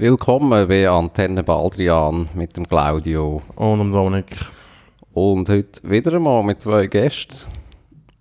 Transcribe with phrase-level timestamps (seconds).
[0.00, 3.42] Willkommen bei Antenne Baldrian mit dem Claudio.
[3.54, 4.34] Und dem Dominik.
[5.12, 7.36] Und heute wieder einmal mit zwei Gästen.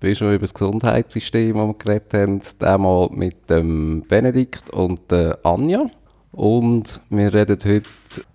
[0.02, 2.42] Wir schon über das Gesundheitssystem, das wir geredet haben.
[2.60, 5.86] Einmal mit dem Benedikt und der Anja.
[6.34, 7.90] Und wir reden heute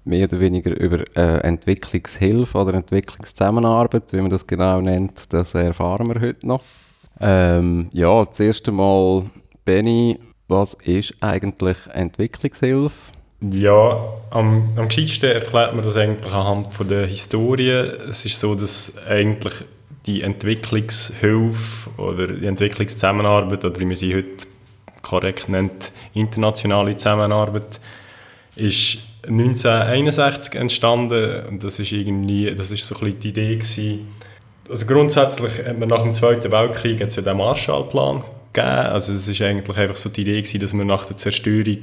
[0.07, 5.35] mehr oder weniger über äh, Entwicklungshilfe oder Entwicklungszusammenarbeit, wie man das genau nennt.
[5.35, 6.63] Das erfahren wir heute noch.
[7.21, 9.25] Ähm, ja, zuerst einmal,
[9.67, 13.14] Benny, was ist eigentlich Entwicklungshilfe?
[13.53, 14.01] Ja,
[14.31, 17.71] am, am gescheitsten erklärt man das eigentlich anhand von der Historie.
[18.09, 19.55] Es ist so, dass eigentlich
[20.07, 24.47] die Entwicklungshilfe oder die Entwicklungszusammenarbeit, oder wie man sie heute
[25.03, 27.81] korrekt nennt, internationale Zusammenarbeit,
[28.57, 34.09] ist 1961 entstanden und das ist irgendwie, das ist so ein bisschen die Idee gewesen.
[34.71, 38.23] Also grundsätzlich hat man nach dem Zweiten Weltkrieg jetzt ja den Marshallplan
[38.53, 38.69] gegeben.
[38.69, 41.81] Also es ist eigentlich einfach so die Idee gewesen, dass man nach der Zerstörung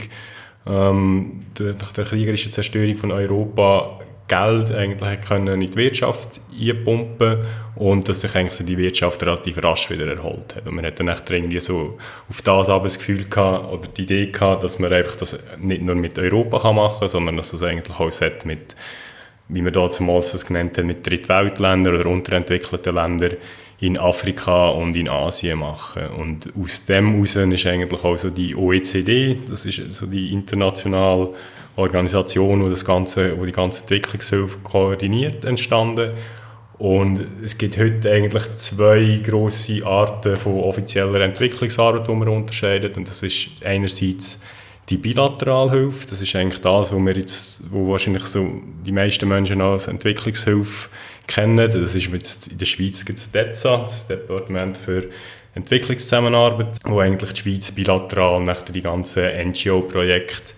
[0.67, 4.00] ähm, nach der kriegerischen Zerstörung von Europa
[4.31, 7.40] Geld eigentlich können in die Wirtschaft einpumpen
[7.76, 10.66] und dass sich eigentlich so die Wirtschaft relativ rasch wieder erholt hat.
[10.66, 11.98] Und man hat dann echt irgendwie so
[12.30, 15.95] auf das das Gefühl gehabt, oder die Idee gehabt, dass man einfach das nicht nur
[15.95, 18.73] mit Europa kann machen kann, sondern dass das eigentlich auch mit,
[19.50, 23.34] wie man damals das genannt hat, mit Drittweltländern oder unterentwickelten Ländern
[23.81, 26.07] in Afrika und in Asien machen.
[26.17, 31.33] Und aus dem heraus ist eigentlich auch so die OECD, das ist so die internationale
[31.75, 36.11] Organisation, wo, das ganze, wo die ganze Entwicklungshilfe koordiniert, entstanden.
[36.77, 42.97] Und es gibt heute eigentlich zwei große Arten von offizieller Entwicklungsarbeit, die man unterscheidet.
[42.97, 44.41] Und das ist einerseits
[44.89, 46.08] die Bilateralhilfe.
[46.08, 50.89] Das ist eigentlich das, wo wir jetzt, wo wahrscheinlich so die meisten Menschen als Entwicklungshilfe
[51.27, 51.70] kennen.
[51.71, 55.09] Das ist jetzt in der Schweiz gibt es DEZA, das Departement für
[55.54, 60.54] Entwicklungszusammenarbeit, wo eigentlich die Schweiz bilateral nach die ganzen NGO-Projekte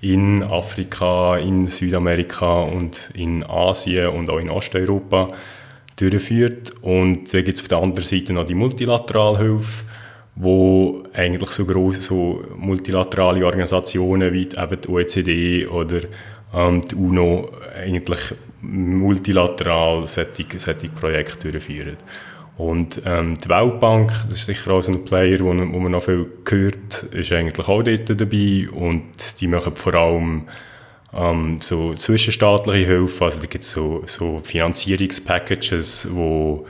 [0.00, 5.32] in Afrika, in Südamerika und in Asien und auch in Osteuropa
[5.96, 6.72] durchführt.
[6.80, 9.84] Und dann gibt es auf der anderen Seite noch die Multilateralhilfe,
[10.36, 16.00] wo eigentlich so große so multilaterale Organisationen wie eben die OECD oder
[16.54, 21.96] ähm, die UNO eigentlich multilateral solche, solche Projekte durchführen.
[22.56, 26.02] Und ähm, die Weltbank, das ist sicher auch so ein Player, wo, wo man noch
[26.02, 30.48] viel gehört, ist eigentlich auch dort dabei und die machen vor allem
[31.12, 36.66] ähm, so zwischenstaatliche Hilfe, also da gibt es so, so Finanzierungspackages, wo,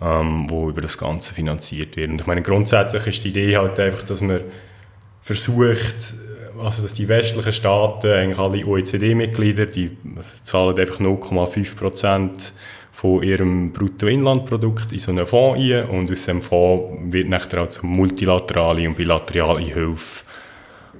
[0.00, 2.12] ähm, wo über das Ganze finanziert werden.
[2.12, 4.40] Und ich meine, grundsätzlich ist die Idee halt einfach, dass man
[5.20, 6.14] versucht,
[6.62, 9.96] also dass die westlichen Staaten, eigentlich alle OECD-Mitglieder, die
[10.42, 12.52] zahlen einfach 0,5 Prozent
[12.92, 17.70] von ihrem Bruttoinlandprodukt in so einen Fonds ein und aus diesem Fonds wird nachher auch
[17.70, 20.24] so multilaterale und bilaterale Hilfe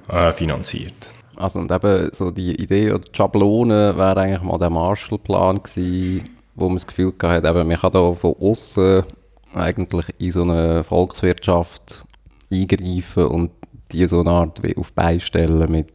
[0.09, 1.09] äh, finanziert.
[1.35, 6.29] Also und eben so die Idee oder die Schablone wäre eigentlich mal der Marshallplan gewesen,
[6.55, 9.03] wo man das Gefühl hatte, eben, man kann da von außen
[9.53, 12.05] eigentlich in so eine Volkswirtschaft
[12.51, 13.51] eingreifen und
[13.91, 15.91] die so eine Art wie auf beistellen mit,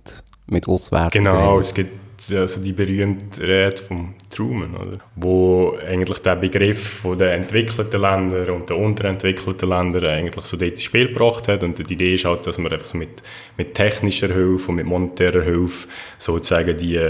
[0.47, 1.25] mit Auswertungen.
[1.25, 4.99] Genau, es gibt also die berühmte Rede von Truman, oder?
[5.17, 10.73] wo eigentlich der Begriff von den entwickelten Ländern und den unterentwickelten Ländern eigentlich so dort
[10.73, 13.23] ins Spiel gebracht hat und die Idee ist halt, dass man einfach so mit,
[13.57, 15.89] mit technischer Hilfe und mit monetärer Hilfe
[16.19, 17.01] sozusagen die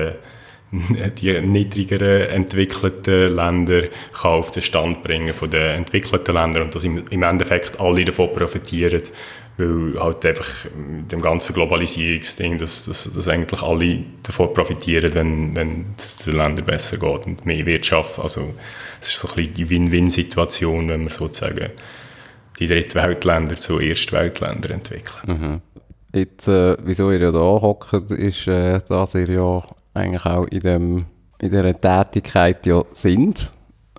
[1.20, 3.82] die niedrigeren entwickelten Länder
[4.14, 8.04] kann auf den Stand bringen von den entwickelten Ländern und dass im, im Endeffekt alle
[8.04, 9.02] davon profitieren,
[9.58, 15.54] weil halt einfach mit dem ganzen Globalisierungsding, dass, dass, dass eigentlich alle davon profitieren, wenn,
[15.54, 18.18] wenn es den Ländern besser geht und mehr Wirtschaft.
[18.18, 18.54] Also
[19.00, 21.70] es ist so ein bisschen die Win-Win-Situation, wenn man sozusagen
[22.58, 25.20] die Drittweltländer zu Erstweltländern entwickeln.
[25.26, 25.60] Mhm.
[26.14, 29.62] Jetzt, äh, wieso ihr ja da hockt, ist, äh, dass ihr ja
[29.94, 31.06] eigentlich auch in, dem,
[31.38, 33.52] in dieser Tätigkeit ja sind,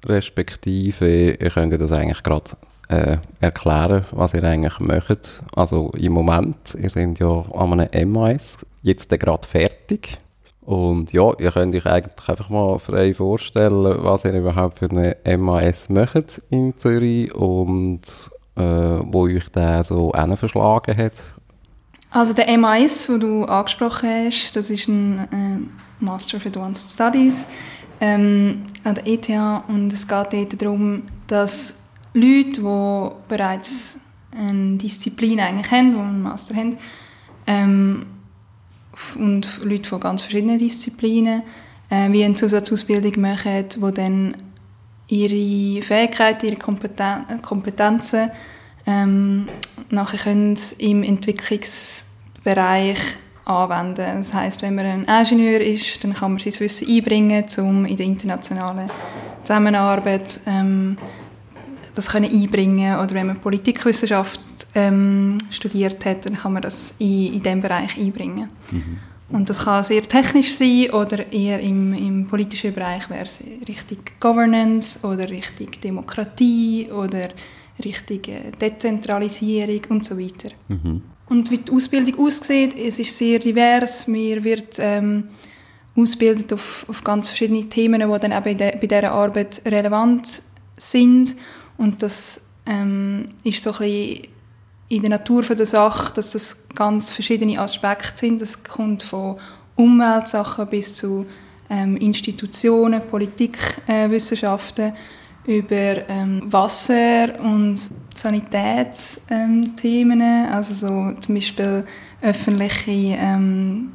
[0.06, 2.52] respektive ihr könnt das eigentlich gerade
[2.94, 5.42] äh, erklären, was ihr eigentlich möchtet.
[5.56, 10.18] Also im Moment, ihr seid ja an einem MAS, jetzt gerade fertig.
[10.62, 15.18] Und ja, ihr könnt euch eigentlich einfach mal frei vorstellen, was ihr überhaupt für eine
[15.38, 18.02] MAS möchtet in Zürich und
[18.56, 21.14] äh, wo euch der so verschlagen hat.
[22.12, 27.48] Also der MAS, den du angesprochen hast, das ist ein äh, Master of Advanced Studies
[28.00, 29.30] ähm, an der ETH
[29.68, 31.83] und es geht dort darum, dass
[32.14, 34.00] Leute, die bereits
[34.36, 36.78] eine Disziplin eigentlich haben, die einen Master haben,
[37.48, 38.06] ähm,
[39.16, 41.44] und Leute von ganz verschiedenen Disziplinen,
[41.90, 44.36] äh, wie eine Zusatzausbildung machen, wo dann
[45.08, 48.32] ihre Fähigkeiten, ihre Kompeten Kompetenzen
[48.86, 49.48] ähm,
[49.90, 53.00] nachher können im Entwicklungsbereich
[53.46, 54.18] anwenden.
[54.20, 57.98] Das heißt, wenn man ein Ingenieur ist, dann kann man sein Wissen einbringen, um in
[57.98, 58.90] der internationalen
[59.44, 60.98] Zusammenarbeit ähm,
[61.96, 64.40] das können einbringen oder wenn man Politikwissenschaft
[64.76, 68.50] ähm, studiert hat, dann kann man das in, in diesem Bereich einbringen.
[68.72, 69.00] Mhm.
[69.30, 74.20] Und das kann sehr technisch sein oder eher im, im politischen Bereich wäre es richtig
[74.20, 77.30] Governance oder richtig Demokratie oder
[77.84, 78.30] richtig
[78.62, 80.50] Dezentralisierung und so weiter.
[80.68, 81.02] Mhm.
[81.30, 84.08] Und wie die Ausbildung aussieht, es ist sehr divers.
[84.08, 85.30] Man wird ähm,
[85.96, 90.44] ausgebildet auf, auf ganz verschiedene Themen, die dann eben de, bei dieser Arbeit relevant
[90.78, 91.36] sind.
[91.78, 94.28] Und das ähm, ist so ein bisschen
[94.90, 98.42] in der Natur der Sache, dass das ganz verschiedene Aspekte sind.
[98.42, 99.38] Das kommt von
[99.76, 101.26] Umweltsachen bis zu
[101.70, 104.94] ähm, Institutionen, Politikwissenschaften, äh,
[105.46, 107.78] über ähm, Wasser- und
[108.14, 111.84] Sanitätsthemen, also so zum Beispiel
[112.22, 113.92] öffentliche ähm,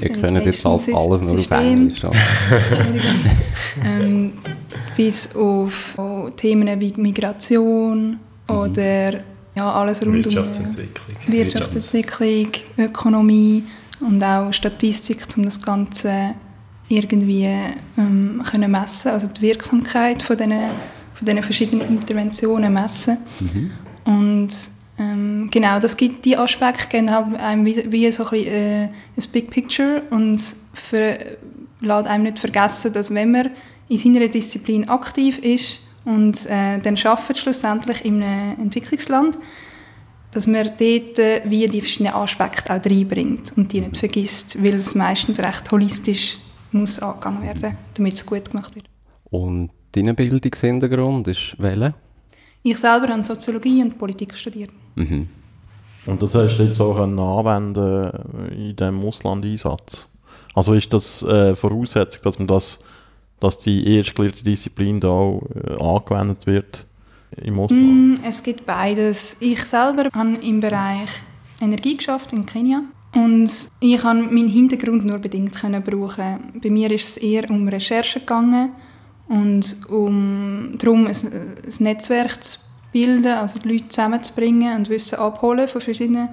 [0.00, 2.02] Ihr könnt jetzt alles, nur auf Englisch
[3.84, 4.32] ähm,
[4.96, 8.56] bis auf oh, Themen wie Migration mhm.
[8.56, 9.14] oder
[9.54, 11.16] ja, alles rund Wirtschaftsentwicklung.
[11.26, 13.64] um Wirtschaftsentwicklung, Ökonomie
[14.00, 16.34] und auch Statistik, um das Ganze
[16.88, 17.48] irgendwie
[17.98, 20.52] ähm, können messen, also die Wirksamkeit von diesen,
[21.14, 23.18] von diesen verschiedenen Interventionen messen.
[23.40, 23.70] Mhm.
[24.04, 24.50] Und
[24.98, 28.84] ähm, genau, das gibt die Aspekte geben halt einem wie, wie so ein, bisschen, äh,
[28.84, 30.38] ein Big Picture und
[30.74, 31.18] für,
[31.80, 33.50] lässt einem nicht vergessen, dass wenn man
[33.92, 39.36] in seiner Disziplin aktiv ist und äh, dann arbeitet schlussendlich in einem Entwicklungsland,
[40.30, 44.74] dass man dort äh, wie die verschiedenen Aspekte auch reinbringt und die nicht vergisst, weil
[44.74, 46.38] es meistens recht holistisch
[46.72, 48.86] muss angegangen werden, damit es gut gemacht wird.
[49.30, 51.94] Und dein Bildungshintergrund ist welcher?
[52.62, 54.70] Ich selber habe Soziologie und Politik studiert.
[54.94, 55.28] Mhm.
[56.06, 58.10] Und das hast du jetzt auch anwenden
[58.52, 60.08] in diesem Auslandeinsatz?
[60.54, 62.82] Also ist das äh, Voraussetzung, dass man das,
[63.42, 66.86] dass die erst gelehrte Disziplin da auch äh, angewendet wird
[67.42, 67.82] im Ausland?
[67.82, 69.36] Mm, es gibt beides.
[69.40, 71.10] Ich selber habe im Bereich
[71.60, 72.82] Energie geschafft in Kenia
[73.14, 73.50] und
[73.80, 76.60] ich konnte meinen Hintergrund nur bedingt brauchen.
[76.62, 78.70] Bei mir ist es eher um Recherche gegangen
[79.28, 82.60] und um darum, ein, ein Netzwerk zu
[82.92, 86.28] bilden, also die Leute zusammenzubringen und Wissen abholen von verschiedenen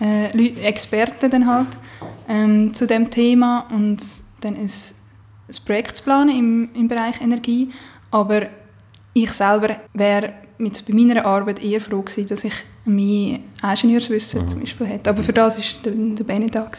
[0.00, 0.26] äh,
[0.62, 1.68] Experten dann halt
[2.28, 4.02] ähm, zu dem Thema und
[4.42, 4.70] dann ein,
[5.48, 7.70] ein Projekt zu planen im, im Bereich Energie.
[8.10, 8.46] Aber
[9.12, 12.54] ich selber wäre mit bei meiner Arbeit eher froh gewesen, dass ich
[12.84, 14.48] mein Ingenieurswissen mhm.
[14.48, 15.10] zum Beispiel hätte.
[15.10, 16.70] Aber für das war der, der Benny da.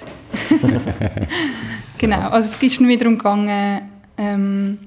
[1.98, 3.82] genau, also es ist wiederum gegangen,
[4.18, 4.78] ähm,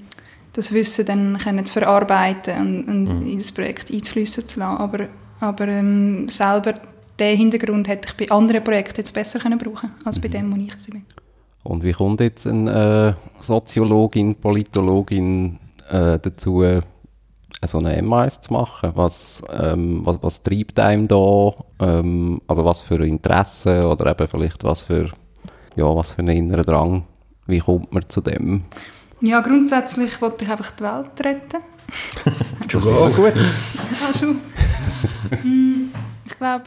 [0.53, 3.27] das Wissen dann können zu verarbeiten und, und mhm.
[3.27, 4.77] in das Projekt einfließen zu lassen.
[4.77, 5.07] Aber,
[5.39, 6.73] aber ähm, selber
[7.19, 10.31] den Hintergrund hätte ich bei anderen Projekten jetzt besser können brauchen als bei mhm.
[10.31, 11.20] dem, wo ich war.
[11.63, 16.63] Und wie kommt jetzt eine äh, Soziologin, Politologin äh, dazu,
[17.63, 18.91] so eine MAS zu machen?
[18.95, 21.51] Was, ähm, was, was treibt einem da?
[21.79, 25.11] Ähm, also was für Interessen oder eben vielleicht was für,
[25.75, 27.03] ja, was für einen inneren Drang?
[27.45, 28.63] Wie kommt man zu dem?
[29.21, 31.63] Ja, grundsätzlich wollte ich einfach die Welt retten.
[32.71, 33.33] schon gut.
[33.35, 34.39] Ja, schon.
[35.41, 35.91] Hm,
[36.25, 36.65] ich glaube,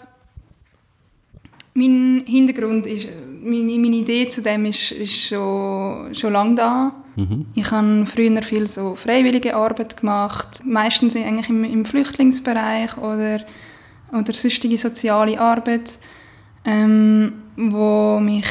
[1.74, 3.08] mein Hintergrund ist,
[3.42, 6.92] meine, meine Idee zu dem ist, ist schon, schon lange da.
[7.16, 7.46] Mhm.
[7.54, 13.40] Ich habe früher viel so freiwillige Arbeit gemacht, meistens eigentlich im, im Flüchtlingsbereich oder,
[14.12, 15.98] oder sonstige soziale Arbeit,
[16.64, 18.46] ähm, wo mich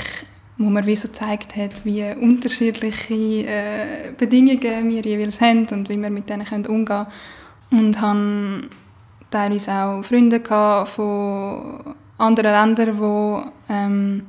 [0.60, 5.98] wo mir wie so gezeigt hat, wie unterschiedliche äh, Bedingungen wir jeweils haben und wie
[5.98, 7.08] wir mit denen können umgehen
[7.70, 7.86] können.
[7.88, 8.70] Und habe
[9.32, 10.40] teilweise auch Freunde
[10.86, 14.26] von anderen Ländern, die ähm,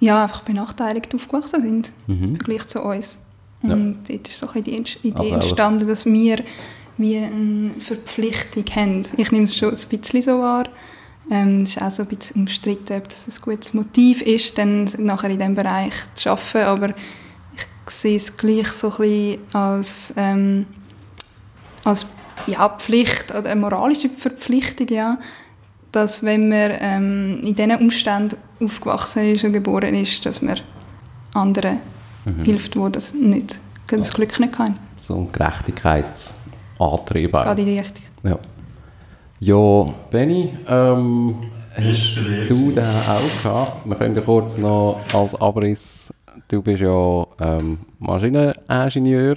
[0.00, 2.24] ja, einfach benachteiligt aufgewachsen sind, mhm.
[2.24, 3.18] im Vergleich zu uns.
[3.62, 4.16] Und ja.
[4.16, 6.42] dort ist so ein die Idee entstanden, dass wir
[6.96, 9.02] wie eine Verpflichtung haben.
[9.16, 10.64] Ich nehme es schon ein bisschen so wahr.
[11.30, 14.84] Ähm, es ist auch so ein bisschen umstritten, ob das ein gutes Motiv ist, dann
[14.98, 16.88] nachher in diesem Bereich zu arbeiten, aber
[17.56, 20.66] ich sehe es gleich so ein bisschen als, ähm,
[21.84, 22.06] als
[22.46, 25.18] ja, Pflicht oder eine moralische Verpflichtung, ja,
[25.92, 30.60] dass wenn man ähm, in diesen Umständen aufgewachsen ist und geboren ist, dass man
[31.34, 31.80] anderen
[32.24, 32.44] mhm.
[32.44, 34.74] hilft, die das nicht, das Glück nicht haben.
[34.98, 37.44] So ein Gerechtigkeitsantrieb auch.
[37.44, 38.04] Das geht in die Richtung.
[38.22, 38.38] Ja.
[39.42, 41.34] Ja, Benny, ähm,
[41.74, 43.86] hast du den auch gehabt?
[43.86, 46.12] Wir können kurz noch als Abriss,
[46.48, 49.36] du bist ja ähm, Maschineningenieur,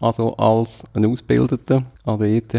[0.00, 2.52] also als ein Ausgebildeter an der ETH.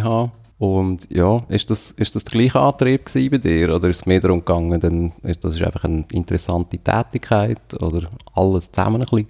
[0.58, 3.76] Und ja, ist das, ist das der gleiche Antrieb bei dir?
[3.76, 8.72] Oder ist es mehr darum gegangen, ist das ist einfach eine interessante Tätigkeit oder alles
[8.72, 9.28] zusammen ein bisschen?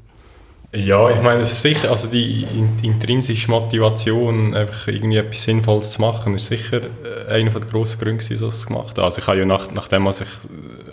[0.73, 2.45] Ja, ich meine, es ist sicher, also die
[2.83, 6.81] intrinsische Motivation, einfach irgendwie etwas Sinnvolles zu machen, ist sicher
[7.27, 9.05] äh, einer der grossen Gründe, wieso ich es gemacht habe.
[9.05, 10.27] Also ich habe ja nach, nachdem, als ich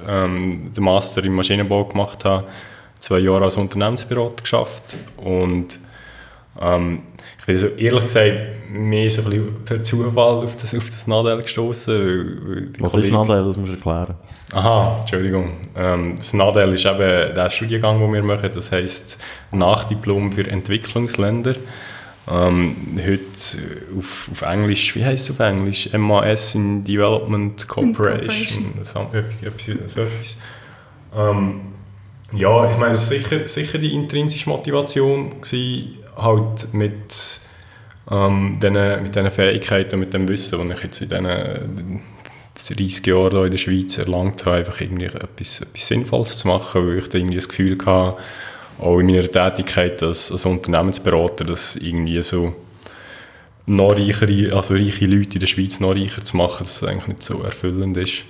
[0.07, 2.45] ähm, den Master im Maschinenbau gemacht habe,
[3.01, 5.81] zwei Jahre als Unternehmensberater geschafft und
[6.61, 7.03] ähm,
[7.43, 11.09] ich bin so ehrlich gesagt mehr so ein bisschen per Zufall auf das, auf das
[11.09, 12.73] Nadel gestoßen.
[12.79, 13.09] Was Kollege...
[13.09, 13.45] ist Nadel?
[13.45, 14.15] Das musst du erklären.
[14.53, 15.51] Aha, Entschuldigung.
[15.75, 18.49] Ähm, das Nadel ist eben der Studiengang, den wir machen.
[18.55, 19.19] Das heisst
[19.51, 21.57] Nachdiplom für Entwicklungsländer.
[22.31, 23.59] Ähm, heute
[23.99, 25.93] auf, auf Englisch, wie heisst es auf Englisch?
[25.93, 28.73] MAS in Development Corporation.
[28.75, 29.89] Corporation.
[29.89, 30.39] So etwas.
[31.13, 31.61] Ähm,
[32.35, 37.40] ja, ich meine, es war sicher, sicher die intrinsische Motivation, gewesen, halt mit,
[38.11, 42.00] ähm, den, mit diesen Fähigkeiten und mit dem Wissen, das ich jetzt in diesen
[42.54, 46.99] 30 Jahren in der Schweiz erlangt habe, einfach irgendwie etwas, etwas Sinnvolles zu machen, weil
[46.99, 48.16] ich da irgendwie das Gefühl hatte,
[48.78, 52.54] auch in meiner Tätigkeit als, als Unternehmensberater, dass irgendwie so
[53.66, 57.07] noch reichere, also reiche Leute in der Schweiz noch reicher zu machen, dass es eigentlich
[57.07, 58.25] nicht so erfüllend ist.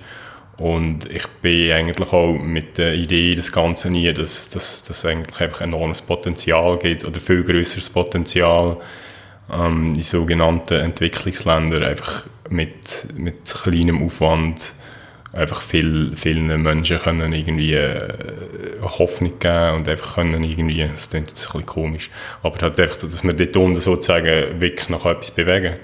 [0.57, 5.61] Und ich bin eigentlich auch mit der Idee des Ganzen nie, dass, es eigentlich einfach
[5.61, 8.77] enormes Potenzial gibt oder viel größeres Potenzial
[9.51, 14.73] ähm, in sogenannten Entwicklungsländern einfach mit, mit kleinem Aufwand
[15.33, 18.13] einfach viel, vielen Menschen können irgendwie äh,
[18.83, 22.11] Hoffnung geben und einfach können irgendwie, das klingt jetzt ein bisschen komisch,
[22.43, 25.77] aber halt einfach, dass wir dort unten sozusagen wirklich noch etwas bewegen.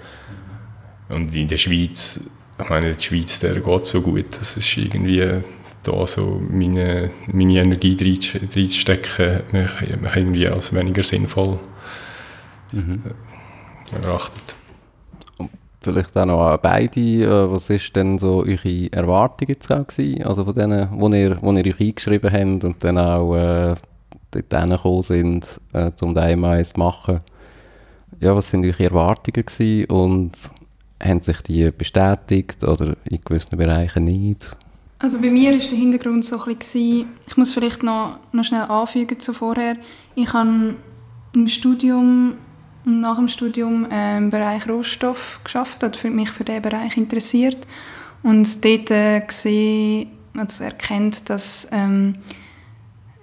[1.10, 2.30] Und in der Schweiz
[2.62, 5.42] ich meine, die Schweiz, der geht so gut, das ist irgendwie
[5.84, 11.60] da so meine, meine Energie reinzustecken, mich, mich irgendwie als weniger sinnvoll
[12.72, 13.02] mhm.
[14.04, 14.56] erachtet.
[15.82, 20.24] vielleicht auch noch an beide, äh, was ist denn so eure Erwartung jetzt auch gewesen?
[20.24, 23.76] Also von denen, wo ihr, wo ihr euch eingeschrieben habt und dann auch äh,
[24.32, 27.22] dort gekommen sind, äh, um den MAS zu machen.
[28.20, 30.32] Ja, was sind eure Erwartungen gewesen und
[31.02, 34.56] haben sich die bestätigt oder in gewissen Bereichen nicht?
[35.00, 38.64] Also bei mir war der Hintergrund so ein bisschen, ich muss vielleicht noch, noch schnell
[38.64, 39.78] anfügen zu vorher,
[40.16, 40.76] ich habe
[41.34, 42.36] im Studium
[42.86, 47.58] nach dem Studium äh, im Bereich Rohstoff geschafft, hat mich für diesen Bereich interessiert.
[48.24, 52.16] Und dort äh, gesehen, also erkennt, dass ähm,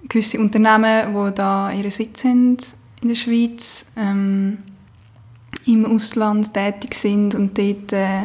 [0.09, 2.57] gewisse Unternehmen, die da ihren Sitz haben
[3.01, 4.59] in der Schweiz, ähm,
[5.67, 8.23] im Ausland tätig sind und dort äh,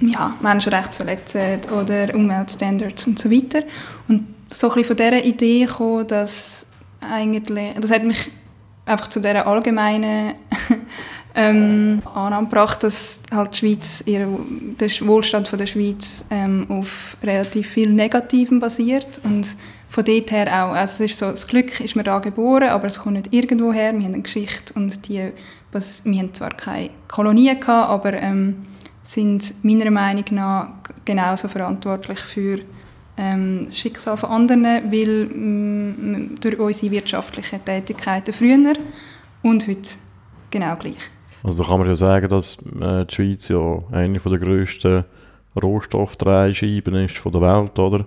[0.00, 3.62] ja, Menschenrechte verletzen oder Umweltstandards und so weiter.
[4.08, 8.30] Und so ein bisschen von dieser Idee kam, dass eigentlich, das hat mich
[8.84, 10.34] einfach zu dieser allgemeinen
[11.34, 14.28] ähm, Annahme gebracht, dass halt die Schweiz, ihr,
[14.80, 19.20] der Wohlstand von der Schweiz ähm, auf relativ viel Negativem basiert.
[19.24, 19.48] Und
[19.88, 22.86] von dort her auch, also es ist so, das Glück ist mir da geboren, aber
[22.86, 25.30] es kommt nicht irgendwo her, wir haben eine Geschichte und die
[25.72, 28.66] was, wir haben zwar keine Kolonien gehabt, aber ähm,
[29.02, 30.68] sind meiner Meinung nach
[31.04, 32.60] genauso verantwortlich für
[33.16, 38.74] ähm, das Schicksal von anderen, weil ähm, durch unsere wirtschaftlichen Tätigkeiten früher
[39.42, 39.90] und heute
[40.50, 40.96] genau gleich.
[41.42, 45.04] Also da kann man ja sagen, dass äh, die Schweiz ja eine der grössten
[45.62, 48.06] Rohstofftreischeiben ist von der Welt, oder?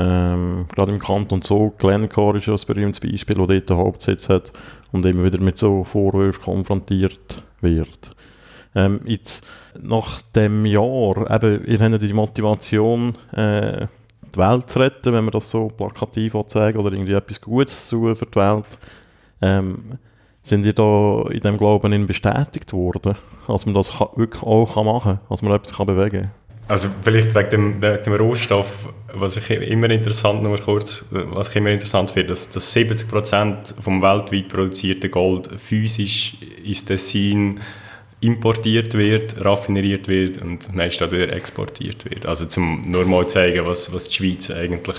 [0.00, 4.28] Ähm, gerade im Kanton Zug, Glencore ist ja ein berühmtes Beispiel, wo dort den Hauptsitz
[4.28, 4.52] hat
[4.92, 8.12] und immer wieder mit so Vorwürfen konfrontiert wird.
[8.74, 9.46] Ähm, jetzt,
[9.80, 13.86] nach dem Jahr, eben, ihr habt die Motivation, äh,
[14.32, 18.14] die Welt zu retten, wenn man das so plakativ sagen oder irgendwie etwas Gutes zu
[18.14, 18.78] für die Welt.
[19.40, 19.98] Ähm,
[20.42, 23.16] sind ihr da in dem Glauben bestätigt worden,
[23.46, 26.30] dass man das wirklich auch machen kann, dass man etwas bewegen kann?
[26.68, 28.66] Also vielleicht wegen dem, wegen dem Rohstoff,
[29.14, 34.02] was ich immer interessant, nur kurz, was ich immer interessant finde, dass, dass 70% vom
[34.02, 37.60] weltweit produzierten Gold physisch ins Tessin
[38.20, 42.26] importiert wird, raffineriert wird und meist auch wieder exportiert wird.
[42.26, 44.96] Also zum nur mal zeigen, was, was die Schweiz eigentlich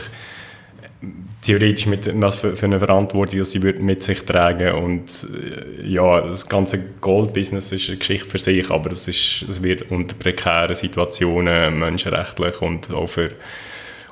[1.42, 6.22] theoretisch mit was für, für eine Verantwortung dass sie mit sich tragen und äh, ja,
[6.22, 10.76] das ganze Gold-Business ist eine Geschichte für sich, aber es, ist, es wird unter prekären
[10.76, 13.32] Situationen menschenrechtlich und auch für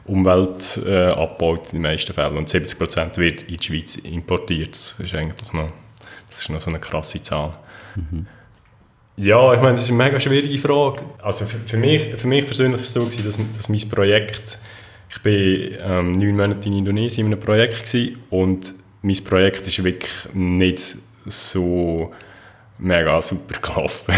[0.05, 4.71] Umwelt äh, abgebaut in den meisten Fällen und 70% wird in die Schweiz importiert.
[4.71, 5.67] Das ist eigentlich noch,
[6.29, 7.57] das ist noch so eine krasse Zahl.
[7.95, 8.25] Mhm.
[9.17, 11.01] Ja, ich meine, das ist eine mega schwierige Frage.
[11.21, 14.59] Also für, für mich, für mich persönlich ist es so gewesen, dass, dass mein Projekt
[15.09, 19.83] ich war ähm, neun Monate in Indonesien in einem Projekt gewesen, und mein Projekt ist
[19.83, 22.11] wirklich nicht so
[22.77, 24.13] mega super gelaufen.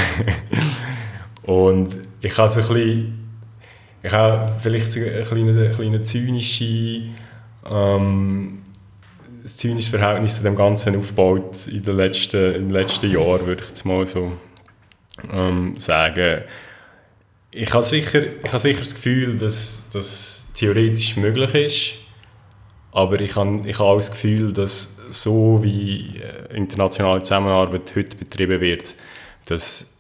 [1.43, 3.29] und ich habe so ein bisschen,
[4.03, 7.03] ich habe vielleicht ein kleines, kleine zynische,
[7.69, 8.60] ähm,
[9.46, 13.86] zynisches Verhältnis zu dem Ganzen aufgebaut in den letzten, im letzten Jahr, würde ich jetzt
[13.86, 14.31] mal so
[15.31, 16.43] ähm, sagen
[17.51, 21.94] ich habe sicher, ich habe sicher das Gefühl, dass das theoretisch möglich ist,
[22.91, 28.15] aber ich habe, ich habe auch das Gefühl, dass so wie äh, internationale Zusammenarbeit heute
[28.15, 28.96] betrieben wird,
[29.46, 29.94] dass,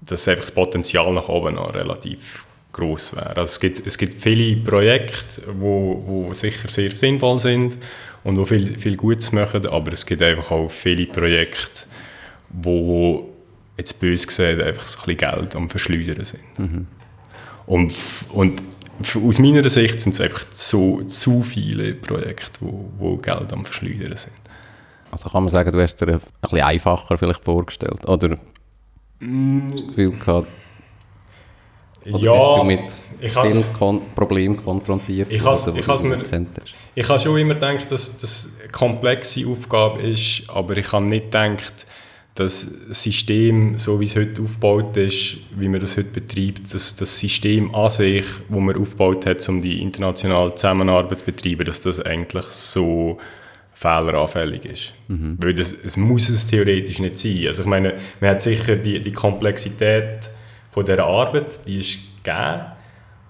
[0.00, 3.36] dass einfach das Potenzial nach oben noch relativ groß wäre.
[3.36, 7.78] Also es gibt, es gibt viele Projekte, wo, wo sicher sehr sinnvoll sind
[8.24, 11.86] und wo viel, viel Gutes machen, aber es gibt einfach auch viele Projekte,
[12.50, 13.29] wo
[13.80, 16.58] jetzt bös gesehen einfach so ein bisschen Geld am Verschleudern sind.
[16.58, 16.86] Mhm.
[17.66, 17.94] Und,
[18.32, 18.60] und
[19.26, 24.16] aus meiner Sicht sind es einfach so, zu viele Projekte, wo, wo Geld am Verschleudern
[24.16, 24.32] sind.
[25.10, 28.36] Also kann man sagen, du hast dir ein bisschen einfacher vielleicht vorgestellt, oder
[29.18, 29.70] mm.
[29.72, 30.48] das Gefühl gehabt,
[32.06, 32.80] oder ja, du mit
[33.20, 36.18] ich vielen Kon Problemen konfrontiert ich has, ich has mir,
[36.94, 41.24] Ich habe schon immer gedacht, dass das eine komplexe Aufgabe ist, aber ich habe nicht
[41.24, 41.86] gedacht,
[42.34, 42.60] das
[42.90, 47.74] System, so wie es heute aufgebaut ist, wie man das heute betreibt, das, das System
[47.74, 52.46] an sich, das man aufgebaut hat, um die internationale Zusammenarbeit zu betreiben, dass das eigentlich
[52.46, 53.18] so
[53.74, 54.94] fehleranfällig ist.
[55.08, 55.38] Mhm.
[55.40, 57.46] Weil das, es muss es theoretisch nicht sein.
[57.46, 60.30] Also ich meine, man hat sicher die, die Komplexität
[60.70, 62.62] von dieser Arbeit, die ist gegeben,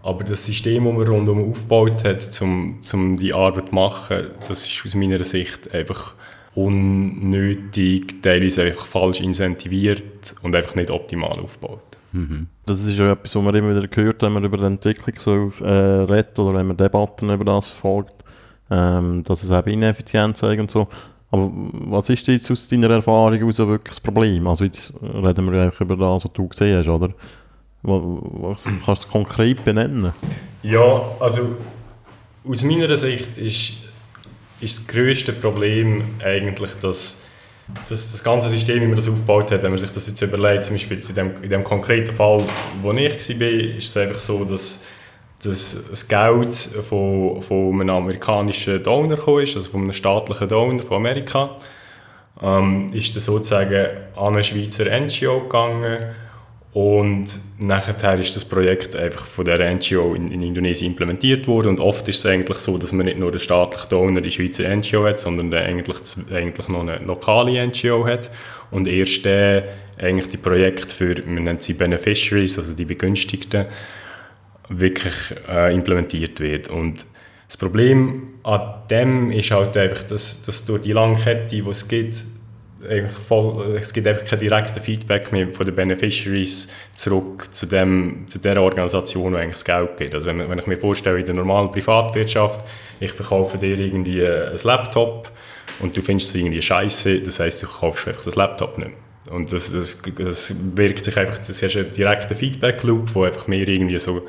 [0.03, 4.67] aber das System, das man rundum aufgebaut hat, um, um die Arbeit zu machen, das
[4.67, 6.15] ist aus meiner Sicht einfach
[6.55, 11.81] unnötig, teilweise einfach falsch incentiviert und einfach nicht optimal aufgebaut.
[12.13, 12.49] Mhm.
[12.67, 15.65] Das ist ja etwas, was man immer wieder hört, wenn man über die Entwicklung so
[15.65, 18.25] äh, redet oder wenn man Debatten über das verfolgt,
[18.71, 20.89] ähm, dass es eben ineffizient sei und so.
[21.31, 24.47] Aber was ist jetzt aus deiner Erfahrung heraus wirklich das Problem?
[24.49, 27.11] Also jetzt reden wir eigentlich über das, was du gesehen hast, oder?
[27.83, 30.13] Was, kannst du es konkret benennen?
[30.63, 31.57] Ja, also
[32.47, 33.80] aus meiner Sicht ist
[34.61, 37.23] ist das größte Problem eigentlich, dass,
[37.89, 40.65] dass das ganze System, wie man das aufgebaut hat, wenn man sich das jetzt überlegt,
[40.65, 42.45] zum Beispiel in dem, in dem konkreten Fall,
[42.83, 44.83] wo ich war, ist es einfach so, dass,
[45.43, 50.97] dass das Geld von, von einem amerikanischen Donor kam, also von einem staatlichen Donor von
[50.99, 51.57] Amerika,
[52.43, 56.15] ähm, ist das sozusagen an eine Schweizer NGO gegangen
[56.73, 57.27] und
[57.59, 61.69] nachher ist das Projekt einfach von der NGO in, in, Indonesien implementiert worden.
[61.69, 64.69] Und oft ist es eigentlich so, dass man nicht nur den staatlichen Donor, die Schweizer
[64.69, 65.97] NGO hat, sondern eigentlich,
[66.33, 68.31] eigentlich noch eine lokale NGO hat.
[68.71, 69.65] Und erst der
[69.99, 73.67] eigentlich die Projekte für, man nennt sie Beneficiaries, also die Begünstigten,
[74.69, 75.15] wirklich
[75.49, 76.69] äh, implementiert wird.
[76.69, 77.05] Und
[77.49, 81.89] das Problem an dem ist halt einfach, dass, dass durch die lange Kette, die es
[81.89, 82.25] gibt,
[83.29, 88.39] voll, es gibt einfach kein direktes Feedback mehr von den Beneficiaries zurück zu, dem, zu
[88.39, 90.15] der Organisation, die eigentlich das Geld gibt.
[90.15, 92.61] Also wenn, wenn ich mir vorstelle, in der normalen Privatwirtschaft,
[93.01, 95.31] ich verkaufe dir irgendwie ein Laptop
[95.81, 98.93] und du findest es irgendwie scheiße, das heißt, du kaufst einfach das Laptop nicht
[99.31, 103.67] Und das, das, das wirkt sich einfach, das ist ein direkter Feedback-Loop, wo einfach mir
[103.67, 104.27] irgendwie so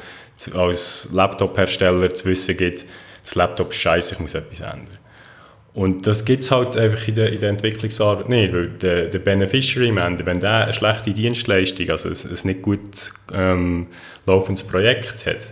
[0.53, 2.85] als Laptop-Hersteller zu wissen gibt,
[3.21, 5.00] das Laptop ist scheiße, ich muss etwas ändern.
[5.73, 9.19] Und das gibt es halt einfach in der, in der Entwicklungsarbeit nicht, weil der, der
[9.19, 13.87] Beneficiary Ende, wenn der eine schlechte Dienstleistung, also ein, ein nicht gut ähm,
[14.25, 15.45] laufendes Projekt hat,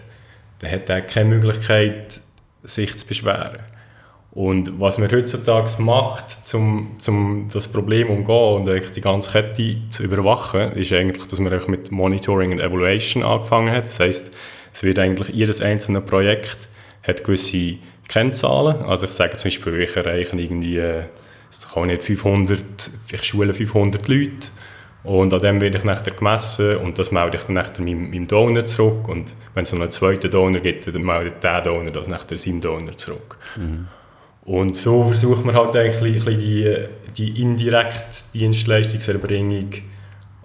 [0.59, 2.19] dann hat er keine Möglichkeit,
[2.63, 3.61] sich zu beschweren.
[4.31, 9.77] Und was man heutzutage macht, um zum das Problem umzugehen und eigentlich die ganze Kette
[9.89, 13.87] zu überwachen, ist eigentlich, dass man mit Monitoring und Evaluation angefangen hat.
[13.87, 14.31] Das heißt,
[14.73, 16.67] es wird eigentlich jedes einzelne Projekt
[17.01, 17.77] hat gewisse
[18.09, 18.81] Kennzahlen.
[18.83, 21.03] Also ich sage zum Beispiel, ich erreiche irgendwie, äh,
[21.49, 22.61] es kann nicht 500,
[23.11, 24.49] ich schule 500 Leute
[25.03, 28.27] und an dem werde ich nachher gemessen und das melde ich dann nachher meinem, meinem
[28.27, 32.07] Donor zurück und wenn es noch einen zweiten Donor gibt, dann meldet der Donor das
[32.07, 33.37] nachher seinem Donor zurück.
[33.55, 33.87] Mhm.
[34.43, 36.75] Und so versucht man halt eigentlich die,
[37.15, 39.73] die indirekte Dienstleistungserbringung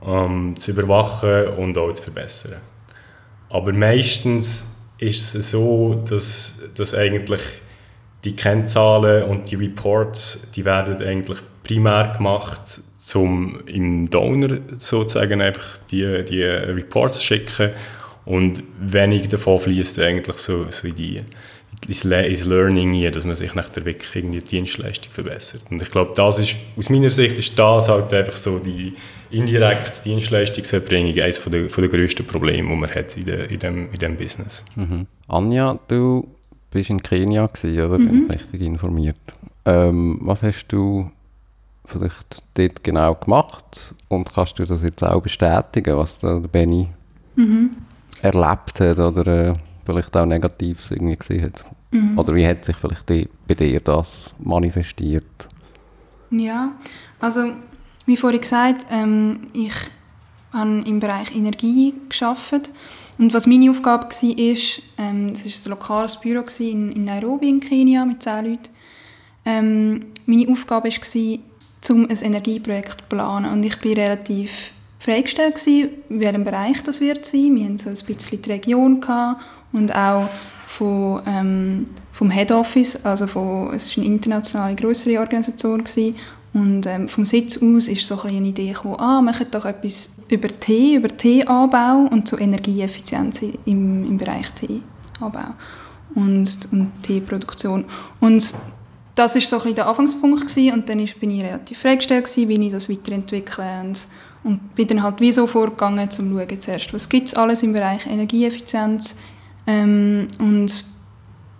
[0.06, 2.60] ähm, zu überwachen und auch zu verbessern.
[3.48, 7.42] Aber meistens ist es so, dass, dass eigentlich
[8.24, 12.80] die Kennzahlen und die Reports, die werden eigentlich primär gemacht,
[13.14, 17.70] um im Donor sozusagen einfach die, die Reports zu schicken
[18.24, 21.22] und wenig davon fließt eigentlich so, so in die
[21.86, 25.62] ins, Learning hier, dass man sich nach der wirklich die Dienstleistung verbessert.
[25.70, 28.94] Und ich glaube, das ist, aus meiner Sicht ist das halt einfach so die
[29.34, 33.58] indirekte Dienstleistungserbringung eines von der, von der grössten Probleme, die man hat in, der, in,
[33.58, 34.64] dem, in dem Business.
[34.76, 35.06] Mhm.
[35.28, 36.26] Anja, du
[36.70, 37.98] bist in Kenia gewesen, oder?
[37.98, 38.28] Mhm.
[38.28, 39.16] Bin ich richtig informiert.
[39.64, 41.10] Ähm, was hast du
[41.86, 46.88] vielleicht dort genau gemacht und kannst du das jetzt auch bestätigen, was der Benny
[47.36, 47.70] mhm.
[48.22, 51.64] erlebt hat oder äh, vielleicht auch Negatives irgendwie gesehen hat?
[51.90, 52.18] Mhm.
[52.18, 55.24] Oder wie hat sich vielleicht die, bei dir das manifestiert?
[56.30, 56.72] Ja,
[57.20, 57.52] also
[58.06, 59.72] wie vorhin gesagt, ähm, ich
[60.52, 62.70] habe im Bereich Energie geschafft
[63.18, 67.60] und was meine Aufgabe war, ist, ähm, das ein lokales Büro in, in Nairobi in
[67.60, 68.68] Kenia mit zehn Leuten.
[69.44, 71.38] Ähm, meine Aufgabe war,
[71.90, 77.00] um ein Energieprojekt zu planen und ich war relativ freigestellt gewesen, in welchem Bereich das
[77.00, 77.56] wird sein.
[77.56, 79.04] Wir hatten so ein bisschen die Region
[79.72, 80.28] und auch
[80.66, 86.16] von, ähm, vom Head Office, also von, es war eine internationale größere Organisation gewesen,
[86.54, 90.10] und ähm, vom Sitz aus ist so ein eine Idee gekommen, ah, machen doch etwas
[90.28, 95.54] über Tee, über Teeanbau und zu Energieeffizienz im, im Bereich Teeanbau
[96.14, 97.84] und, und Teeproduktion.
[98.20, 98.54] Und
[99.16, 102.72] das war so ein der Anfangspunkt gewesen, und dann bin ich relativ freigestellt wie ich
[102.72, 104.06] das weiterentwickle und,
[104.44, 107.64] und bin dann halt wie so vorgegangen, um zu schauen zuerst, was gibt es alles
[107.64, 109.16] im Bereich Energieeffizienz
[109.66, 110.84] ähm, und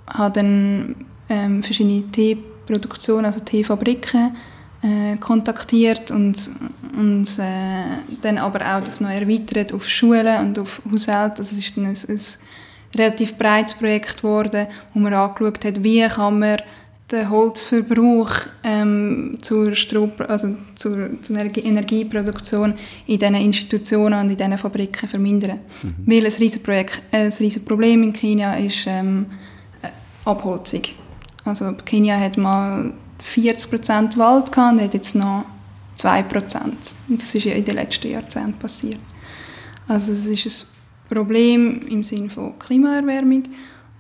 [0.06, 0.94] habe dann
[1.28, 4.36] ähm, verschiedene Teeproduktionen, also Teefabriken
[4.84, 6.50] äh, kontaktiert und,
[6.94, 7.84] und äh,
[8.20, 11.38] dann aber auch das noch erweitert auf Schulen und auf Haushalte.
[11.38, 12.20] Also es ist dann ein, ein
[12.94, 16.58] relativ breites Projekt geworden, wo man angeschaut hat, wie kann man
[17.10, 18.30] den Holzverbrauch
[18.62, 22.74] ähm, zur, Strom, also zur, zur Energieproduktion
[23.06, 25.60] in diesen Institutionen und in diesen Fabriken vermindern.
[25.82, 25.94] Mhm.
[26.06, 29.26] Weil ein riesiges Projekt, ein riesiges Problem in China ist ähm,
[30.24, 30.82] Abholzung.
[31.44, 32.92] Also Kenia hat mal
[33.24, 35.44] 40% Wald gehabt und hat jetzt noch
[35.98, 36.62] 2%.
[37.08, 39.00] Und das ist ja in den letzten Jahrzehnten passiert.
[39.88, 40.66] Also es ist
[41.10, 43.44] ein Problem im Sinne von Klimaerwärmung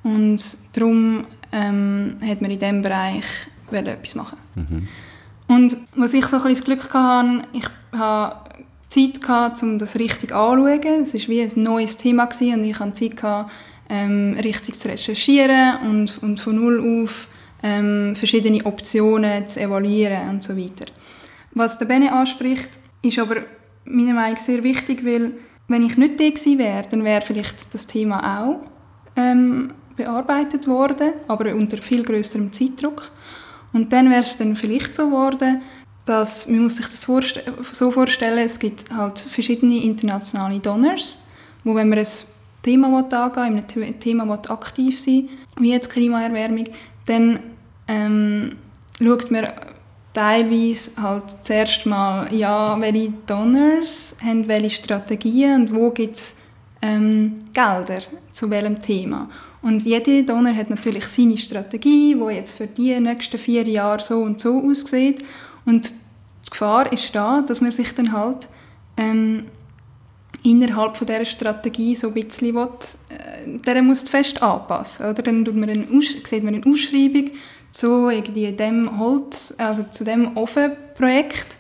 [0.02, 3.24] und darum ähm, hat man in diesem Bereich
[3.70, 4.88] etwas machen mhm.
[5.46, 8.36] Und was ich so ein bisschen das Glück hatte, ich hatte
[8.88, 11.02] Zeit, gehabt, um das richtig anzuschauen.
[11.02, 13.50] Es war wie ein neues Thema gewesen, und ich hatte Zeit, gehabt,
[13.90, 17.28] ähm, richtig zu recherchieren und, und von null auf
[17.64, 20.84] ähm, verschiedene Optionen zu evaluieren und so weiter.
[21.52, 22.68] Was der Bene anspricht,
[23.02, 23.36] ist aber
[23.86, 25.32] meiner Meinung nach sehr wichtig, weil
[25.66, 28.60] wenn ich nicht da gewesen wäre, dann wäre vielleicht das Thema auch
[29.16, 33.10] ähm, bearbeitet worden, aber unter viel größerem Zeitdruck.
[33.72, 35.62] Und dann wäre es dann vielleicht so geworden,
[36.04, 37.40] dass man muss sich das vorst
[37.72, 41.22] so vorstellen, es gibt halt verschiedene internationale Donors,
[41.64, 42.06] wo wenn man ein
[42.62, 46.66] Thema angehen will, in einem Thema aktiv sein wie jetzt Klimaerwärmung,
[47.06, 47.38] dann
[47.88, 48.56] ähm,
[48.98, 49.48] schaut man
[50.12, 56.38] teilweise halt zuerst mal, ja, welche Donors haben welche Strategien und wo gibt es
[56.80, 58.00] ähm, Gelder
[58.32, 59.28] zu welchem Thema.
[59.62, 64.20] Und jeder Donor hat natürlich seine Strategie, die jetzt für die nächsten vier Jahre so
[64.20, 65.24] und so aussieht.
[65.64, 68.46] Und die Gefahr ist da, dass man sich dann halt
[68.98, 69.46] ähm,
[70.42, 72.68] innerhalb von dieser Strategie so ein bisschen will,
[73.08, 75.06] äh, der muss fest anpassen.
[75.06, 75.22] Oder?
[75.22, 77.30] Dann tut man eine sieht man eine Ausschreibung
[77.74, 81.56] zu irgendwie dem Holz, also zu dem Ofenprojekt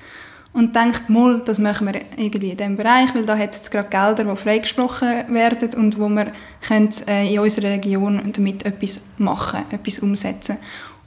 [0.52, 3.72] und denkt, mal, das machen wir irgendwie in diesem Bereich, weil da hat es jetzt
[3.72, 6.32] gerade Gelder, die freigesprochen werden und wo wir
[6.66, 10.58] können, äh, in unserer Region damit etwas machen, etwas umsetzen.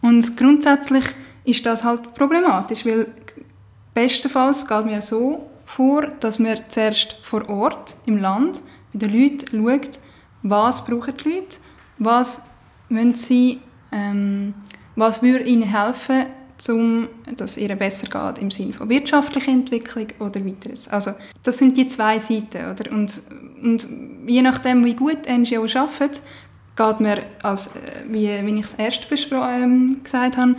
[0.02, 1.06] Und grundsätzlich
[1.46, 3.08] ist das halt problematisch, weil
[3.94, 9.66] bestenfalls geht mir so vor, dass man zuerst vor Ort im Land bei den Leuten
[9.66, 10.00] schaut,
[10.44, 11.58] was brauchen die Leute,
[11.98, 12.42] was
[12.90, 13.60] müssen sie
[13.94, 14.54] ähm,
[14.98, 16.26] was würde ihnen helfen,
[16.70, 17.08] um,
[17.38, 20.88] dass es ihnen besser geht im Sinne von wirtschaftlicher Entwicklung oder weiteres.
[20.88, 21.12] Also
[21.44, 22.72] das sind die zwei Seiten.
[22.72, 22.92] Oder?
[22.92, 23.14] Und,
[23.62, 23.88] und
[24.26, 26.22] je nachdem, wie gut NGO arbeitet,
[26.76, 30.56] geht man, als, äh, wie, wie ich es erst ähm, gesagt habe,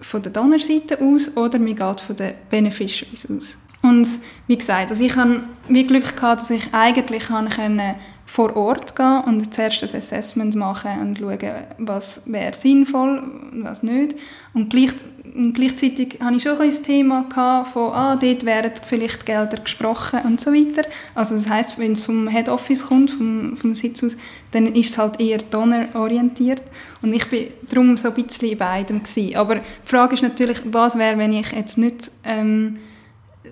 [0.00, 3.58] von der Donnerseite aus oder man geht von den Beneficiaries aus.
[3.82, 4.06] Und
[4.46, 7.94] wie gesagt, also ich hatte Glück gehabt, dass ich eigentlich können
[8.28, 13.82] vor Ort gehen und zuerst ein Assessment machen und schauen, was wäre sinnvoll und was
[13.82, 14.14] nicht.
[14.52, 14.92] Und gleich
[15.34, 20.20] und gleichzeitig hatte ich schon ein Thema gehabt von, ah, dort werden vielleicht Gelder gesprochen
[20.24, 20.88] und so weiter.
[21.14, 24.16] Also das heißt, wenn es vom Head Office kommt, vom, vom Sitz aus,
[24.50, 26.62] dann ist es halt eher donor-orientiert.
[27.02, 29.36] Und ich bin darum so ein bisschen in beidem gewesen.
[29.36, 32.78] Aber die Frage ist natürlich, was wäre, wenn ich jetzt nicht ähm,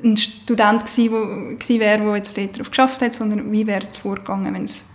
[0.07, 4.65] ein Student gewesen, wäre, der jetzt darauf geschafft hat, sondern wie wäre es vorgegangen, wenn
[4.65, 4.95] es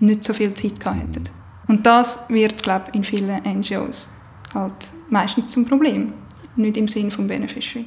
[0.00, 1.30] nicht so viel Zeit gehabt hätte.
[1.66, 4.10] Und das wird, glaube ich, in vielen NGOs
[4.54, 6.12] halt meistens zum Problem.
[6.56, 7.86] Nicht im Sinn vom Beneficiary.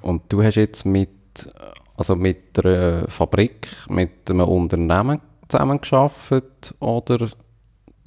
[0.00, 1.10] Und du hast jetzt mit,
[1.96, 7.28] also mit einer Fabrik, mit einem Unternehmen zusammengearbeitet oder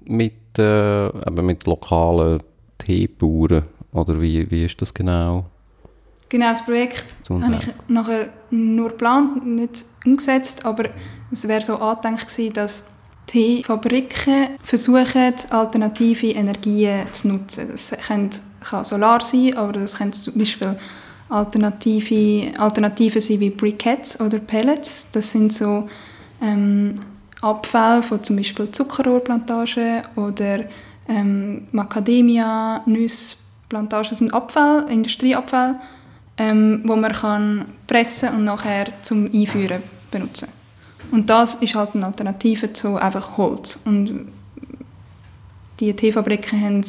[0.04, 1.10] mit, äh,
[1.42, 2.44] mit lokalen
[2.78, 3.64] Teebauern?
[3.92, 5.46] Oder wie, wie ist das genau?
[6.30, 10.86] Genau, das Projekt habe ich nachher nur geplant, nicht umgesetzt, aber
[11.32, 12.84] es wäre so angedenkt gewesen, dass
[13.26, 17.68] Teefabriken versuchen, alternative Energien zu nutzen.
[17.72, 18.30] Das kann,
[18.84, 20.78] Solar sein, aber das können zum Beispiel
[21.30, 25.12] alternative, Alternativen sein wie Briquettes oder Pellets.
[25.12, 25.88] Das sind so
[26.42, 26.96] ähm,
[27.42, 30.66] Abfälle von zum Beispiel Zuckerrohrplantagen oder
[31.08, 34.10] ähm, Macadamia, Nussplantagen.
[34.10, 35.80] Das sind Abfälle, Industrieabfälle,
[36.40, 40.48] ähm, wo man kann pressen und nachher zum Einführen benutzen
[41.12, 43.80] und das ist halt eine Alternative zu einfach Holz.
[43.86, 44.28] Und
[45.80, 46.86] die Teefabriken haben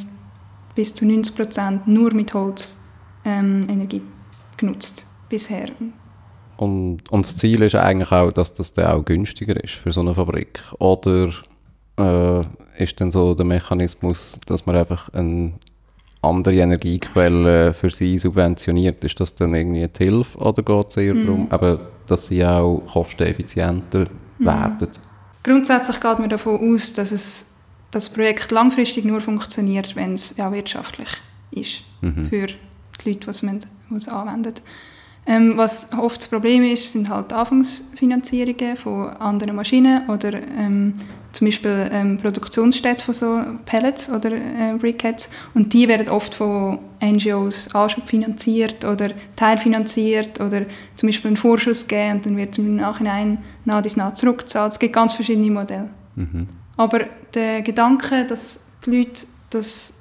[0.75, 2.83] bis zu 90 Prozent nur mit Holz
[3.25, 4.03] ähm, Energie
[4.57, 5.69] genutzt bisher.
[6.57, 10.03] Und, und das Ziel ist eigentlich auch, dass das dann auch günstiger ist für so
[10.03, 10.61] eine Fabrik.
[10.79, 11.33] Oder
[11.99, 12.43] äh,
[12.83, 15.55] ist dann so der Mechanismus, dass man einfach eine
[16.23, 19.03] andere Energiequelle für sie subventioniert?
[19.05, 21.49] Ist das dann irgendwie die Hilfe oder geht es eher mm.
[21.49, 21.81] darum,
[22.11, 24.07] dass sie auch kosteneffizienter
[24.39, 24.45] mhm.
[24.45, 24.89] werden.
[25.43, 27.55] Grundsätzlich geht man davon aus, dass es,
[27.91, 31.09] das Projekt langfristig nur funktioniert, wenn es ja wirtschaftlich
[31.51, 32.27] ist mhm.
[32.27, 34.55] für die Leute, die es anwenden.
[35.27, 40.95] Ähm, was oft das Problem ist, sind halt Anfangsfinanzierungen von anderen Maschinen oder ähm,
[41.33, 46.79] zum Beispiel ähm, Produktionsstätten von so Pellets oder äh, Briquettes und die werden oft von
[47.03, 50.63] NGOs anschubfinanziert oder teilfinanziert oder
[50.97, 54.73] zum Beispiel einen Vorschuss geben und dann wird es im Nachhinein nach dies nach zurückgezahlt.
[54.73, 55.89] Es gibt ganz verschiedene Modelle.
[56.17, 56.47] Mhm.
[56.77, 57.01] Aber
[57.35, 60.01] der Gedanke, dass die Leute das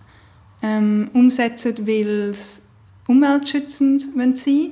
[0.61, 2.69] ähm, umsetzen, weil es
[3.07, 4.71] umweltschützend sein wollen,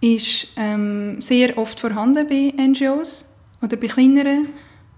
[0.00, 3.26] ist ähm, sehr oft vorhanden bei NGOs
[3.62, 4.48] oder bei kleineren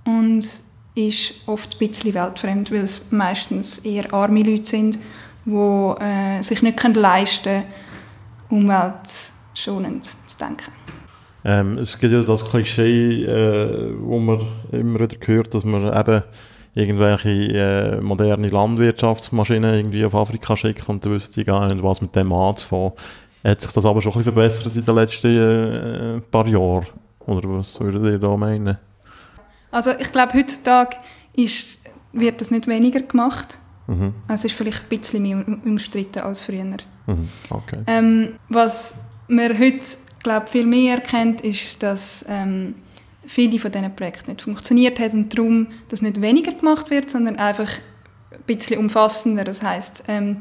[0.05, 0.66] und
[0.97, 4.99] ist oft ein bisschen weltfremd, weil es meistens eher arme Leute sind,
[5.45, 7.65] die äh, sich nicht leisten können,
[8.49, 10.73] umweltschonend zu denken.
[11.45, 14.41] Ähm, es gibt ja das Klischee, äh, wo man
[14.73, 16.23] immer wieder hört, dass man eben
[16.75, 22.01] irgendwelche äh, moderne Landwirtschaftsmaschinen irgendwie auf Afrika schickt und dann wissen die gar nicht, was
[22.01, 22.93] mit dem anzufangen.
[23.45, 26.87] Hat sich das aber schon ein bisschen verbessert in den letzten äh, paar Jahren?
[27.21, 28.77] Oder was würdet ihr da meinen?
[29.71, 30.97] Also ich glaube, heutzutage
[31.35, 31.81] ist,
[32.13, 33.59] wird das nicht weniger gemacht.
[33.87, 34.15] Mhm.
[34.27, 36.65] Also es ist vielleicht ein bisschen mehr umstritten als früher.
[36.65, 37.29] Mhm.
[37.51, 37.83] Okay.
[37.87, 39.85] Ähm, was man heute
[40.23, 42.75] glaube viel mehr erkennt, ist, dass ähm,
[43.27, 47.37] viele von diesen Projekten nicht funktioniert haben und darum, dass nicht weniger gemacht wird, sondern
[47.37, 47.71] einfach
[48.33, 49.45] ein bisschen umfassender.
[49.45, 50.39] Das heißt ähm,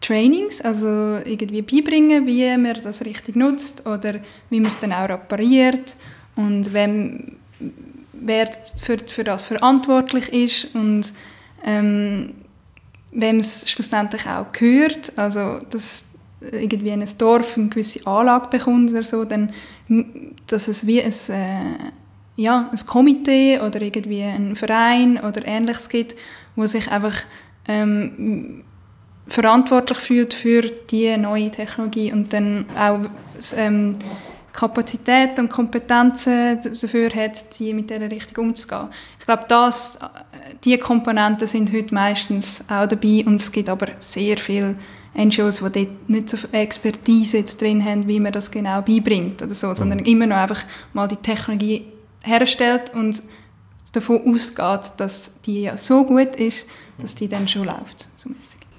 [0.00, 5.08] Trainings, also irgendwie beibringen, wie man das richtig nutzt oder wie man es dann auch
[5.08, 5.96] repariert
[6.36, 7.36] und wem
[8.20, 8.50] wer
[8.82, 11.12] für, für das verantwortlich ist und
[11.64, 12.34] ähm,
[13.12, 15.12] wem es schlussendlich auch gehört.
[15.16, 16.14] Also, dass
[16.52, 19.52] irgendwie ein Dorf eine gewisse Anlage bekommt oder so, dann,
[20.46, 21.78] dass es wie ein, äh,
[22.36, 26.16] ja, ein Komitee oder irgendwie ein Verein oder Ähnliches gibt,
[26.56, 27.14] wo sich einfach
[27.66, 28.64] ähm,
[29.28, 33.00] verantwortlich fühlt für die neue Technologie und dann auch
[33.56, 33.96] ähm,
[34.54, 38.88] Kapazität und Kompetenzen dafür hat, die mit dieser Richtung umzugehen.
[39.18, 39.98] Ich glaube, das,
[40.64, 44.72] diese Komponenten sind heute meistens auch dabei und es gibt aber sehr viele
[45.16, 49.42] NGOs, die dort nicht so viel Expertise jetzt drin haben, wie man das genau beibringt
[49.42, 50.06] oder so, sondern mhm.
[50.06, 51.86] immer noch einfach mal die Technologie
[52.22, 53.22] herstellt und
[53.92, 56.66] davon ausgeht, dass die ja so gut ist,
[56.98, 58.08] dass die dann schon läuft.
[58.16, 58.30] So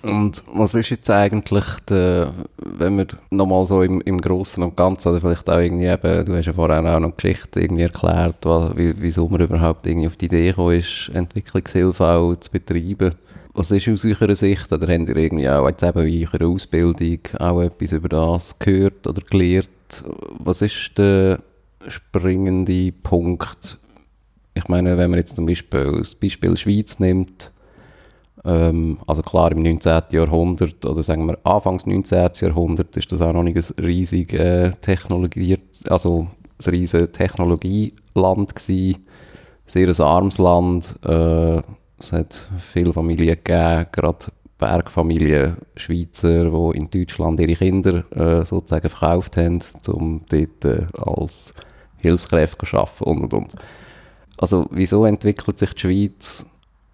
[0.06, 5.10] und was ist jetzt eigentlich, der, wenn wir nochmal so im, im Großen und Ganzen,
[5.10, 8.94] oder vielleicht auch irgendwie eben, du hast ja vorher auch noch Geschichte irgendwie erklärt, wie,
[8.98, 13.15] wieso man überhaupt irgendwie auf die Idee gekommen ist, Entwicklungshilfe auch zu betreiben.
[13.54, 17.20] Was ist aus eurer Sicht, oder habt ihr irgendwie auch jetzt eben in eurer Ausbildung
[17.39, 19.70] auch etwas über das gehört oder gelernt?
[20.39, 21.39] Was ist der
[21.88, 23.78] springende Punkt?
[24.54, 27.52] Ich meine, wenn man jetzt zum Beispiel das Beispiel Schweiz nimmt,
[28.46, 30.04] Ähm, also klar, im 19.
[30.12, 32.30] Jahrhundert oder sagen wir Anfangs 19.
[32.42, 36.28] Jahrhundert ist das auch noch nicht ein riesig äh, technologiert, also
[36.64, 39.06] ein riesiges Technologieland gewesen.
[39.66, 41.00] Sehr ein armes Land.
[41.04, 41.62] Äh,
[41.98, 44.28] es hat viele Familien gegeben, gerade
[44.58, 51.54] Bergfamilien, Schweizer, die in Deutschland ihre Kinder äh, sozusagen verkauft haben, um dort äh, als
[51.98, 53.56] Hilfskräfte zu arbeiten und, und, und.
[54.38, 56.50] Also wieso entwickelt sich die Schweiz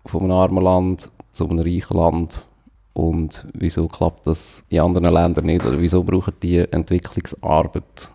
[0.06, 2.46] von einem armen Land zu einem reichen Land
[2.94, 8.12] und wieso klappt das in anderen Ländern nicht oder wieso brauchen die Entwicklungsarbeit?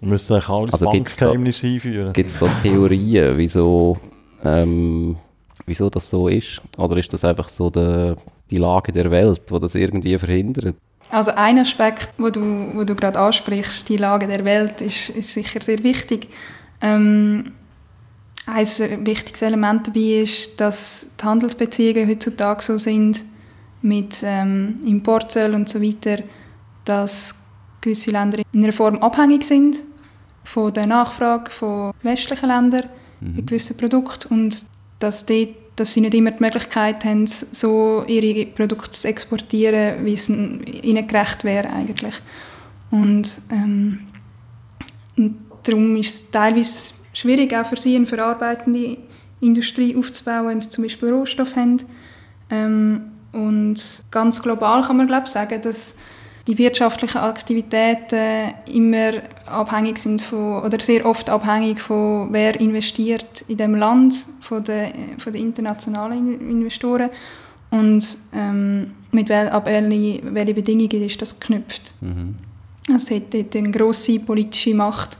[0.00, 2.12] Wir müssen eigentlich alles also Bankgeheimnis einführen.
[2.12, 3.96] Gibt es da Theorien, wieso,
[4.44, 5.16] ähm,
[5.66, 6.60] wieso das so ist?
[6.76, 8.16] Oder ist das einfach so der,
[8.50, 10.76] die Lage der Welt, die das irgendwie verhindert?
[11.10, 12.40] Also ein Aspekt, wo du,
[12.74, 16.28] wo du gerade ansprichst, die Lage der Welt, ist, ist sicher sehr wichtig.
[16.82, 17.52] Ähm,
[18.48, 23.24] ein wichtiges Element dabei ist, dass die Handelsbeziehungen heutzutage so sind,
[23.82, 26.22] mit ähm, Importzöl und so weiter,
[26.84, 27.34] dass
[27.80, 29.76] gewisse Länder in einer Form abhängig sind
[30.44, 32.84] von der Nachfrage von westlichen Ländern
[33.20, 33.36] mhm.
[33.36, 34.64] mit gewissen Produkten und
[34.98, 40.14] dass, dort, dass sie nicht immer die Möglichkeit haben, so ihre Produkte zu exportieren, wie
[40.14, 42.14] es ihnen gerecht wäre eigentlich.
[42.90, 44.00] Und, ähm,
[45.16, 48.98] und darum ist es teilweise schwierig, auch für sie eine verarbeitende
[49.40, 51.78] Industrie aufzubauen, wenn sie zum Beispiel Rohstoff haben.
[52.50, 53.00] Ähm,
[53.32, 55.98] und ganz global kann man glaube ich, sagen, dass
[56.46, 59.12] die wirtschaftlichen Aktivitäten immer
[59.44, 65.18] abhängig sind von, oder sehr oft abhängig von wer investiert in dem Land, von den,
[65.18, 67.10] von den internationalen Investoren
[67.70, 71.92] und ähm, mit wel, ab welchen welche Bedingungen ist das geknüpft.
[72.00, 72.36] Mhm.
[72.94, 75.18] Es hat dort eine grosse politische Macht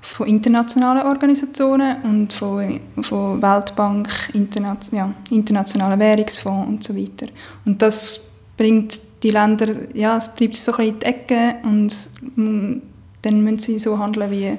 [0.00, 7.28] von internationalen Organisationen und von, von Weltbank, Interna ja, internationalen Währungsfonds und so weiter.
[7.64, 11.54] Und das bringt die Länder, ja, es treibt sie so ein bisschen in die Ecke
[11.64, 12.82] und mm,
[13.22, 14.56] dann müssen sie so handeln, wie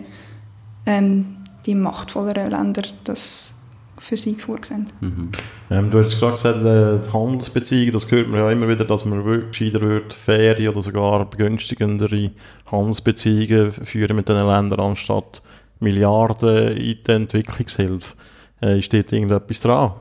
[0.86, 3.59] ähm, die machtvolleren Länder das
[4.00, 4.88] für sie vorgesehen.
[5.02, 5.30] Mhm.
[5.70, 9.24] Ähm, du hast gerade gesagt, äh, Handelsbeziehungen, das hört man ja immer wieder, dass man
[9.50, 12.32] gescheiter wird, faire oder sogar begünstigendere
[12.72, 15.42] Handelsbeziehungen führen mit diesen Ländern, anstatt
[15.80, 18.16] Milliarden in die Entwicklungshilfe.
[18.62, 19.94] Äh, ist dort irgendetwas dran?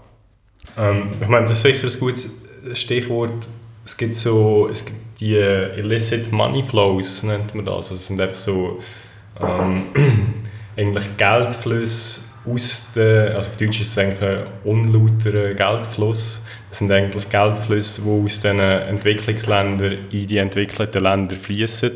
[0.77, 2.31] Ähm, ich meine, das ist sicher ein gutes
[2.75, 3.47] Stichwort.
[3.85, 7.91] Es gibt so, es gibt die illicit money flows, nennt man das.
[7.91, 8.81] Also es sind einfach so
[9.41, 9.85] ähm,
[10.77, 16.45] eigentlich Geldflüsse aus der, also auf Deutsch ist es eigentlich ein unlauterer Geldfluss.
[16.69, 21.93] Das sind eigentlich Geldflüsse, die aus den Entwicklungsländern in die entwickelten Länder fließen.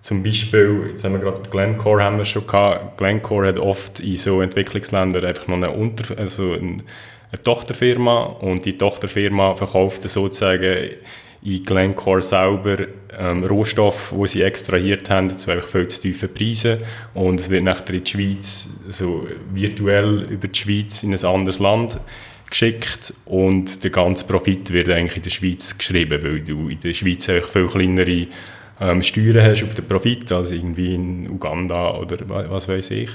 [0.00, 2.96] Zum Beispiel, jetzt haben wir gerade Glencore haben wir schon gehabt.
[2.96, 6.82] Glencore hat oft in so Entwicklungsländern einfach noch eine, Unter also eine
[7.42, 10.90] Tochterfirma und die Tochterfirma verkauft sozusagen
[11.42, 12.86] in Glencore selber
[13.18, 16.78] ähm, Rohstoffe, die sie extrahiert haben, zu einfach viel zu tiefen Preisen.
[17.14, 21.58] Und es wird nachher in die Schweiz, so virtuell über die Schweiz in ein anderes
[21.58, 21.98] Land
[22.48, 26.94] geschickt und der ganze Profit wird eigentlich in der Schweiz geschrieben, weil du in der
[26.94, 28.26] Schweiz eigentlich viel kleinere
[28.80, 33.10] ähm, Steuern hast auf den Profit als irgendwie in Uganda oder was weiß ich.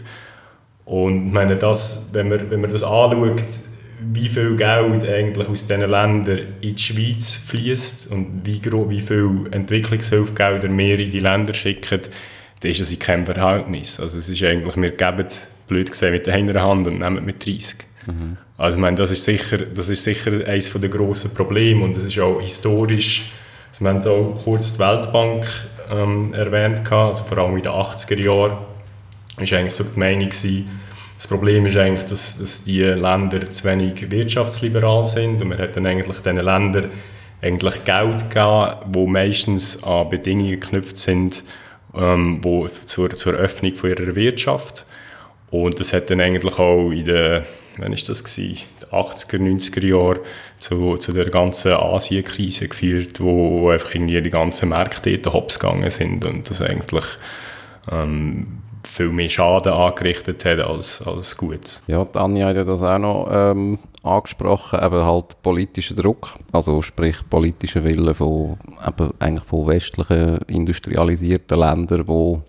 [0.85, 3.43] Und meine, das, wenn, man, wenn man das anschaut,
[4.01, 9.47] wie viel Geld eigentlich aus diesen Ländern in die Schweiz fließt und wie, wie viel
[9.51, 12.01] Entwicklungshilfegelder wir in die Länder schicken,
[12.59, 13.99] dann ist das in keinem Verhältnis.
[13.99, 15.27] Also es ist eigentlich, wir geben,
[15.67, 17.75] blöd gesagt, mit der einer Hand und nehmen mit 30.
[18.07, 18.37] Mhm.
[18.57, 22.03] Also ich meine, das ist sicher, das ist sicher eines der grossen Probleme und das
[22.03, 23.31] ist auch historisch,
[23.71, 25.47] also wir haben auch kurz die Weltbank
[25.89, 28.57] ähm, erwähnt, also vor allem in den 80er Jahren,
[29.37, 30.69] war eigentlich so die Meinung gewesen,
[31.21, 35.77] das Problem ist eigentlich, dass, dass die Länder zu wenig wirtschaftsliberal sind und man hat
[35.77, 36.89] eigentlich diesen Ländern
[37.43, 41.43] eigentlich Geld gegeben, wo meistens an Bedingungen geknüpft sind,
[41.95, 44.87] ähm, wo zur, zur Öffnung von ihrer Wirtschaft.
[45.51, 47.43] Und das hat dann eigentlich auch in den,
[47.77, 50.19] wann ist das gewesen, 80er, 90er Jahren
[50.57, 55.91] zu, zu der ganzen Asienkrise geführt, wo einfach irgendwie die ganzen Märkte dort hops gegangen
[55.91, 57.05] sind und das eigentlich
[57.91, 61.81] ähm, viel mehr Schaden angerichtet hat als, als gut.
[61.87, 67.17] Ja, Anja hat ja das auch noch ähm, angesprochen, eben halt politischer Druck, also sprich
[67.29, 72.41] politischer Wille von, eben eigentlich von westlichen industrialisierten Ländern, wo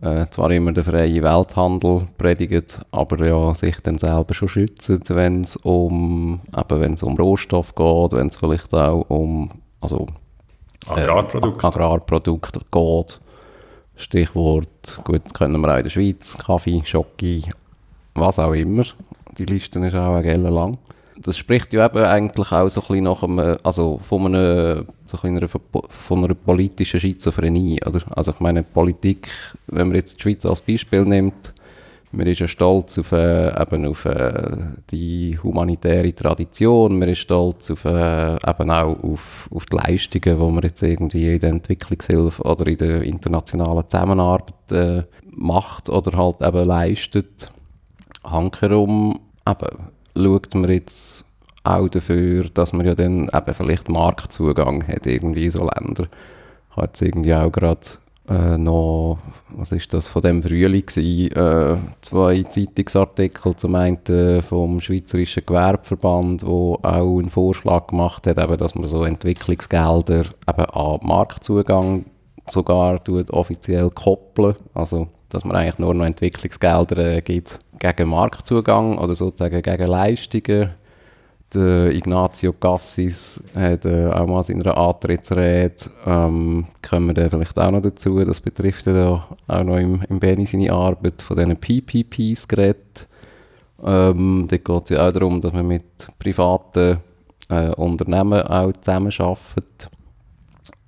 [0.00, 5.40] äh, zwar immer den freien Welthandel predigen, aber ja sich dann selber schon schützen, wenn
[5.40, 10.06] es um, um Rohstoff geht, wenn es vielleicht auch um also,
[10.86, 11.66] äh, Agrarprodukte.
[11.66, 13.20] Agrarprodukte geht
[14.00, 17.44] Stichwort, gut, können wir auch in der Schweiz, Kaffee, Schoki,
[18.14, 18.84] was auch immer.
[19.38, 20.78] Die Liste ist auch eine lang.
[21.16, 25.18] das spricht ja eben eigentlich auch so ein bisschen nach einem, also von einer, so
[25.22, 28.00] ein einer, von einer politischen Schizophrenie, oder?
[28.16, 29.28] Also ich meine, Politik,
[29.66, 31.52] wenn man jetzt die Schweiz als Beispiel nimmt,
[32.12, 34.56] man ist ja stolz auf, äh, eben auf äh,
[34.90, 40.52] die humanitäre Tradition, man ist stolz auf, äh, eben auch auf, auf die Leistungen, die
[40.54, 46.42] man jetzt irgendwie in der Entwicklungshilfe oder in der internationalen Zusammenarbeit äh, macht oder halt
[46.42, 47.52] eben leistet.
[48.24, 51.24] Hankerum eben, schaut man jetzt
[51.62, 56.08] auch dafür, dass man ja dann eben vielleicht Marktzugang hat irgendwie so Länder.
[56.70, 57.80] Ich habe jetzt irgendwie auch gerade
[58.30, 59.18] äh, noch,
[59.50, 65.44] was ist das, von dem Frühling gewesen, äh, zwei Zeitungsartikel, zum einen äh, vom Schweizerischen
[65.44, 72.04] Gewerbeverband, wo auch einen Vorschlag gemacht hat, eben, dass man so Entwicklungsgelder eben an Marktzugang
[72.46, 78.98] sogar tut, offiziell koppeln, also dass man eigentlich nur noch Entwicklungsgelder äh, gibt gegen Marktzugang
[78.98, 80.70] oder sozusagen gegen Leistungen
[81.54, 87.70] der Ignazio Cassis hat äh, auch mal in einer Antrittsrede, ähm, kommen wir vielleicht auch
[87.70, 92.46] noch dazu, das betrifft ja auch noch im, im Beni seine Arbeit, von diesen PPPs
[92.46, 93.08] geredet.
[93.82, 96.98] Ähm, dort geht es ja auch darum, dass man mit privaten
[97.48, 99.90] äh, Unternehmen auch zusammenarbeitet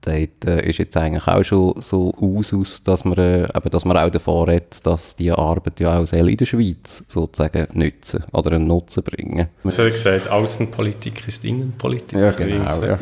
[0.03, 3.97] dort äh, ist jetzt eigentlich auch schon so aus, dass man, äh, eben, dass man
[3.97, 8.67] auch davon redet, dass diese Arbeit ja auch in der Schweiz sozusagen nützen oder einen
[8.67, 9.49] Nutzen bringen.
[9.63, 12.21] Man hat gesagt, Außenpolitik ist Innenpolitik.
[12.21, 12.83] Ja, genau.
[12.83, 12.99] Ja.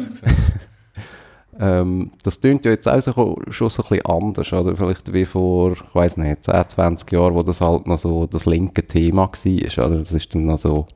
[1.60, 4.76] ähm, das klingt ja jetzt auch so, schon so ein bisschen anders, oder?
[4.76, 8.46] Vielleicht wie vor, ich weiß nicht, 10, 20 Jahren, wo das halt noch so das
[8.46, 9.96] linke Thema war, oder?
[9.96, 10.86] Das ist dann noch so,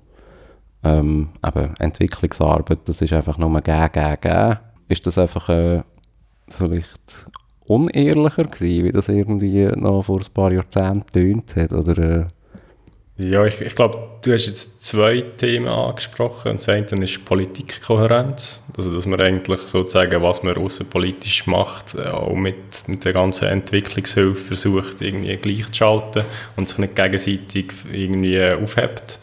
[0.84, 4.56] ähm, eben Entwicklungsarbeit, das ist einfach nur gegen, gegen, gegen.
[4.88, 5.82] Ist das einfach äh,
[6.48, 7.26] vielleicht
[7.66, 11.72] unehrlicher gewesen, wie das irgendwie noch vor ein paar Jahrzehnten tönt hat?
[11.72, 12.26] Oder, äh
[13.16, 16.50] ja, ich, ich glaube, du hast jetzt zwei Themen angesprochen.
[16.50, 18.64] Und das eine ist Politikkohärenz.
[18.76, 23.46] Also, dass man eigentlich sozusagen, was man außenpolitisch macht, äh, auch mit, mit der ganzen
[23.46, 26.24] Entwicklungshilfe versucht, irgendwie gleichzuschalten
[26.56, 29.20] und sich nicht gegenseitig irgendwie aufhebt.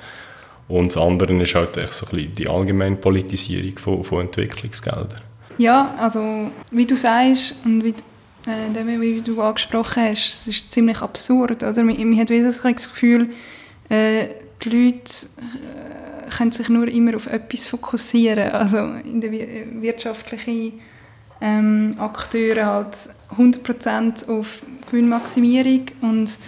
[0.69, 5.30] Und das andere ist halt echt so ein bisschen die allgemeine Politisierung von, von Entwicklungsgeldern.
[5.61, 7.93] Ja, also wie du sagst und wie,
[8.49, 11.61] äh, wie du angesprochen hast, es ist ziemlich absurd.
[11.61, 11.83] Oder?
[11.83, 13.29] Man, man hat das Gefühl,
[13.87, 14.29] äh,
[14.63, 18.51] die Leute äh, können sich nur immer auf etwas fokussieren.
[18.53, 20.79] Also in der wirtschaftlichen
[21.41, 22.97] ähm, Akteure halt
[23.37, 26.39] 100% auf Gewinnmaximierung und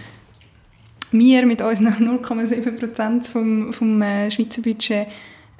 [1.11, 5.05] wir mit unseren 0,7% vom, vom äh, Schweizer Budget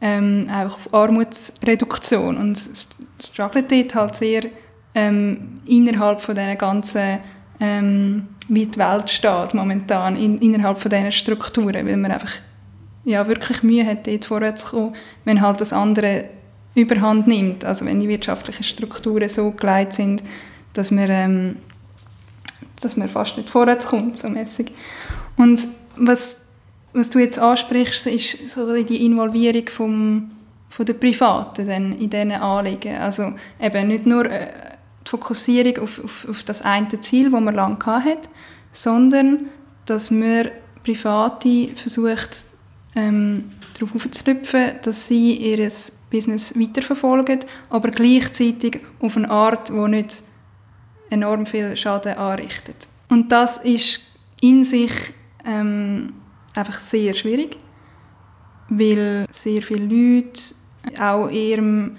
[0.02, 2.58] ähm, auch auf Armutsreduktion und
[3.26, 4.44] struggelt dort halt sehr
[4.96, 7.20] ähm, innerhalb von diesen ganzen
[7.60, 12.34] ähm, wie die Welt steht momentan, in, innerhalb von diesen Strukturen, weil man einfach
[13.06, 16.30] ja, wirklich Mühe hat, dort vorwärts zu kommen, wenn halt das andere
[16.76, 20.24] überhand nimmt, also wenn die wirtschaftlichen Strukturen so geleitet sind,
[20.74, 21.56] dass man, ähm,
[22.82, 24.72] dass man fast nicht vorwärts kommt, so mäßig.
[25.38, 25.60] Und
[25.96, 26.44] was
[26.94, 30.32] was du jetzt ansprichst, ist so die Involvierung vom,
[30.74, 32.98] von der Privaten dann in diesen Anliegen.
[32.98, 34.48] Also eben nicht nur äh,
[35.06, 38.28] die Fokussierung auf, auf, auf das eine Ziel, das man lange hat,
[38.72, 39.50] sondern
[39.86, 40.50] dass man
[40.84, 42.46] Private versucht,
[42.96, 45.70] ähm, darauf aufzulüpfen, dass sie ihr
[46.10, 50.24] Business weiterverfolgen, aber gleichzeitig auf eine Art, die nicht
[51.12, 52.88] enorm viel Schaden anrichtet.
[53.10, 54.02] Und das ist
[54.42, 54.92] in sich
[55.46, 56.14] ähm,
[56.56, 57.58] einfach sehr schwierig,
[58.70, 60.56] weil sehr viele Leute
[61.00, 61.98] auch ihrem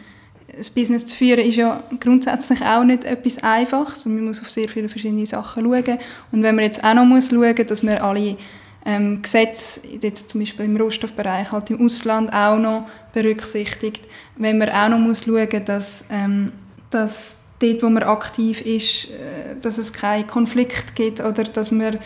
[0.57, 4.07] das Business zu führen ist ja grundsätzlich auch nicht etwas Einfaches.
[4.07, 5.99] Man muss auf sehr viele verschiedene Sachen schauen.
[6.32, 8.37] Und wenn man jetzt auch noch muss schauen muss, dass man alle
[8.85, 14.05] ähm, Gesetze, jetzt zum Beispiel im Rohstoffbereich, halt im Ausland auch noch berücksichtigt,
[14.37, 16.53] wenn man auch noch muss schauen muss, dass, ähm,
[16.91, 21.99] dass dort, wo man aktiv ist, äh, dass es keinen Konflikt gibt oder dass man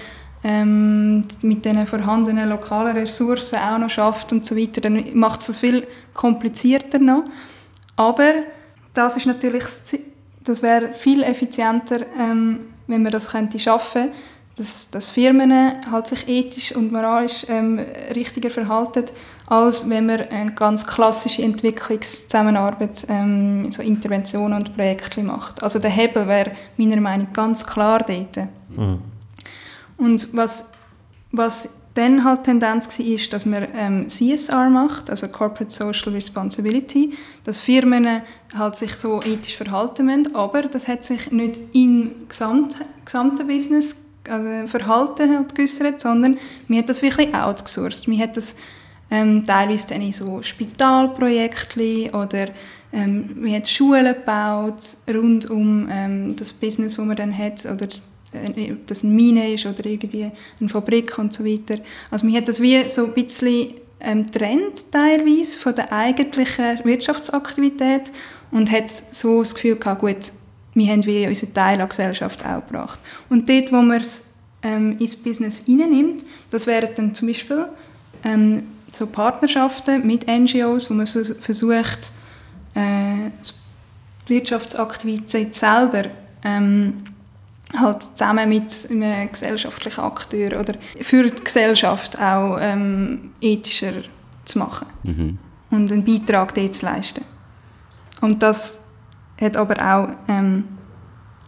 [0.45, 5.49] ähm, mit den vorhandenen lokalen Ressourcen auch noch schafft und so weiter, dann macht es
[5.49, 7.25] das viel komplizierter noch.
[7.97, 8.33] Aber
[8.95, 9.65] das ist natürlich,
[10.45, 14.11] das wäre viel effizienter, ähm, wenn man das könnte schaffen,
[14.57, 15.53] dass, dass Firmen
[15.91, 17.79] halt sich ethisch und moralisch ähm,
[18.15, 19.05] richtiger verhalten,
[19.47, 25.63] als wenn man eine ganz klassische Entwicklungszusammenarbeit, ähm, so Interventionen und Projekte macht.
[25.63, 28.49] Also der Hebel wäre meiner Meinung nach ganz klar dort.
[28.69, 29.01] Mhm.
[29.99, 30.73] Und was,
[31.33, 37.13] was dann halt Tendenz war, ist, dass man ähm, CSR macht, also Corporate Social Responsibility,
[37.45, 38.23] dass Firmen
[38.57, 44.05] halt sich so ethisch verhalten müssen, aber das hat sich nicht im Gesamt, gesamten Business
[44.29, 46.39] also Verhalten halt geäussert, sondern
[46.69, 48.09] man hat das wirklich outgesourced.
[48.09, 48.57] Man hat das
[49.11, 52.49] ähm, teilweise dann in so Spitalprojekte oder
[52.93, 57.89] ähm, wir haben Schulen gebaut rund um ähm, das Business, das man dann hat oder
[58.33, 61.79] ob das eine Mine ist oder irgendwie eine Fabrik und so weiter.
[62.11, 68.13] Also man hat das wie so ein bisschen ähm, trennt teilweise von der eigentlichen Wirtschaftsaktivität
[68.51, 70.33] und hat so das Gefühl gehabt, gut,
[70.75, 73.01] wir haben wie unseren Teil an Gesellschaft auch gebracht.
[73.29, 74.29] Und dort, wo man es
[74.63, 77.67] ähm, ins Business hineinnimmt, das wären dann zum Beispiel
[78.25, 82.11] ähm, so Partnerschaften mit NGOs, wo man so versucht,
[82.75, 83.31] äh,
[84.29, 86.05] die Wirtschaftsaktivität selber
[86.45, 87.05] ähm,
[87.77, 93.93] halt zusammen mit einem gesellschaftlichen Akteur oder für die Gesellschaft auch ähm, ethischer
[94.45, 95.39] zu machen mhm.
[95.71, 97.25] und einen Beitrag dort zu leisten.
[98.21, 98.89] Und das
[99.41, 100.65] hat aber auch ähm,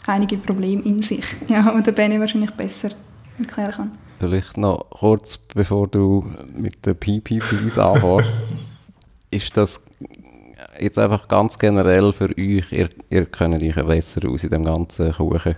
[0.07, 2.91] einige Probleme in sich, ja, die Benny wahrscheinlich besser
[3.39, 3.91] erklären kann.
[4.19, 8.29] Vielleicht noch kurz, bevor du mit den PPPs anfängst.
[9.31, 9.81] ist das
[10.79, 15.13] jetzt einfach ganz generell für euch, ihr, ihr könnt euch besser aus in dem ganzen
[15.13, 15.57] Kuchen.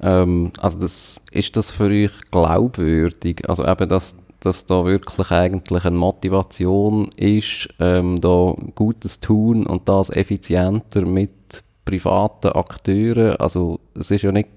[0.00, 3.48] Ähm, also das, ist das für euch glaubwürdig?
[3.48, 9.88] Also eben, dass, dass da wirklich eigentlich eine Motivation ist, ähm, da Gutes tun und
[9.88, 13.36] das effizienter mit privaten Akteuren.
[13.36, 14.48] Also es ist ja nicht,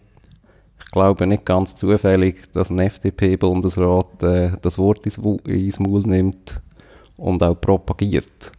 [0.80, 6.62] ich glaube nicht ganz zufällig, dass ein FDP-Bundesrat äh, das Wort ins, ins Maul nimmt
[7.18, 8.52] und auch propagiert.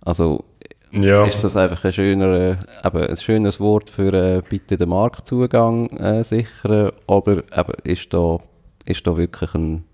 [0.00, 0.44] Also
[0.92, 1.24] ja.
[1.24, 6.24] ist das einfach ein, schöner, eben ein schönes Wort für äh, bitte den Marktzugang äh,
[6.24, 8.38] sichern oder eben, ist, da,
[8.84, 9.84] ist da wirklich ein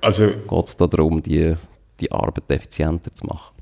[0.00, 1.54] also, geht es da darum, die,
[2.00, 3.54] die Arbeit effizienter zu machen?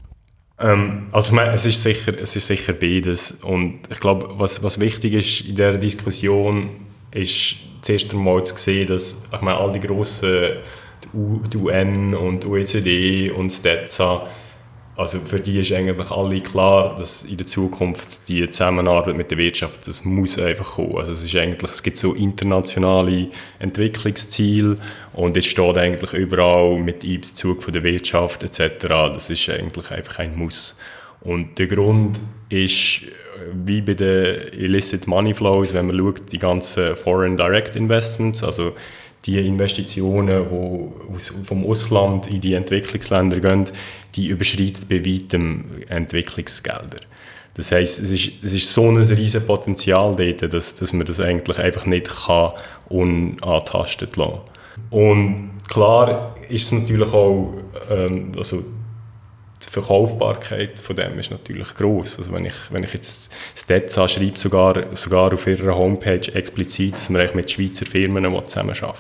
[0.59, 4.63] Ähm, also ich meine, es ist sicher, es ist sicher beides und ich glaube, was,
[4.63, 6.71] was wichtig ist in dieser Diskussion,
[7.11, 10.59] ist zuerst einmal zu sehen, dass ich meine, all die grossen
[11.13, 14.27] die UN und OECD und STETSA
[14.97, 19.39] also für die ist eigentlich alle klar, dass in der Zukunft die Zusammenarbeit mit der
[19.39, 20.97] Wirtschaft, das muss einfach kommen.
[20.99, 23.29] Also es ist eigentlich, es gibt so internationale
[23.59, 24.79] Entwicklungsziele
[25.13, 28.87] und es steht eigentlich überall mit Einbezug von der Wirtschaft etc.
[28.87, 30.79] Das ist eigentlich einfach ein Muss.
[31.23, 33.01] Und der Grund ist,
[33.53, 38.75] wie bei den Illicit Money Flows, wenn man schaut, die ganzen Foreign Direct Investments, also
[39.27, 43.65] die Investitionen, die vom Ausland in die Entwicklungsländer gehen,
[44.17, 47.01] die überschreiten bei weitem Entwicklungsgelder.
[47.55, 51.21] Das heißt, es ist, es ist so ein riesiges Potenzial dort, dass, dass man das
[51.21, 52.53] eigentlich einfach nicht kann
[52.89, 54.41] unantastet lassen
[54.91, 57.55] Und klar ist es natürlich auch,
[57.91, 58.65] ähm, also
[59.65, 62.19] die Verkaufbarkeit von dem ist natürlich groß.
[62.19, 67.11] Also wenn ich, wenn ich jetzt Stats schreibe, sogar, sogar auf ihrer Homepage explizit, dass
[67.11, 68.99] wir mit Schweizer Firmen zusammenarbeiten.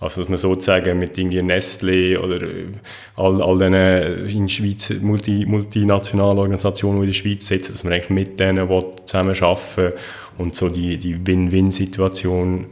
[0.00, 2.68] Also dass man sozusagen mit irgendwie Nestlé oder äh,
[3.16, 3.58] all, all
[4.24, 8.40] diesen in Schweiz multi, multinationalen Organisationen, die in der Schweiz sitzen, dass man eigentlich mit
[8.40, 8.66] denen
[9.04, 9.92] zusammenarbeiten
[10.38, 12.66] und so die, die Win-Win-Situation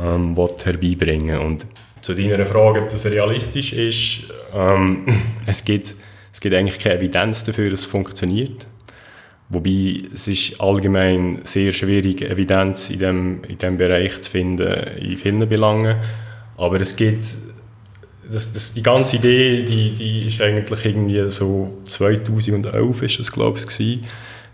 [0.00, 1.66] ähm, herbeibringen Und
[2.00, 5.06] zu deiner Frage, ob das realistisch ist, ähm,
[5.46, 5.94] es, gibt,
[6.32, 8.66] es gibt eigentlich keine Evidenz dafür, dass es funktioniert.
[9.48, 15.16] Wobei es ist allgemein sehr schwierig, Evidenz in dem, in dem Bereich zu finden, in
[15.16, 15.96] vielen Belangen.
[16.58, 17.24] Aber es gibt,
[18.30, 23.58] das, das, die ganze Idee, die, die ist eigentlich irgendwie so 2011 ist das glaube
[23.58, 24.06] ich gewesen,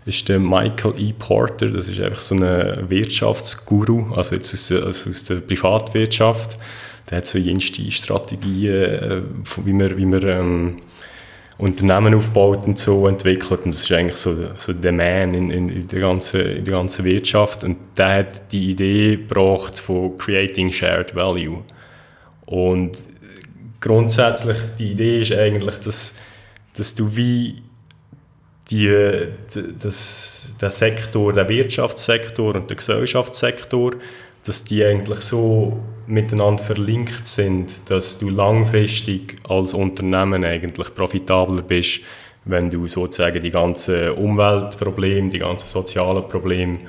[0.05, 1.13] ist der Michael E.
[1.17, 6.57] Porter, das ist einfach so ein Wirtschaftsguru, also jetzt aus der, also aus der Privatwirtschaft.
[7.09, 9.21] Der hat so jenste Strategien, äh,
[9.63, 10.75] wie man, wie man ähm,
[11.57, 13.61] Unternehmen aufbaut und so entwickelt.
[13.63, 16.73] Und das ist eigentlich so, so der Man in, in, in, der ganzen, in der
[16.73, 17.63] ganzen Wirtschaft.
[17.63, 21.63] Und der hat die Idee gebracht von Creating Shared Value.
[22.45, 22.97] Und
[23.79, 26.13] grundsätzlich die Idee ist eigentlich, dass,
[26.77, 27.61] dass du wie
[28.69, 28.91] die,
[29.79, 33.93] das, der Sektor, der Wirtschaftssektor und der Gesellschaftssektor,
[34.45, 42.01] dass die eigentlich so miteinander verlinkt sind, dass du langfristig als Unternehmen eigentlich profitabler bist,
[42.45, 46.79] wenn du sozusagen die ganzen Umweltprobleme, die ganzen sozialen Probleme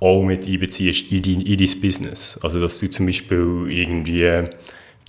[0.00, 2.38] auch mit einbeziehst in dein, in dein Business.
[2.42, 4.48] Also dass du zum Beispiel irgendwie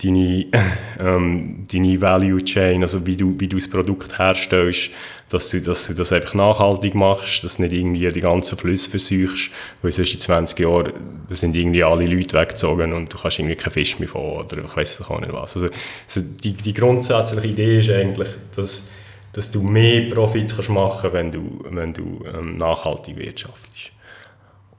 [0.02, 0.46] deine,
[1.00, 4.90] ähm, deine Value Chain, also wie du, wie du das Produkt herstellst,
[5.30, 8.90] dass du, dass du das einfach nachhaltig machst, dass du nicht irgendwie die ganzen Flüsse
[8.90, 10.92] versuchst, weil sonst in 20 Jahren
[11.30, 14.76] sind irgendwie alle Leute weggezogen und du kannst irgendwie keinen Fisch mehr fahren oder ich
[14.76, 15.56] weiß auch nicht was.
[15.56, 15.68] Also,
[16.06, 18.90] also die, die grundsätzliche Idee ist eigentlich, dass,
[19.32, 23.91] dass du mehr Profit kannst machen, wenn du, wenn du ähm, nachhaltig wirtschaftest.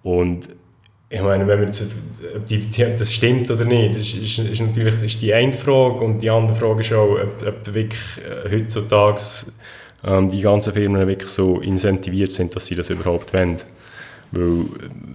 [0.04, 0.48] Und
[1.10, 1.92] ich meine, wenn man jetzt,
[2.36, 6.20] ob die, das stimmt oder nicht, ist, ist, ist natürlich ist die eine Frage und
[6.20, 9.22] die andere Frage ist auch, ob, ob wirklich äh, heutzutage
[10.06, 13.58] ähm, die ganzen Firmen wirklich so incentiviert sind, dass sie das überhaupt wollen.
[14.32, 14.66] Weil,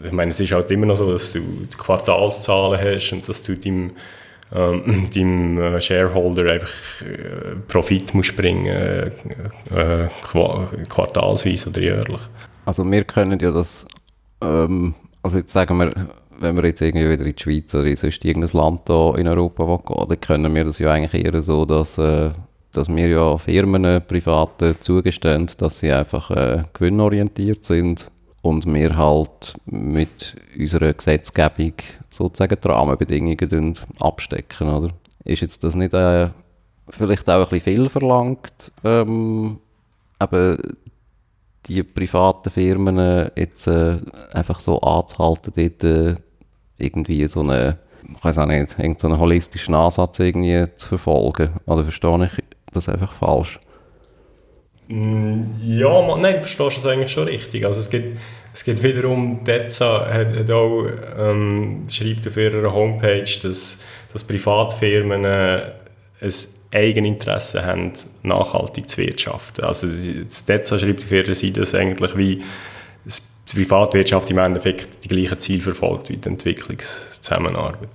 [0.05, 1.41] ich meine, es ist halt immer noch so, dass du
[1.77, 3.91] Quartalszahlen hast und dass du deinem,
[4.55, 9.07] ähm, deinem äh, Shareholder einfach äh, Profit musst bringen äh,
[9.75, 10.09] äh,
[10.89, 12.21] quartalsweise oder jährlich.
[12.65, 13.87] Also wir können ja das,
[14.41, 15.93] ähm, also jetzt sagen wir,
[16.41, 19.29] wenn wir jetzt irgendwie wieder in die Schweiz oder in sonst irgendein Land da in
[19.29, 22.31] Europa gehen, dann können wir das ja eigentlich eher so, dass, äh,
[22.73, 28.11] dass wir ja Firmen, Private zugestehen, dass sie einfach äh, gewinnorientiert sind
[28.43, 31.75] und wir halt mit unserer Gesetzgebung
[32.09, 34.89] sozusagen die Rahmenbedingungen abstecken, oder?
[35.25, 36.29] Ist jetzt das nicht äh,
[36.89, 39.59] vielleicht auch ein bisschen viel verlangt, ähm,
[40.23, 40.59] eben
[41.69, 43.99] die privaten Firmen äh, jetzt äh,
[44.33, 46.15] einfach so anzuhalten, dort äh,
[46.79, 47.79] irgendwie so eine,
[48.17, 51.51] ich weiß auch nicht, so einen holistischen Ansatz irgendwie zu verfolgen?
[51.67, 53.59] Oder verstehe ich das einfach falsch?
[54.89, 57.65] Mm, ja, man, nein, du verstehst das eigentlich schon richtig.
[57.67, 58.17] Also es geht,
[58.55, 60.87] es geht wiederum, DEZA hat, hat auch,
[61.19, 65.73] ähm, schreibt auf ihrer Homepage, dass, dass Privatfirmen äh,
[66.21, 66.33] ein
[66.73, 67.93] Eigeninteresse haben,
[68.23, 69.65] nachhaltig zu wirtschaften.
[69.65, 72.43] Also das DEZA schreibt auf ihrer Seite, dass eigentlich wie
[73.07, 77.89] die Privatwirtschaft im Endeffekt die gleichen Ziele verfolgt wie die Entwicklungszusammenarbeit.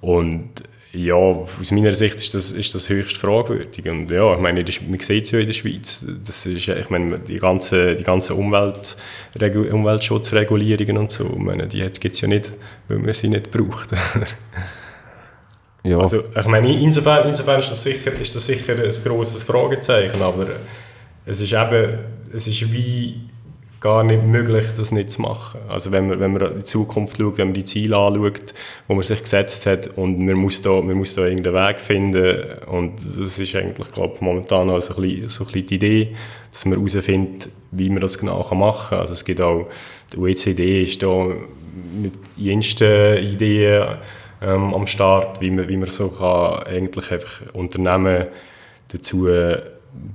[0.00, 0.50] Und
[0.94, 3.88] ja, aus meiner Sicht ist das, ist das höchst fragwürdig.
[3.88, 6.04] Und ja, ich meine, man sieht es ja in der Schweiz.
[6.26, 8.96] Das ist, ich meine, die ganzen die ganze Umwelt,
[9.40, 12.52] Umweltschutzregulierungen und so, ich meine, die gibt es ja nicht,
[12.88, 13.88] weil man sie nicht braucht.
[15.84, 15.98] ja.
[15.98, 20.46] Also, ich meine, insofern, insofern ist, das sicher, ist das sicher ein grosses Fragezeichen, aber
[21.26, 21.98] es ist eben,
[22.32, 23.20] es ist wie
[23.82, 25.60] gar nicht möglich, das nicht zu machen.
[25.68, 28.54] Also wenn man, wenn man in die Zukunft schaut, wenn man die Ziele anschaut,
[28.86, 32.44] wo man sich gesetzt hat und man muss da, man muss da irgendeinen Weg finden
[32.68, 35.74] und das ist eigentlich, glaube ich, momentan auch so ein, bisschen, so ein bisschen die
[35.74, 36.16] Idee,
[36.52, 39.00] dass man herausfindet, wie man das genau machen kann.
[39.00, 39.66] Also es gibt auch,
[40.12, 41.26] die OECD ist da
[42.00, 43.96] mit jensten Ideen
[44.42, 48.26] ähm, am Start, wie man, wie man so kann eigentlich einfach Unternehmen
[48.90, 49.28] dazu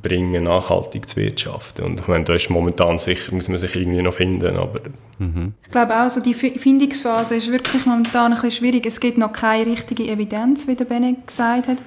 [0.02, 1.86] bringen, nachhaltig zu wirtschaften.
[1.86, 4.80] Und ich meine, da ist momentan sicher, muss man sich irgendwie noch finden, aber...
[5.20, 5.54] Mhm.
[5.64, 8.86] Ich glaube auch, so die Findungsphase ist wirklich momentan ein bisschen schwierig.
[8.86, 11.78] Es gibt noch keine richtige Evidenz, wie der Bene gesagt hat.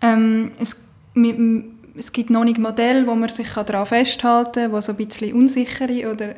[0.00, 0.94] Ähm, es,
[1.96, 5.32] es gibt noch nicht Modelle, wo man sich daran festhalten kann, wo so ein bisschen
[5.34, 6.34] unsichere oder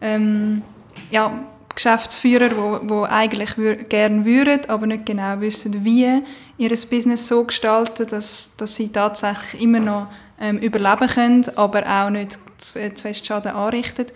[0.00, 0.62] ähm,
[1.10, 6.22] ja, Geschäftsführer, die, die eigentlich wür gerne würden, aber nicht genau wissen, wie
[6.56, 10.08] ihr Business so gestalten, dass, dass sie tatsächlich immer noch
[10.40, 14.06] ähm, überleben können, aber auch nicht zu, zu fest Schaden anrichten.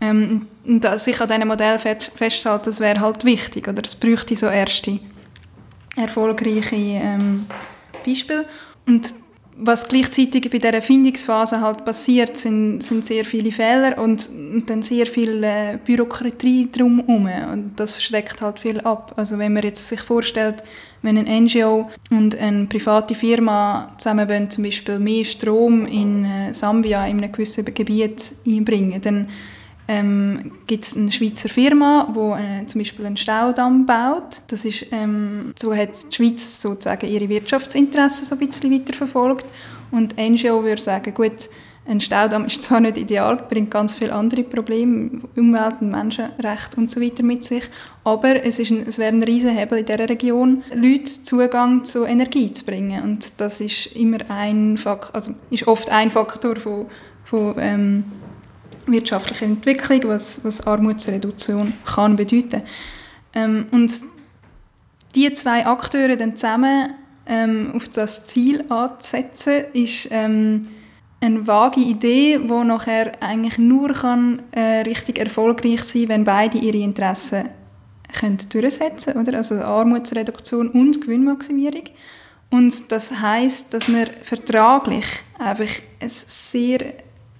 [0.00, 3.68] Ähm, und sich an diesem Modell festzuhalten, das wäre halt wichtig.
[3.68, 4.98] Oder es bräuchte so erste
[5.96, 7.46] erfolgreiche ähm,
[8.04, 8.46] Beispiele.
[8.86, 9.14] Und
[9.56, 14.82] was gleichzeitig bei dieser Findungsphase halt passiert, sind, sind sehr viele Fehler und, und dann
[14.82, 17.28] sehr viel äh, Bürokratie drumherum.
[17.52, 19.12] Und das verschreckt halt viel ab.
[19.16, 20.62] Also wenn man jetzt sich vorstellt,
[21.02, 26.52] wenn ein NGO und eine private Firma zusammen wollen, zum Beispiel mehr Strom in äh,
[26.52, 29.28] Sambia in einem gewissen Gebiet einbringen, dann
[29.86, 34.40] ähm, gibt es eine Schweizer Firma, die äh, zum Beispiel einen Staudamm baut.
[34.48, 39.46] Das ist, ähm, so hat die Schweiz sozusagen ihre Wirtschaftsinteressen so ein bisschen weiterverfolgt.
[39.90, 41.48] Und NGO würde sagen, gut,
[41.86, 46.90] ein Staudamm ist zwar nicht ideal, bringt ganz viele andere Probleme, Umwelt- und Menschenrechte und
[46.90, 47.64] so weiter mit sich,
[48.04, 52.50] aber es, ist ein, es wäre ein Riesenhebel in dieser Region, Leute Zugang zu Energie
[52.52, 53.02] zu bringen.
[53.02, 56.86] Und das ist immer ein Faktor, also ist oft ein Faktor von,
[57.24, 58.04] von ähm,
[58.86, 62.62] wirtschaftlicher Entwicklung, was, was Armutsreduktion kann bedeuten.
[63.32, 63.92] Ähm, und
[65.14, 66.94] die zwei Akteure dann zusammen
[67.26, 70.68] ähm, auf das Ziel anzusetzen, ist ähm,
[71.20, 76.78] eine vage Idee, die nachher eigentlich nur kann, äh, richtig erfolgreich sein wenn beide ihre
[76.78, 77.50] Interessen
[78.12, 79.34] können durchsetzen können.
[79.34, 81.84] Also Armutsreduktion und Gewinnmaximierung.
[82.50, 85.06] Und das heißt, dass wir vertraglich
[85.38, 86.94] einfach ein sehr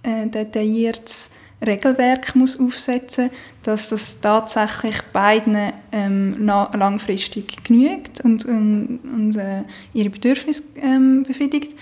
[0.05, 1.31] äh, detailliertes
[1.67, 3.31] Regelwerk muss aufsetzen
[3.65, 9.63] dass das tatsächlich beiden ähm, langfristig genügt und, und, und äh,
[9.95, 11.75] ihre Bedürfnisse ähm, befriedigt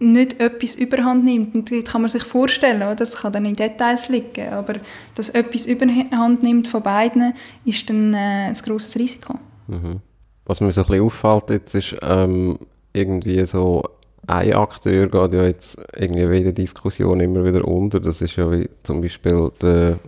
[0.00, 1.54] nicht etwas überhand nimmt.
[1.54, 4.74] Und das kann man sich vorstellen, das kann dann in Details liegen, aber
[5.14, 9.34] dass etwas überhand nimmt von beiden, ist dann äh, ein grosses Risiko.
[9.68, 10.00] Mhm.
[10.46, 12.58] Was mir so ein bisschen auffällt jetzt ist ähm,
[12.92, 13.84] irgendwie so
[14.26, 18.00] ein Akteur geht ja jetzt irgendwie in der Diskussion immer wieder unter.
[18.00, 19.98] Das ist ja wie zum Beispiel der,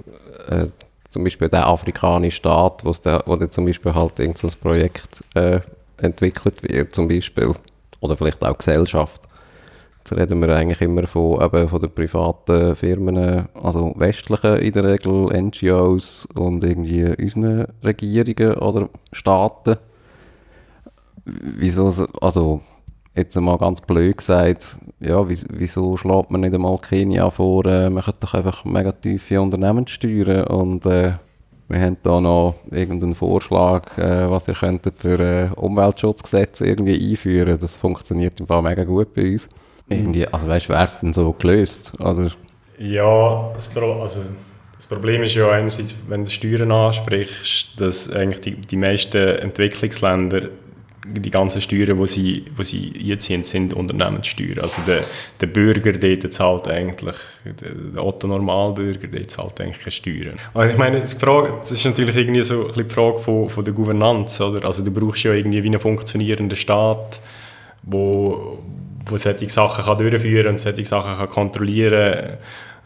[0.49, 0.67] äh,
[1.09, 5.61] zum Beispiel der afrikanische Staat, da, wo dann zum Beispiel halt irgend so Projekt äh,
[5.99, 7.53] entwickelt wird, zum Beispiel.
[8.01, 9.23] Oder vielleicht auch Gesellschaft.
[9.99, 14.85] Jetzt reden wir eigentlich immer von, eben von den privaten Firmen, also westlichen in der
[14.85, 19.77] Regel, NGOs und irgendwie unseren Regierungen oder Staaten.
[21.25, 22.61] Wieso, so- also
[23.15, 27.91] jetzt mal ganz blöd gesagt, ja, wie- wieso schlägt man nicht einmal Kenia vor, äh,
[27.91, 31.13] man könnte doch einfach mega tiefe Unternehmenssteuern und äh,
[31.69, 37.59] wir haben da noch irgendeinen Vorschlag, äh, was ihr könntet für äh, Umweltschutzgesetze irgendwie einführen.
[37.59, 39.49] Das funktioniert im Fall mega gut bei uns.
[39.89, 41.93] Irgendwie, also weißt wäre es denn so gelöst?
[42.01, 42.31] Oder?
[42.79, 44.21] Ja, das, Pro also
[44.77, 50.49] das Problem ist ja einerseits, wenn du Steuern ansprichst, dass eigentlich die, die meisten Entwicklungsländer
[51.05, 54.61] die ganzen Steuern, die sie, die sie einziehen, sind Unternehmenssteuern.
[54.61, 55.01] Also der,
[55.41, 60.39] der Bürger dort zahlt eigentlich, der, der Otto Normalbürger dort zahlt eigentlich keine Steuern.
[60.55, 63.65] Und ich meine, das, Frage, das ist natürlich irgendwie so ein die Frage von, von
[63.65, 64.65] der Gouvernanz, oder?
[64.65, 67.21] Also du brauchst ja irgendwie wie einen funktionierenden Staat,
[67.83, 68.59] wo,
[69.07, 72.39] wo solche Sachen kann durchführen und solche Sachen kann kontrollieren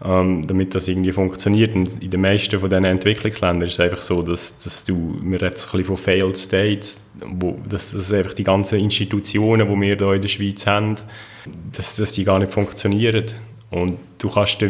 [0.05, 1.75] ähm, damit das irgendwie funktioniert.
[1.75, 5.41] Und in den meisten von diesen Entwicklungsländern ist es einfach so, dass, dass du, wir
[5.41, 9.97] reden ein bisschen von Failed States, wo, dass, dass einfach die ganzen Institutionen, die wir
[9.97, 10.97] hier in der Schweiz haben,
[11.73, 13.25] dass, dass die gar nicht funktionieren.
[13.71, 14.61] Und du kannst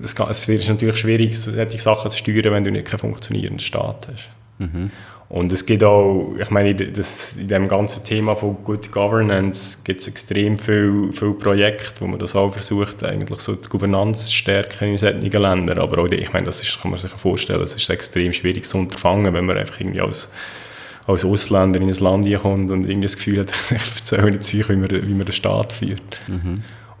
[0.00, 3.60] das, kann- es wird natürlich schwierig, solche Sachen zu steuern, wenn du nicht keinen funktionierenden
[3.60, 4.28] Staat hast.
[5.32, 10.02] Und es gibt auch, ich meine, das, in dem ganzen Thema von Good Governance gibt
[10.02, 14.34] es extrem viele viel Projekte, wo man das auch versucht, eigentlich so die Governanz zu
[14.34, 15.78] stärken in solchen Ländern.
[15.78, 18.34] Aber auch, die- ich meine, das ist, kann man sich vorstellen, das ist ein extrem
[18.34, 20.30] schwierig zu unterfangen, wenn man einfach irgendwie als,
[21.06, 24.76] als Ausländer in ein Land kommt und irgendwie das Gefühl hat, ich erzähle nicht wie
[24.76, 26.20] man, wie man den Staat führt.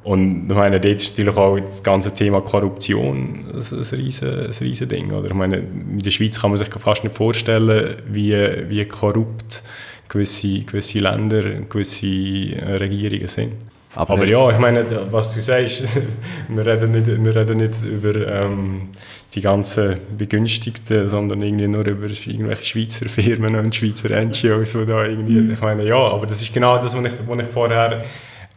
[0.04, 5.12] Und ich meine, dort ist natürlich auch das ganze Thema Korruption ein, ein, riesen Ding.
[5.12, 5.28] Oder?
[5.28, 8.34] Ich meine, in der Schweiz kann man sich fast nicht vorstellen, wie,
[8.68, 9.62] wie korrupt
[10.08, 13.52] gewisse, gewisse Länder, gewisse äh, Regierungen sind.
[13.94, 15.84] Aber Aber, ja, ich meine, was du sagst,
[16.48, 18.88] wir reden nicht, wir reden nicht über ähm,
[19.34, 25.04] die ganzen Begünstigten, sondern irgendwie nur über irgendwelche Schweizer Firmen und Schweizer NGOs, die da
[25.04, 28.04] irgendwie, ich meine, ja, aber das ist genau das, was ich, was ich vorher,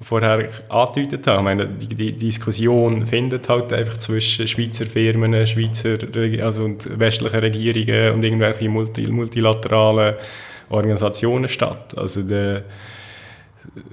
[0.01, 1.37] vorher angedeutet habe.
[1.39, 5.97] Ich meine, die, die Diskussion findet halt einfach zwischen Schweizer Firmen, Schweizer,
[6.43, 10.15] also und westlichen Regierungen und irgendwelche multi, multilateralen
[10.69, 11.97] Organisationen statt.
[11.97, 12.63] Also der,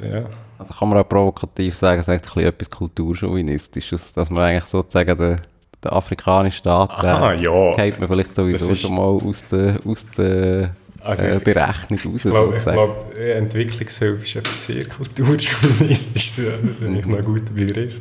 [0.02, 0.24] ja.
[0.58, 4.64] Also kann man auch provokativ sagen, es ist ein bisschen etwas Kulturchauvinistisches, dass man eigentlich
[4.64, 5.36] sozusagen den,
[5.84, 7.74] den afrikanischen Staat, Aha, ja.
[7.98, 10.70] man vielleicht sowieso ist- schon mal aus der, aus der
[11.04, 12.24] Also äh, ich- Berechnung raus.
[12.24, 16.42] Ich glaube, ich glaub, Entwicklungshilfe ist etwas sehr kulturjournalistisches.
[16.62, 18.00] Das finde ich noch ein guter Begriff.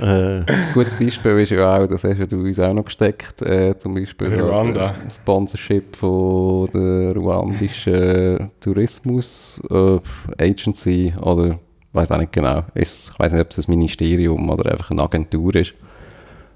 [0.00, 3.40] Äh, Ein gutes Beispiel ist ja auch, das hast ja du uns auch noch gesteckt,
[3.42, 4.94] äh, zum Beispiel Ruanda.
[5.04, 9.98] das Sponsorship von der ruandischen Tourismus äh,
[10.38, 11.60] Agency oder
[11.92, 12.64] weiß auch nicht genau.
[12.74, 15.74] Ist, ich weiß nicht, ob es ein Ministerium oder einfach eine Agentur ist,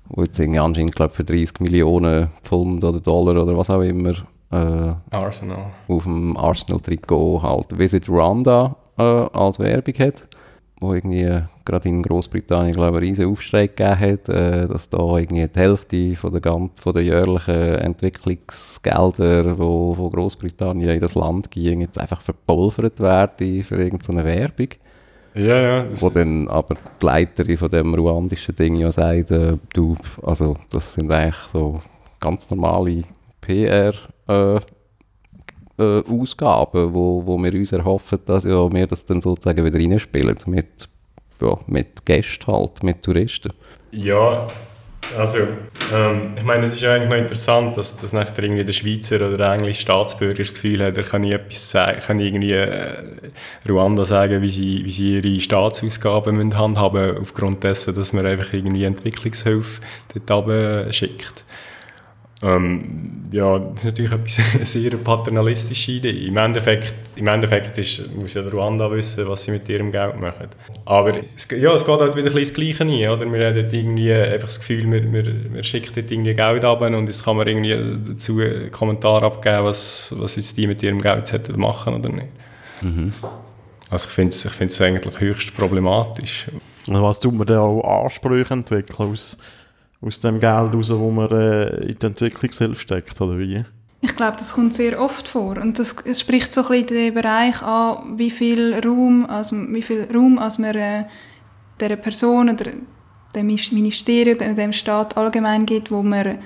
[0.08, 4.14] wo jetzt anscheinend glaub, für 30 Millionen Pfund oder Dollar oder was auch immer
[4.50, 5.70] äh, Arsenal.
[5.88, 10.28] auf dem Arsenal-Trikot halt Visit Rwanda äh, als Werbung hat,
[10.80, 15.46] wo irgendwie gerade in Großbritannien glaube ich einen Aufschrei gegeben hat, äh, dass da irgendwie
[15.46, 21.50] die Hälfte von der, ganz, von der jährlichen Entwicklungsgelder, wo von Großbritannien in das Land
[21.50, 24.68] gehen, jetzt einfach verpulvert werden für irgendeine Werbung.
[25.34, 25.86] Ja, ja.
[25.94, 30.94] Wo dann aber die Leiterin von dem ruandischen Ding ja sagt, äh, du, also das
[30.94, 31.80] sind eigentlich so
[32.18, 33.02] ganz normale
[33.40, 33.92] PR
[34.28, 34.56] äh,
[35.78, 40.36] äh, Ausgaben, wo, wo wir uns erhoffen, dass ja wir das dann sozusagen wieder reinspielen
[40.46, 40.88] mit,
[41.40, 43.52] ja, mit Gästen halt, mit Touristen.
[43.92, 44.48] ja,
[45.16, 45.38] also,
[45.94, 49.16] ähm, ich meine, es ist ja eigentlich noch interessant, dass, dass nachher irgendwie der Schweizer
[49.16, 52.92] oder der englische Staatsbürger das Gefühl hat, er kann nie etwas sagen, kann irgendwie äh,
[53.66, 58.52] Ruanda sagen, wie sie, wie sie ihre Staatsausgaben müssen handhaben aufgrund dessen, dass man einfach
[58.52, 59.80] irgendwie Entwicklungshilfe
[60.14, 61.44] dort runter schickt.
[62.40, 66.26] Ähm, ja, das ist natürlich etwas, eine sehr paternalistische Idee.
[66.26, 70.20] Im Endeffekt, im Endeffekt ist, muss ja der Ruanda wissen, was sie mit ihrem Geld
[70.20, 70.46] machen.
[70.84, 73.32] Aber es, ja, es geht halt wieder ein bisschen das Gleiche ein, oder?
[73.32, 76.80] Wir haben dort irgendwie einfach das Gefühl, wir, wir, wir schicken dort irgendwie Geld ab
[76.80, 77.74] und jetzt kann man irgendwie
[78.06, 82.28] dazu einen Kommentar abgeben, was, was jetzt die mit ihrem Geld sollten machen oder nicht.
[83.90, 86.46] Also ich finde es ich find's eigentlich höchst problematisch.
[86.86, 89.38] und was tut man denn auch Ansprüche entwickeln aus,
[90.00, 93.64] aus dem Geld raus, wo man äh, in die Entwicklungshilfe steckt, oder wie?
[94.00, 97.60] Ich glaube, das kommt sehr oft vor und das spricht so ein bisschen den Bereich
[97.62, 101.04] an, wie viel Raum, also wie viel Raum als man äh,
[101.80, 102.70] der Person oder
[103.34, 106.38] dem Ministerium oder dem Staat allgemein gibt, wo man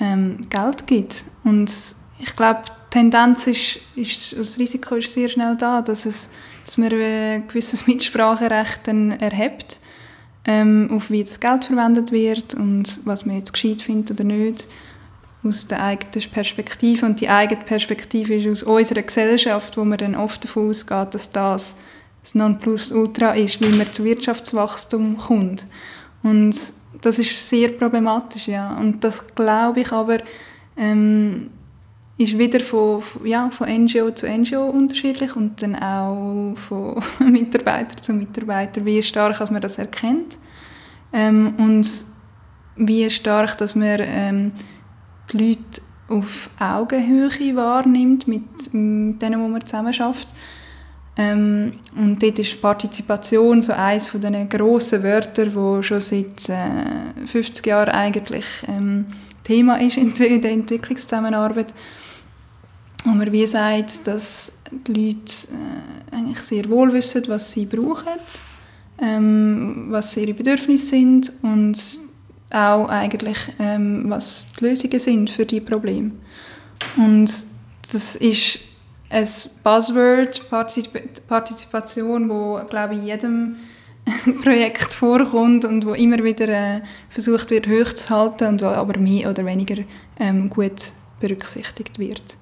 [0.00, 1.24] ähm, Geld gibt.
[1.44, 1.70] Und
[2.18, 6.32] ich glaube, die Tendenz ist, ist, das Risiko ist sehr schnell da, dass, es,
[6.64, 9.80] dass man ein gewisses Mitspracherecht dann erhebt,
[10.46, 14.68] ähm, auf wie das Geld verwendet wird und was man jetzt gescheit findet oder nicht
[15.42, 17.04] aus der eigenen Perspektive.
[17.06, 21.30] Und die eigene Perspektive ist aus unserer Gesellschaft, wo man dann oft davon ausgeht, dass
[21.30, 21.80] das
[22.26, 25.64] das Nonplusultra ist, wie man zu Wirtschaftswachstum kommt.
[26.24, 26.56] Und
[27.00, 28.76] das ist sehr problematisch, ja.
[28.76, 30.18] Und das glaube ich aber
[30.76, 31.50] ähm,
[32.18, 38.12] ist wieder von, ja, von NGO zu NGO unterschiedlich und dann auch von Mitarbeiter zu
[38.14, 40.38] Mitarbeiter, wie stark dass man das erkennt
[41.12, 41.88] ähm, und
[42.76, 44.52] wie stark dass man ähm,
[45.32, 50.28] die Leute auf Augenhöhe wahrnimmt mit, mit denen, wo man zusammen schafft.
[51.18, 57.26] Ähm, und dort ist Partizipation so eines von den grossen Wörtern, wo schon seit äh,
[57.26, 59.06] 50 Jahren eigentlich ähm,
[59.42, 61.72] Thema ist in der Entwicklungszusammenarbeit.
[63.06, 65.32] Wo man wie sagt, dass die Leute
[66.12, 68.18] äh, eigentlich sehr wohl wissen, was sie brauchen,
[69.00, 71.80] ähm, was ihre Bedürfnisse sind und
[72.50, 76.10] auch eigentlich, ähm, was die Lösungen sind für die Probleme.
[76.96, 77.32] Und
[77.92, 78.58] das ist
[79.08, 79.28] ein
[79.62, 83.54] Buzzword, Partizip Partizipation, wo glaube ich jedem
[84.42, 86.80] Projekt vorkommt und wo immer wieder äh,
[87.10, 89.84] versucht wird hochzuhalten und wo aber mehr oder weniger
[90.18, 90.90] ähm, gut
[91.20, 92.36] berücksichtigt wird.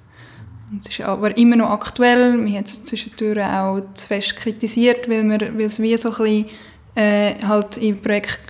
[0.79, 2.45] Es ist aber immer noch aktuell.
[2.45, 6.17] Wir haben es zwischendurch auch zu fest kritisiert, weil, wir, weil es wie so ein
[6.17, 6.47] bisschen
[6.95, 8.41] äh, halt im Projekt,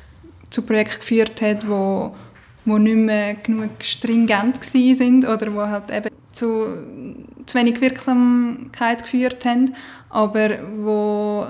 [0.50, 2.14] zu Projekten geführt hat, wo,
[2.64, 6.84] wo nicht mehr genug stringent sind oder wo halt eben zu,
[7.46, 9.74] zu wenig Wirksamkeit geführt haben,
[10.10, 11.46] aber wo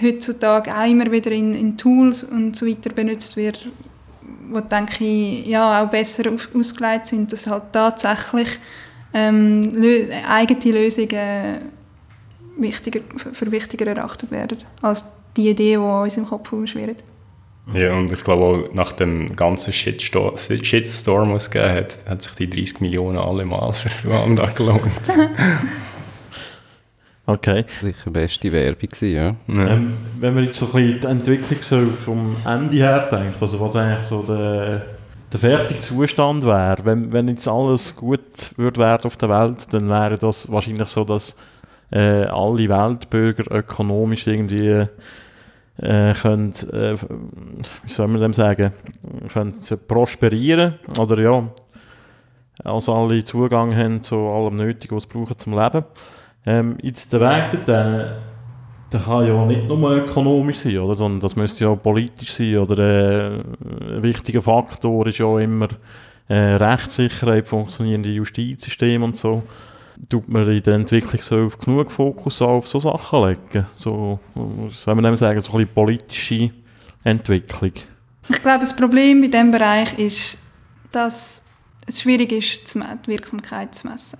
[0.00, 3.66] heutzutage auch immer wieder in, in Tools und so weiter benutzt wird,
[4.50, 8.58] wo denke ich ja auch besser ausgelegt sind, dass halt tatsächlich
[9.12, 9.62] ähm,
[10.28, 11.70] eigene Lösungen
[12.56, 13.00] wichtiger,
[13.32, 15.04] für wichtiger erachtet werden als
[15.36, 17.02] die Idee, die uns im Kopf umschwirrt.
[17.72, 22.22] Ja, und ich glaube auch nach dem ganzen Shitstorm, Shitstorm was es gegeben hat, hat
[22.22, 24.82] sich die 30 Millionen alle mal für Ruanda gelohnt.
[27.26, 27.64] okay.
[27.80, 29.36] Sicher beste Werbung gewesen, ja.
[29.46, 29.74] ja.
[29.74, 33.60] Ähm, wenn man jetzt so ein bisschen die Entwicklung so vom Ende her denkt, also
[33.60, 34.86] was eigentlich so der,
[35.32, 39.88] der fertige Zustand wäre, wenn, wenn jetzt alles gut würde werden auf der Welt, dann
[39.88, 41.36] wäre das wahrscheinlich so, dass
[41.92, 44.86] äh, alle Weltbürger ökonomisch irgendwie
[45.78, 46.94] äh, können, äh,
[47.84, 48.72] wie soll man dem sagen,
[49.32, 49.54] können
[49.86, 51.48] prosperieren oder ja,
[52.64, 55.84] als alle Zugang haben zu allem Nötigen, was sie brauchen zum Leben.
[56.46, 58.12] Ähm, jetzt der Weg dorthin,
[58.92, 60.94] der kann ja nicht nur ökonomisch sein, oder?
[60.94, 62.58] sondern das müsste ja politisch sein.
[62.58, 65.68] Oder äh, ein wichtiger Faktor ist ja immer
[66.28, 69.42] äh, Rechtssicherheit, funktionierende Justizsystem und so
[70.08, 73.66] tut man in der Entwicklung so genug Fokus auf so Sachen legen?
[73.76, 74.18] So,
[74.70, 76.50] soll man sagen, so ein bisschen politische
[77.04, 77.72] Entwicklung?
[78.28, 80.38] Ich glaube, das Problem in diesem Bereich ist,
[80.92, 81.50] dass
[81.86, 84.18] es schwierig ist, die Wirksamkeit zu messen.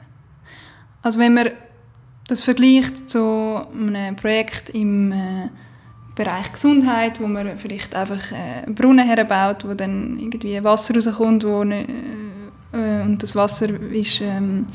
[1.02, 1.50] Also wenn man
[2.30, 5.48] das vergleicht zu einem Projekt im äh,
[6.14, 11.44] Bereich Gesundheit, wo man vielleicht einfach äh, einen Brunnen herbaut, wo dann irgendwie Wasser rauskommt
[11.44, 11.86] wo ne,
[12.72, 14.66] äh, und das Wasser ist ähm,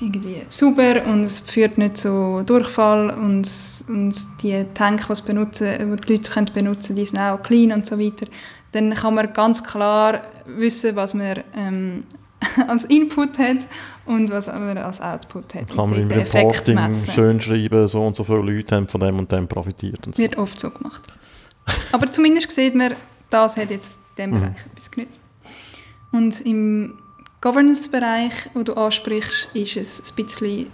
[0.00, 3.48] irgendwie sauber und es führt nicht zu Durchfall und,
[3.88, 7.86] und die Tanks, die, benutzen, die, die Leute können benutzen die sind auch clean und
[7.86, 8.26] so weiter,
[8.72, 12.04] dann kann man ganz klar wissen, was man ähm,
[12.68, 13.66] als Input hat
[14.08, 15.68] und was man als Output hat.
[15.68, 16.78] Kann man im Reporting
[17.12, 20.06] schön schreiben, so und so viele Leute haben von dem und dem profitiert.
[20.06, 20.22] Und so.
[20.22, 21.02] Wird oft so gemacht.
[21.92, 22.94] Aber zumindest sieht man,
[23.28, 24.40] das hat jetzt dem mhm.
[24.40, 25.22] Bereich etwas genützt.
[26.10, 26.94] Und im
[27.42, 30.66] Governance-Bereich, wo du ansprichst, ist es ein bisschen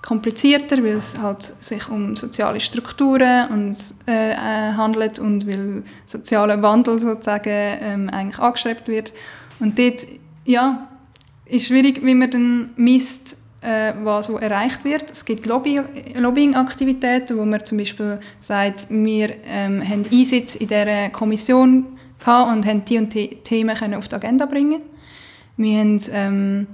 [0.00, 3.76] komplizierter, weil es halt sich um soziale Strukturen und,
[4.06, 4.36] äh, äh,
[4.74, 9.12] handelt und weil sozialer Wandel sozusagen ähm, eigentlich angestrebt wird.
[9.58, 10.06] Und dort,
[10.44, 10.87] ja,
[11.48, 15.10] ist schwierig, wie man dann misst, äh, was so erreicht wird.
[15.10, 15.80] Es gibt Lobby
[16.14, 21.86] Lobbying-Aktivitäten, wo man zum Beispiel sagt, wir ähm, haben Einsitz in dieser Kommission
[22.20, 24.82] gehabt und haben die und die Themen können auf die Agenda bringen
[25.58, 26.66] wir haben ähm,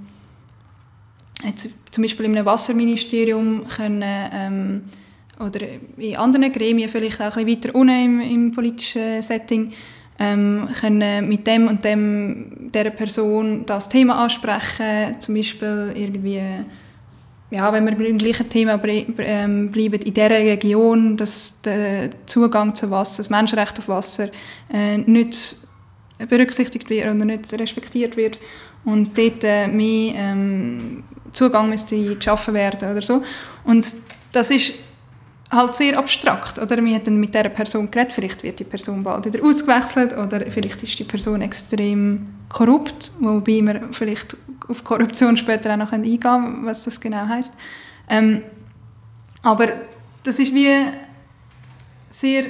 [1.91, 4.83] zum Beispiel einem Wasserministerium können, ähm,
[5.41, 5.61] oder
[5.97, 9.73] in anderen Gremien vielleicht auch ein bisschen weiter unten im, im politischen Setting
[10.19, 16.41] ähm, können mit dem und dem der Person das Thema ansprechen, zum Beispiel irgendwie
[17.51, 22.91] ja, wenn wir beim gleichen Thema ähm, bleiben, in dieser Region, dass der Zugang zu
[22.91, 24.29] Wasser, das Menschenrecht auf Wasser
[24.73, 25.57] äh, nicht
[26.29, 28.39] berücksichtigt wird oder nicht respektiert wird
[28.85, 33.23] und dort äh, mehr ähm, Zugang müsste geschaffen werden oder so.
[33.65, 33.87] Und
[34.33, 34.75] das ist
[35.51, 36.59] halt sehr abstrakt.
[36.59, 40.51] Oder wir hätten mit dieser Person geredet, vielleicht wird die Person bald wieder ausgewechselt oder
[40.51, 44.37] vielleicht ist die Person extrem korrupt, wobei wir vielleicht
[44.69, 47.55] auf Korruption später auch noch eingehen können, was das genau heißt.
[48.09, 48.43] Ähm,
[49.43, 49.69] aber
[50.23, 50.71] das ist wie
[52.11, 52.45] sehr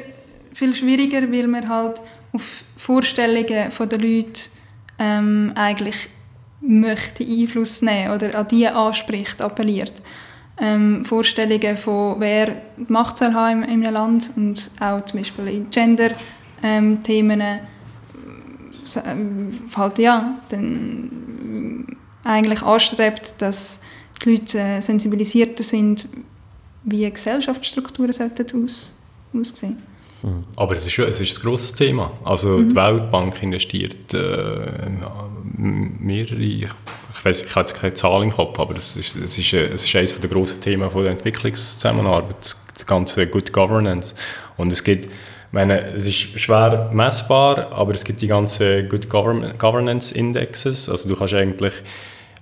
[0.53, 2.01] viel schwieriger, weil man halt
[2.33, 4.51] auf Vorstellungen der Leute
[4.99, 6.09] ähm, eigentlich
[6.61, 9.95] möchte Einfluss nehmen oder an die anspricht, appelliert.
[10.61, 12.47] Ähm, Vorstellungen von wer
[12.77, 17.59] die Macht soll haben in einem Land und auch zum Beispiel in Gender-Themen ähm,
[18.95, 23.83] äh, halt ja, dann eigentlich anstrebt, dass
[24.25, 26.07] die Leute äh, sensibilisierter sind,
[26.85, 28.93] wie Gesellschaftsstrukturen sollten aus,
[29.33, 29.83] aussehen
[30.23, 30.45] mhm.
[30.57, 32.13] aber es ist, es ist ein grosses Thema.
[32.25, 32.69] Also mhm.
[32.71, 34.91] die Weltbank investiert äh,
[35.57, 36.69] mehrere,
[37.25, 39.87] ich, weiß, ich habe jetzt keine Zahl im Kopf, aber es ist, es ist, es
[39.87, 44.15] ist eines der grossen Themen von der Entwicklungszusammenarbeit, die ganze Good Governance.
[44.59, 45.09] Und es gibt,
[45.51, 50.91] meine, es ist schwer messbar, aber es gibt die ganzen Good Governance Indexes.
[50.91, 51.73] Also du kannst eigentlich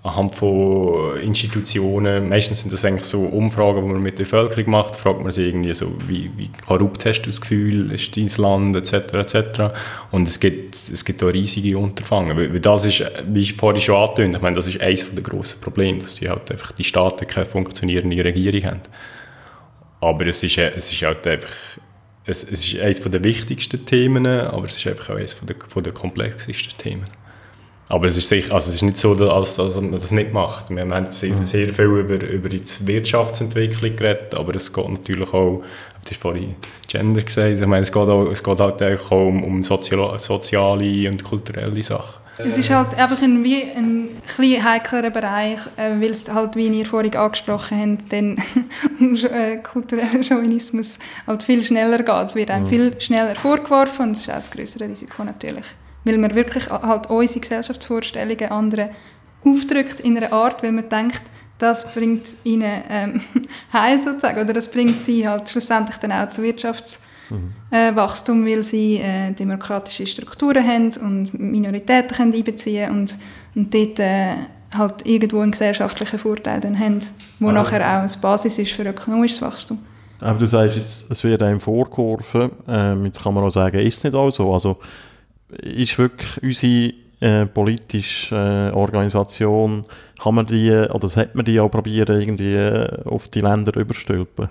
[0.04, 4.96] anhand von Institutionen, meistens sind das eigentlich so Umfragen, die man mit der Bevölkerung macht,
[4.96, 8.74] fragt man sie irgendwie so, wie, wie korrupt hast du das Gefühl, ist dein Land,
[8.74, 9.60] etc., etc.
[10.10, 13.96] Und es gibt, es gibt da riesige Unterfangen, weil, das ist, wie ich vorhin schon
[13.96, 17.26] angetönt ich meine, das ist eines der grossen Probleme, dass die halt einfach die Staaten
[17.28, 18.80] keine funktionierende Regierung haben.
[20.00, 21.52] Aber es ist, es ist halt einfach
[22.24, 25.92] es, es ist eines der wichtigsten Themen, aber es ist einfach auch eines der, der
[25.92, 27.21] komplexesten Themen.
[27.92, 30.70] Aber es ist, sicher, also es ist nicht so, dass, dass man das nicht macht.
[30.70, 31.44] Wir haben sehr, mhm.
[31.44, 35.62] sehr viel über, über die Wirtschaftsentwicklung geredet, aber es geht natürlich auch,
[36.02, 36.54] du hast vorhin
[36.88, 41.10] Gender gesagt, ich meine, es geht, auch, es geht halt auch um, um soziale, soziale
[41.10, 42.22] und kulturelle Sachen.
[42.38, 46.68] Es ist halt einfach ein, wie ein ein heiklerer Bereich, äh, weil es halt, wie
[46.68, 48.38] ihr vorhin angesprochen habt, dann
[49.00, 52.08] um äh, kulturellen Chauvinismus halt viel schneller geht.
[52.08, 52.68] Es wird einem mhm.
[52.70, 55.66] viel schneller vorgeworfen und es ist auch ein größeres Risiko natürlich
[56.04, 58.90] weil man wirklich halt unsere Gesellschaftsvorstellungen anderen
[59.44, 61.22] aufdrückt in einer Art, weil man denkt,
[61.58, 63.20] das bringt ihnen ähm,
[63.72, 68.46] Heil sozusagen, oder das bringt sie halt schlussendlich dann auch zu Wirtschaftswachstum, mhm.
[68.46, 73.14] äh, weil sie äh, demokratische Strukturen haben und Minoritäten können einbeziehen und,
[73.54, 74.34] und dort äh,
[74.76, 76.98] halt irgendwo einen gesellschaftlichen Vorteil dann haben,
[77.38, 77.52] wo ah.
[77.52, 79.78] nachher auch eine Basis ist für ökonomisches Wachstum.
[80.20, 83.98] Aber du sagst jetzt, es wird einem vorgeworfen, ähm, jetzt kann man auch sagen, ist
[83.98, 84.78] es nicht auch so, also
[85.60, 89.86] ist wirklich unsere äh, politische äh, Organisation,
[90.20, 94.48] kann man die, oder hat man die auch probieren, irgendwie äh, auf die Länder überstülpen?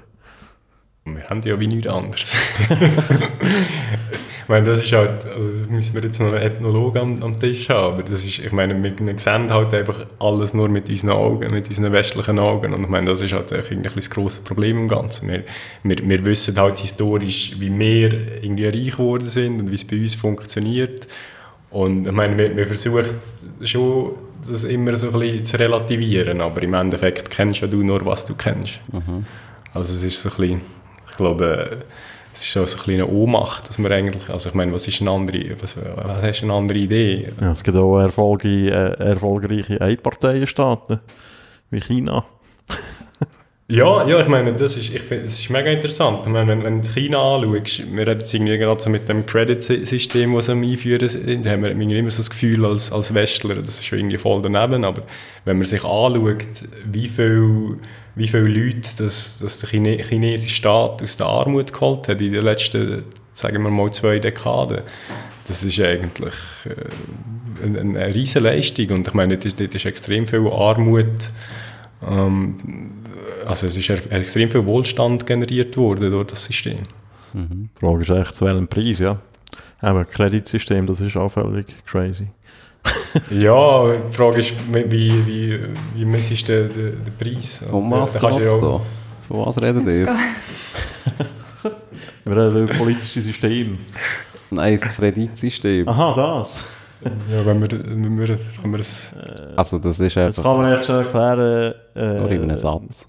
[1.05, 2.35] Wir haben ja wie nichts anderes.
[4.51, 7.39] ich meine, das ist halt, also das müssen wir jetzt noch einen Ethnologen am, am
[7.39, 10.89] Tisch haben, aber das ist, ich meine, wir, wir sehen halt einfach alles nur mit
[10.89, 14.41] unseren Augen, mit unseren westlichen Augen und ich meine, das ist halt eigentlich das grosse
[14.41, 15.29] Problem im Ganzen.
[15.29, 15.43] Wir,
[15.83, 18.11] wir, wir wissen halt historisch, wie wir
[18.43, 21.07] irgendwie reich geworden sind und wie es bei uns funktioniert
[21.69, 23.05] und ich meine, wir, wir versuchen
[23.63, 24.11] schon,
[24.45, 28.25] das immer so ein bisschen zu relativieren, aber im Endeffekt kennst ja du nur, was
[28.25, 28.81] du kennst.
[28.91, 29.25] Mhm.
[29.73, 30.61] Also es ist so ein bisschen,
[31.09, 31.85] ich glaube,
[32.33, 35.11] es ist so ein eine Ohnmacht, dass man eigentlich, also ich meine, was ist eine
[35.11, 37.29] andere, was, was hast du eine andere Idee?
[37.39, 40.99] Ja, es gibt auch Erfolge, äh, erfolgreiche Einparteienstaaten,
[41.69, 42.25] wie China.
[43.71, 46.19] Ja, ja, ich meine, das ist, ich find, das ist mega interessant.
[46.23, 49.25] Ich meine, wenn, wenn du China anschaust, wir reden jetzt irgendwie gerade so mit dem
[49.25, 53.79] Credit-System, das sie einführen, sind, haben wir immer so das Gefühl als, als Westler, das
[53.79, 55.03] ist schon irgendwie voll daneben, aber
[55.45, 56.45] wenn man sich anschaut,
[56.85, 57.77] wie viel
[58.15, 62.33] wie viele Leute das, das der Chine chinesische Staat aus der Armut geholt hat in
[62.33, 64.81] den letzten, sagen wir mal, zwei Dekaden.
[65.47, 66.33] Das ist eigentlich
[66.65, 71.29] äh, eine, eine riesige Leistung und ich meine, dort, dort ist extrem viel Armut,
[72.07, 72.57] ähm,
[73.45, 76.79] also es ist extrem viel Wohlstand generiert worden durch das System.
[77.33, 77.69] Mhm.
[77.75, 79.17] Die Frage ist echt, zu welchem Preis, ja.
[79.79, 82.27] Aber Kreditsystem, das ist auch völlig crazy
[83.29, 85.59] ja, die Frage ist, wie, wie,
[85.95, 87.61] wie misst du den, den, Preis?
[87.61, 88.81] Also, um was geht es da?
[89.27, 90.15] Von was redet ihr?
[92.25, 93.77] Wir reden über das politische System.
[94.49, 95.87] Nein, das Kreditsystem.
[95.87, 96.63] Aha, das.
[97.31, 99.13] Ja, wenn wir, wenn wir, wenn wir das...
[99.55, 100.35] Also das ist einfach...
[100.35, 101.73] Das kann man echt schon erklären...
[101.95, 103.07] Äh, nur in einem Satz.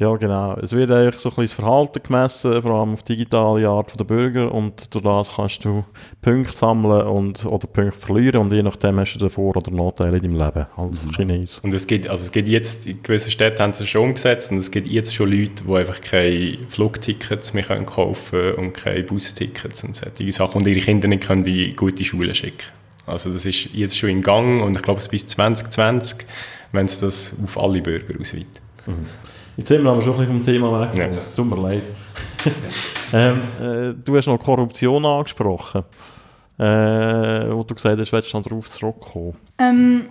[0.00, 0.54] Ja, genau.
[0.62, 3.98] Es wird eigentlich so ein bisschen das Verhalten gemessen, vor allem auf die digitale Art
[3.98, 5.84] der Bürger und durch das kannst du
[6.22, 10.22] Punkte sammeln und, oder Punkte verlieren und je nachdem hast du Vor- oder Nachteile in
[10.22, 11.12] deinem Leben als mhm.
[11.12, 11.58] Chines.
[11.58, 14.52] Und es gibt, also es gibt jetzt, in gewissen Städten haben sie es schon umgesetzt
[14.52, 19.02] und es gibt jetzt schon Leute, die einfach keine Flugtickets mehr können kaufen und keine
[19.02, 22.68] Bustickets und solche Sachen und ihre Kinder nicht können in gute Schulen schicken.
[23.08, 26.26] Also das ist jetzt schon in Gang und ich glaube bis 2020,
[26.72, 28.60] wenn es das auf alle Bürger ausweitet.
[28.86, 29.06] Mhm.
[29.56, 30.96] Jetzt sind wir aber schon ein bisschen vom Thema weg.
[30.96, 31.06] Ja.
[31.26, 31.82] Es tut mir leid.
[33.12, 35.82] ähm, äh, du hast noch Korruption angesprochen.
[36.58, 39.34] Äh, wo du gesagt hast, willst du darauf zurückkommen?
[39.58, 40.06] Ähm,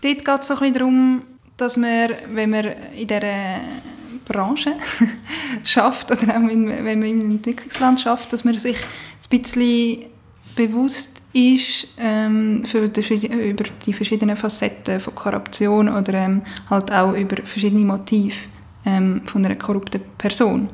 [0.00, 1.22] dort geht es so ein bisschen darum,
[1.56, 2.64] dass man, wenn man
[2.96, 3.60] in dieser
[4.24, 4.74] Branche
[5.64, 10.04] schafft oder auch wenn, wenn man im Entwicklungsland schafft, dass man sich ein bisschen
[10.68, 17.12] bewusst ist ähm, für die, über die verschiedenen Facetten von Korruption oder ähm, halt auch
[17.14, 18.34] über verschiedene Motive
[18.84, 20.68] ähm, von einer korrupten Person.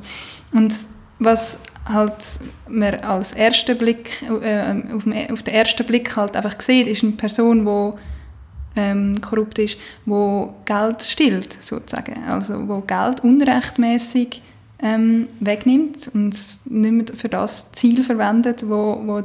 [0.53, 0.75] Und
[1.19, 6.89] was halt man als ersten Blick, äh, auf, auf, den ersten Blick halt einfach sieht,
[6.89, 12.25] ist eine Person, die ähm, korrupt ist, wo Geld stillt, sozusagen.
[12.25, 14.43] Also wo Geld unrechtmäßig
[14.83, 19.23] ähm, wegnimmt und nicht mehr für das Ziel verwendet, wo, wo,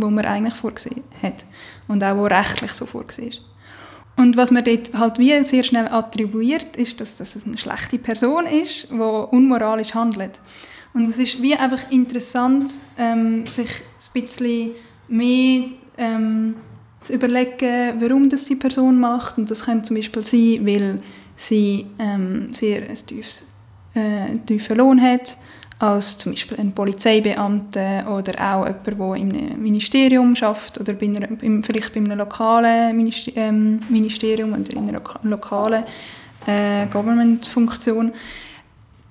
[0.00, 1.44] wo man eigentlich vorgesehen hat
[1.88, 3.42] und auch wo rechtlich so vorgesehen ist.
[4.16, 8.46] Und was man dort halt wie sehr schnell attribuiert, ist, dass das eine schlechte Person
[8.46, 10.38] ist, die unmoralisch handelt.
[10.92, 14.70] Und es ist wie einfach interessant, ähm, sich ein bisschen
[15.08, 16.56] mehr ähm,
[17.00, 19.38] zu überlegen, warum das die Person macht.
[19.38, 21.00] Und das könnte zum Beispiel sein, weil
[21.36, 23.46] sie ähm, sehr ein tiefes,
[23.94, 25.36] äh, tiefen Lohn hat
[25.80, 31.26] als zum Beispiel ein Polizeibeamter oder auch jemand, der einem Ministerium schafft oder bei einer,
[31.62, 35.84] vielleicht bei einem lokalen ähm, Ministerium oder in einer lokalen
[36.46, 38.12] äh, Government-Funktion,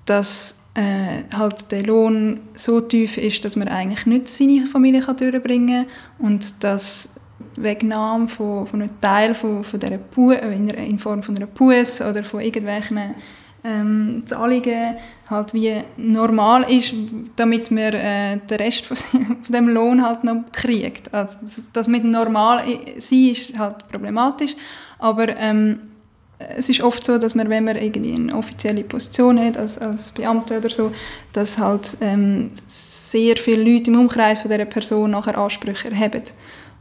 [0.06, 5.18] dass äh, halt der Lohn so tief ist, dass man eigentlich nicht seine Familie kann
[5.18, 7.20] durchbringen kann und dass
[7.56, 12.02] Wegnahme von, von einem Teil von, von dieser Bu in, in Form von einer Buß
[12.02, 13.16] oder von irgendwelchen
[13.64, 14.96] ähm, Zahlungen
[15.30, 16.94] halt wie normal ist,
[17.36, 18.98] damit man äh, den Rest von,
[19.44, 21.14] von dem Lohn halt noch kriegt.
[21.14, 22.64] Also das, das mit normal
[22.98, 24.56] sein ist halt problematisch,
[24.98, 25.80] aber ähm,
[26.40, 30.12] es ist oft so, dass man, wenn man irgendwie eine offizielle Position hat, als, als
[30.12, 30.92] Beamter oder so,
[31.34, 36.24] dass halt ähm, sehr viele Leute im Umkreis von dieser Person nachher Ansprüche erheben.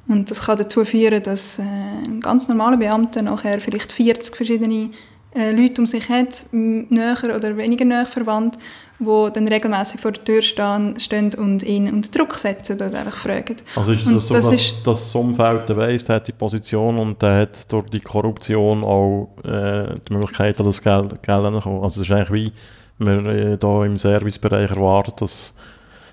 [0.06, 4.90] Und das kann dazu führen, dass äh, ein ganz normaler Beamter nachher vielleicht 40 verschiedene
[5.38, 8.58] äh, Leute um sich hat, näher oder weniger näher verwandt,
[8.98, 13.16] die dann regelmäßig vor der Tür stehen, stehen und ihn unter Druck setzen oder einfach
[13.16, 13.56] fragen.
[13.76, 17.42] Also ist das so, das dass, das Umfeld weiss, der hat die Position und der
[17.42, 21.82] hat durch die Korruption auch äh, die Möglichkeit, das Geld, Geld anzukommen.
[21.82, 22.52] Also es ist eigentlich
[22.98, 25.54] wie man äh, da im Servicebereich erwartet, dass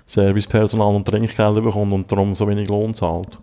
[0.06, 3.38] Servicepersonal und Trinkgeld bekommt und darum so wenig Lohn zahlt.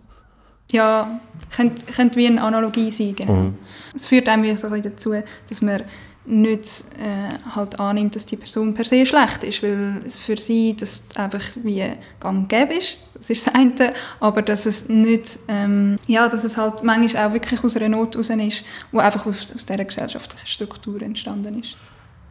[0.72, 1.20] Ja,
[1.54, 3.32] könnte, könnte wie eine Analogie sein, genau.
[3.32, 3.58] Mhm.
[3.94, 5.12] Es führt einem so dazu,
[5.48, 5.82] dass man
[6.26, 10.74] nicht äh, halt annimmt, dass die Person per se schlecht ist, weil es für sie
[10.74, 11.84] das einfach wie
[12.18, 16.56] gang gäbe ist, das ist das eine, aber dass es nicht, ähm, ja, dass es
[16.56, 20.46] halt manchmal auch wirklich aus einer Not raus ist, die einfach aus, aus dieser gesellschaftlichen
[20.46, 21.76] Struktur entstanden ist.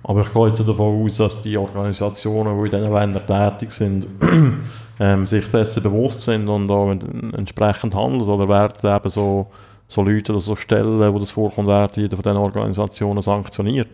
[0.04, 4.06] Aber ich gehe jetzt davon aus, dass die Organisationen, die in diesen Ländern tätig sind,
[5.00, 8.28] ähm, sich dessen bewusst sind und auch entsprechend handeln?
[8.28, 9.48] Oder werden eben so,
[9.88, 13.90] so Leute oder so Stellen, wo das vorkommt, werden jeder von diesen Organisationen sanktioniert?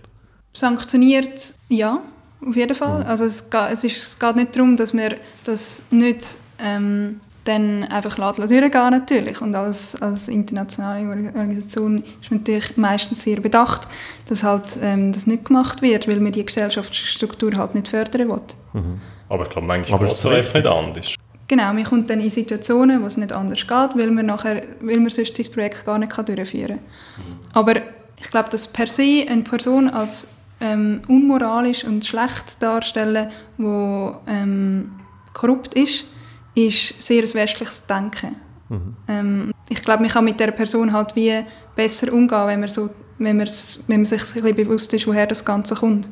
[0.53, 1.99] Sanktioniert, ja,
[2.47, 2.99] auf jeden Fall.
[2.99, 3.07] Mhm.
[3.07, 7.83] Also es geht, es, ist, es geht nicht darum, dass wir das nicht ähm, dann
[7.85, 9.41] einfach durchgehen natürlich.
[9.41, 13.87] Und als, als internationale Organisation ist man natürlich meistens sehr bedacht,
[14.27, 18.41] dass halt ähm, das nicht gemacht wird, weil man die Gesellschaftsstruktur halt nicht fördern will.
[18.73, 19.01] Mhm.
[19.29, 21.15] Aber ich glaube, manchmal ist es einfach nicht anders.
[21.47, 24.99] Genau, man kommt dann in Situationen, wo es nicht anders geht, weil man, nachher, weil
[24.99, 27.25] man sonst das Projekt gar nicht durchführen kann.
[27.25, 27.39] Mhm.
[27.53, 27.75] Aber
[28.17, 30.27] ich glaube, dass per se eine Person als
[30.61, 34.91] ähm, unmoralisch und schlecht darstellen, die ähm,
[35.33, 36.05] korrupt ist,
[36.53, 38.35] ist sehr ein westliches Denken.
[38.69, 38.95] Mhm.
[39.07, 41.43] Ähm, ich glaube, man kann mit der Person halt wie
[41.75, 43.47] besser umgehen, wenn man, so, wenn man,
[43.87, 46.07] wenn man sich ein bisschen bewusst ist, woher das Ganze kommt.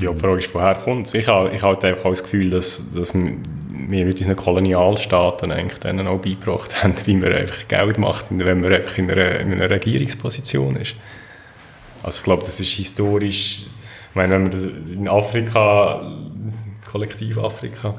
[0.00, 1.14] Die Frage ist, woher kommt es?
[1.14, 6.06] Ich habe, ich habe einfach das Gefühl, dass, dass wir mit unseren Kolonialstaaten eigentlich denen
[6.06, 9.68] auch beigebracht haben, wie man einfach Geld macht, wenn man einfach in einer, in einer
[9.68, 10.94] Regierungsposition ist.
[12.02, 13.66] Also ich glaube, das ist historisch,
[14.10, 16.12] ich meine, wenn man in Afrika,
[16.90, 17.94] Kollektiv Afrika,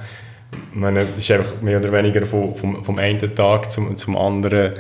[0.73, 4.73] ich ist einfach mehr oder weniger vom, vom, vom einen Tag zum, zum anderen,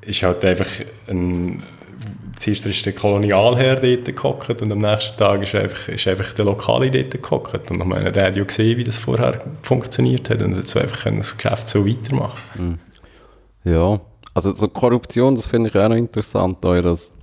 [0.00, 0.68] ist halt einfach
[1.08, 1.62] ein
[2.40, 6.46] zuerst ist der Kolonialherr dort gehockt und am nächsten Tag ist einfach, ist einfach der
[6.46, 7.70] Lokale dort gehockt.
[7.70, 10.80] Und ich meine, der hat ja gesehen, wie das vorher funktioniert hat und hat so
[10.80, 12.80] einfach das Geschäft so weitermachen.
[13.64, 14.00] Ja,
[14.32, 17.14] also so Korruption, das finde ich auch noch interessant, dass,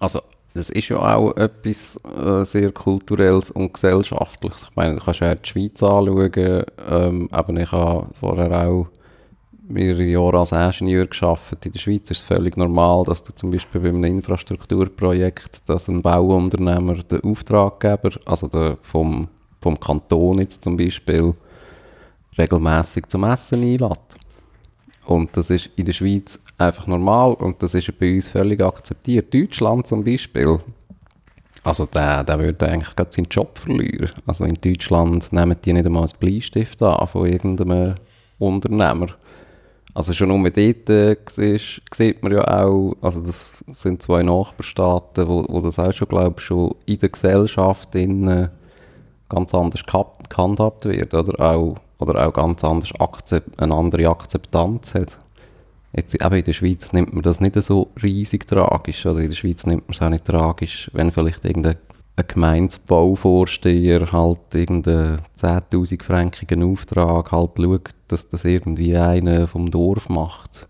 [0.00, 0.20] also
[0.52, 4.64] das ist ja auch etwas äh, sehr kulturelles und gesellschaftliches.
[4.64, 8.86] Ich meine, du kannst ja die Schweiz anschauen, ähm, aber ich habe vorher auch
[9.68, 11.64] mehrere Jahre als Ingenieur geschafft.
[11.64, 15.88] In der Schweiz ist es völlig normal, dass du zum Beispiel bei einem Infrastrukturprojekt, dass
[15.88, 19.28] ein Bauunternehmer den Auftraggeber, also der vom,
[19.60, 21.34] vom Kanton jetzt zum Beispiel,
[22.38, 24.16] regelmäßig zum Essen einlädt.
[25.06, 29.32] Und das ist in der Schweiz einfach normal und das ist bei uns völlig akzeptiert.
[29.32, 30.58] Deutschland zum Beispiel,
[31.62, 34.10] also der, der würde eigentlich gerade seinen Job verlieren.
[34.26, 37.94] Also in Deutschland nehmen die nicht einmal einen Bleistift an von irgendeinem
[38.38, 39.08] Unternehmer.
[39.96, 45.46] Also schon nur dort äh, sieht man ja auch, also das sind zwei Nachbarstaaten, wo,
[45.48, 48.48] wo das auch schon, glaube schon in der Gesellschaft in, äh,
[49.30, 52.92] ganz anders gehandhabt wird, oder auch, oder auch ganz anders
[53.56, 55.18] eine andere Akzeptanz hat.
[55.94, 59.36] Jetzt eben in der Schweiz nimmt man das nicht so riesig tragisch, oder in der
[59.36, 61.78] Schweiz nimmt man es auch nicht tragisch, wenn vielleicht irgendein
[62.16, 70.08] ein Gemeindebauvorsteher halt irgendeinen 10'000 frankigen Auftrag halt schaut, dass das irgendwie einer vom Dorf
[70.08, 70.68] macht.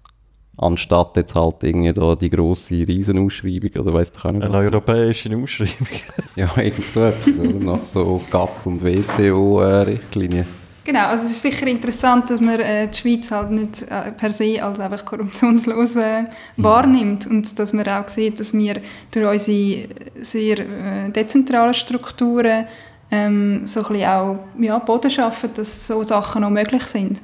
[0.59, 4.43] Anstatt jetzt halt irgendwie da die grosse Riesenausschreibung oder weiss ich nicht.
[4.43, 5.87] Eine europäische Ausschreibung.
[6.37, 7.65] ja, irgend so etwas, oder?
[7.65, 10.47] Nach so GATT- und WTO-Richtlinien.
[10.87, 14.31] Genau, also es ist sicher interessant, dass man äh, die Schweiz halt nicht äh, per
[14.31, 16.29] se als einfach korruptionslos äh, mhm.
[16.59, 18.81] wahrnimmt und dass man auch sieht, dass wir
[19.11, 19.89] durch unsere
[20.23, 22.67] sehr äh, dezentralen Strukturen
[23.11, 27.21] ähm, so ein bisschen auch ja, Boden schaffen, dass so Sachen noch möglich sind.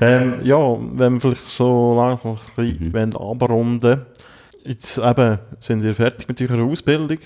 [0.00, 3.16] Ähm, ja, wenn wir vielleicht so langsam ein bisschen mhm.
[3.16, 4.06] abrunden
[4.62, 7.18] Jetzt eben sind wir fertig mit eurer Ausbildung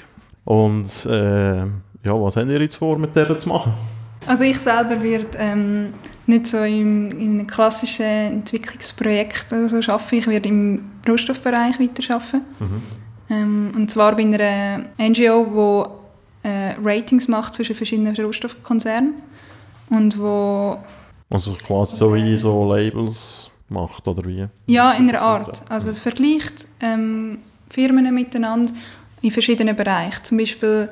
[0.45, 1.67] und äh, ja,
[2.07, 3.75] was habt ihr jetzt vor, mit der zu machen?
[4.27, 5.95] Also ich selber werde ähm,
[6.27, 10.17] nicht so im, in einem klassischen Entwicklungsprojekt oder so arbeiten.
[10.17, 12.43] Ich werde im Rohstoffbereich weiterarbeiten.
[12.59, 12.83] Mhm.
[13.31, 16.01] Ähm, und zwar bei einer NGO,
[16.45, 19.15] die äh, Ratings macht zwischen verschiedenen Rohstoffkonzernen
[19.91, 20.79] und wo
[21.31, 24.47] also quasi so wie so Labels macht oder wie?
[24.67, 25.63] Ja, in einer Art.
[25.69, 27.39] Also es vergleicht ähm,
[27.71, 28.73] Firmen miteinander
[29.23, 30.23] in verschiedenen Bereichen.
[30.23, 30.89] Zum Beispiel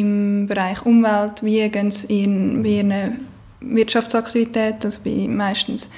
[0.00, 3.26] im Bereich Umwelt, wie gehen sie in, ihren
[3.60, 5.90] Wirtschaftsaktivitäten, also bei meistens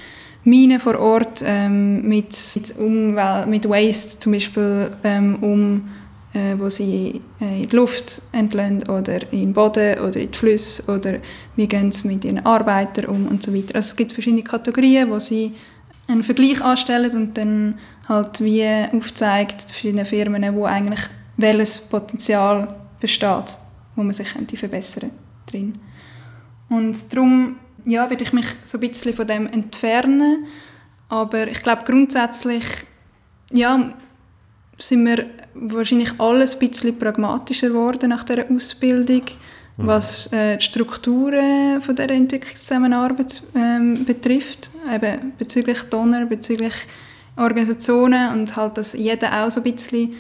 [0.45, 5.89] Minen vor Ort ähm, mit, mit, Umwelt, mit Waste zum Beispiel ähm, um,
[6.33, 10.39] äh, wo sie äh, in die Luft entlösen oder in den Boden oder in die
[10.39, 11.17] Flüsse oder
[11.57, 13.75] wie gehen sie mit ihren Arbeitern um und so weiter.
[13.75, 15.53] Also es gibt verschiedene Kategorien, wo sie
[16.07, 17.79] einen Vergleich anstellen und dann
[18.09, 21.01] halt wie aufzeigt verschiedene Firmen, wo eigentlich
[21.37, 22.69] welches Potenzial
[23.01, 23.59] besteht
[23.97, 25.11] wo man sich könnte verbessern
[25.47, 25.79] drin.
[26.69, 30.47] Und darum ja, werde ich mich so ein bisschen von dem entfernen.
[31.09, 32.65] Aber ich glaube grundsätzlich
[33.51, 33.93] ja,
[34.79, 39.23] sind wir wahrscheinlich alles ein bisschen pragmatischer geworden nach dieser Ausbildung,
[39.77, 39.87] mhm.
[39.87, 46.75] was äh, die Strukturen von der Entwicklungszusammenarbeit ähm, betrifft, eben bezüglich Donner, bezüglich
[47.37, 50.15] Organisationen und halt, dass jeder auch so ein bisschen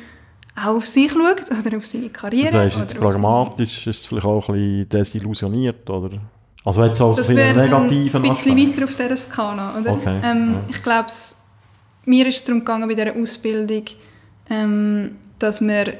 [0.56, 2.46] auch auf sich schaut oder auf seine Karriere.
[2.46, 6.10] Das heißt, jetzt pragmatisch ist es vielleicht auch ein bisschen desillusioniert, oder?
[6.64, 9.92] Also jetzt als das wäre ein bisschen weiter auf dieser Skala, oder?
[9.92, 10.62] Okay, ähm, ja.
[10.68, 11.06] Ich glaube,
[12.06, 13.84] mir ist es darum gegangen bei dieser Ausbildung,
[14.50, 15.94] ähm, dass wir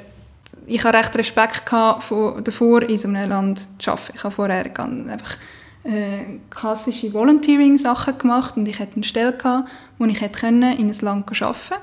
[0.67, 1.63] ich hatte recht Respekt
[2.01, 4.13] vor, davor, in so einem Land zu arbeiten.
[4.17, 5.37] Ich habe vorher einfach
[5.85, 9.69] äh, klassische Volunteering-Sachen gemacht und ich hatte eine Stelle, gehabt,
[9.99, 11.81] wo ich hätte in ein Land arbeiten konnte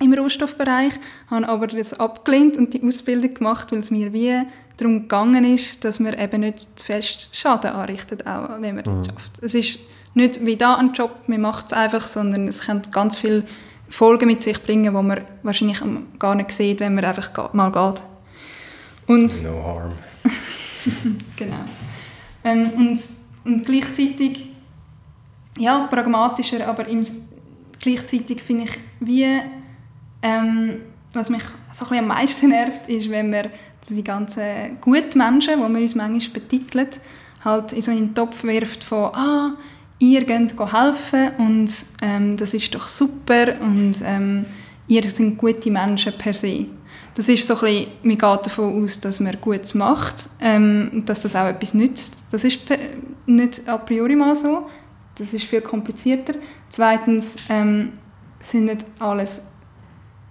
[0.00, 0.92] im Rohstoffbereich,
[1.30, 4.42] habe aber das abgelehnt und die Ausbildung gemacht, weil es mir wie
[4.76, 9.04] darum gegangen ist, dass man eben nicht zu fest Schaden anrichtet, auch wenn man mhm.
[9.04, 9.42] schafft.
[9.42, 9.80] Es ist
[10.14, 13.44] nicht wie da ein Job, man macht es einfach, sondern es kann ganz viele
[13.88, 15.80] Folgen mit sich bringen, die man wahrscheinlich
[16.18, 18.02] gar nicht sieht, wenn man einfach mal geht.
[19.06, 19.92] Und, no harm.
[21.36, 21.64] genau.
[22.44, 23.00] Ähm, und,
[23.44, 24.52] und gleichzeitig,
[25.58, 27.02] ja, pragmatischer, aber im,
[27.80, 29.26] gleichzeitig finde ich, wie
[30.22, 30.80] ähm,
[31.12, 31.42] was mich
[31.72, 33.50] so ein am meisten nervt, ist, wenn wir
[33.88, 36.88] die ganzen guten Menschen, die wir uns manchmal betiteln,
[37.44, 39.52] halt in so einen Topf wirft von «Ah,
[39.98, 41.70] ihr geht helfen und
[42.02, 44.44] ähm, das ist doch super und ähm,
[44.86, 46.66] ihr seid gute Menschen per se».
[47.14, 51.22] Das ist so ein bisschen, man geht davon aus, dass man Gutes macht ähm, dass
[51.22, 52.32] das auch etwas nützt.
[52.32, 52.60] Das ist
[53.26, 54.68] nicht a priori mal so.
[55.16, 56.34] Das ist viel komplizierter.
[56.68, 57.92] Zweitens ähm,
[58.38, 59.42] sind nicht alles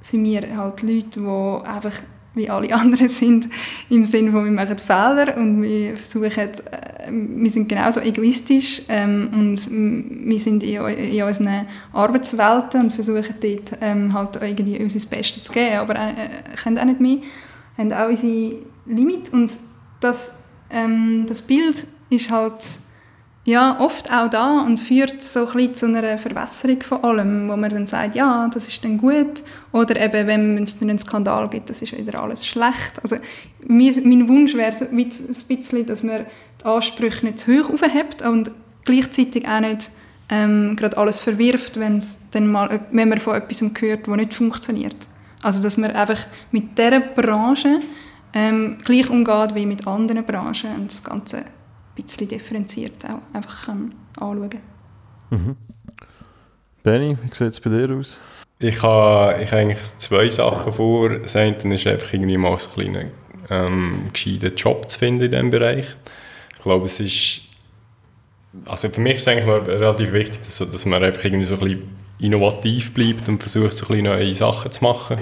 [0.07, 1.93] sind wir halt Leute, die einfach
[2.33, 3.49] wie alle anderen sind,
[3.89, 9.29] im Sinne von, wir machen Fehler und wir versuchen, äh, wir sind genauso egoistisch ähm,
[9.33, 15.43] und wir sind in, in unseren Arbeitswelten und versuchen dort ähm, halt irgendwie unser Bestes
[15.43, 16.13] zu geben, aber äh,
[16.61, 17.17] können auch nicht mehr,
[17.77, 18.55] haben auch unsere
[18.85, 19.51] Limit und
[19.99, 22.63] das, ähm, das Bild ist halt
[23.47, 27.69] ja, oft auch da und führt so ein zu einer Verwässerung von allem, wo man
[27.69, 29.41] dann sagt, ja, das ist dann gut
[29.71, 33.01] oder eben, wenn es einen Skandal gibt, das ist wieder alles schlecht.
[33.01, 33.15] Also
[33.65, 34.97] mein, Wunsch wäre ein
[35.47, 36.25] bisschen, dass man
[36.61, 38.51] die Ansprüche nicht zu hoch aufhebt und
[38.83, 39.91] gleichzeitig auch nicht
[40.27, 44.97] ähm, gerade alles verwirft, dann mal, wenn man von etwas hört, das nicht funktioniert.
[45.41, 46.19] Also dass man einfach
[46.51, 47.79] mit dieser Branche
[48.33, 51.45] ähm, gleich umgeht wie mit anderen Branchen und das Ganze
[52.03, 54.61] bisschen differenziert auch einfach kann anschauen kann.
[55.29, 55.55] Mhm.
[56.83, 58.19] Benny, wie sieht es bei dir aus?
[58.59, 61.09] Ich habe, ich habe eigentlich zwei Sachen vor.
[61.09, 63.11] Das eine ist einfach irgendwie mal so einen kleinen
[63.49, 65.95] ähm, gescheiten Job zu finden in diesem Bereich.
[66.55, 67.47] Ich glaube, es ist
[68.65, 71.55] also für mich ist es eigentlich mal relativ wichtig, dass, dass man einfach irgendwie so
[71.55, 75.17] ein bisschen innovativ bleibt und versucht, so ein bisschen neue Sachen zu machen.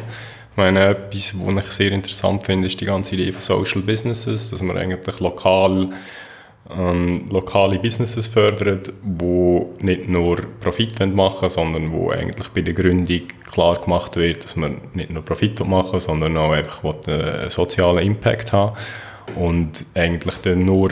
[0.51, 4.51] Ich meine, etwas, was ich sehr interessant finde, ist die ganze Idee von Social Businesses,
[4.51, 5.89] dass man eigentlich lokal
[6.69, 12.73] ähm, lokale Businesses fördert, die nicht nur Profit machen wollen, sondern wo eigentlich bei der
[12.73, 13.21] Gründung
[13.51, 18.51] klar gemacht wird, dass man nicht nur Profit machen sondern auch einfach einen sozialen Impact
[18.51, 18.75] haben
[19.35, 20.91] und eigentlich dann nur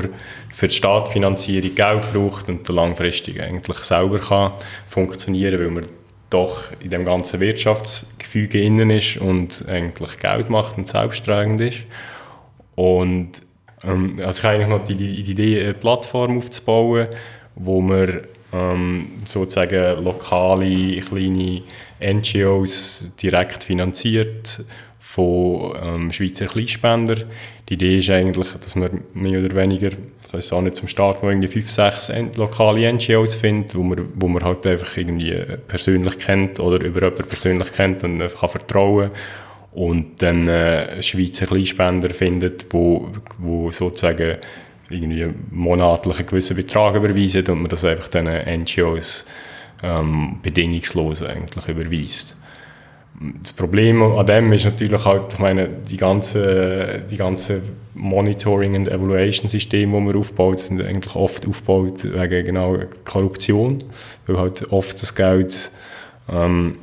[0.54, 4.54] für die Staatsfinanzierung Geld braucht und langfristig eigentlich selber kann
[4.88, 5.86] funktionieren, weil man
[6.30, 11.84] doch in dem ganzen Wirtschaftsgefüge innen ist und eigentlich Geld macht und selbsttragend ist.
[12.76, 13.44] Und
[13.86, 17.08] ähm, also ich habe eigentlich noch die, die Idee, eine Plattform aufzubauen,
[17.56, 18.22] wo man
[18.54, 21.64] ähm, sozusagen lokale, kleine
[22.02, 24.64] NGOs direkt finanziert
[25.00, 27.18] von ähm, Schweizer Kleinspender.
[27.70, 31.22] Die Idee ist eigentlich, dass man mehr oder weniger, ich weiß auch nicht zum Start,
[31.22, 35.36] wo irgendwie fünf, sechs lokale NGOs findet, wo man, wo man halt einfach irgendwie
[35.68, 39.12] persönlich kennt oder über jemanden persönlich kennt und kann vertrauen
[39.74, 43.10] und dann äh, Schweizer Kleinspender findet, wo,
[43.40, 44.38] wo sozusagen
[44.90, 48.28] irgendwie monatlich einen gewissen Betrag überweisen und man das einfach den
[48.62, 49.26] NGOs
[49.82, 52.36] ähm, bedingungslos eigentlich überweist.
[53.42, 57.62] Das Problem an dem ist natürlich halt, ich meine, die ganze, die ganze
[57.94, 63.78] Monitoring- und Evaluation-Systeme, die man aufbaut, sind eigentlich oft aufgebaut wegen genau Korruption,
[64.26, 65.72] weil halt oft das Geld
[66.30, 66.78] ähm,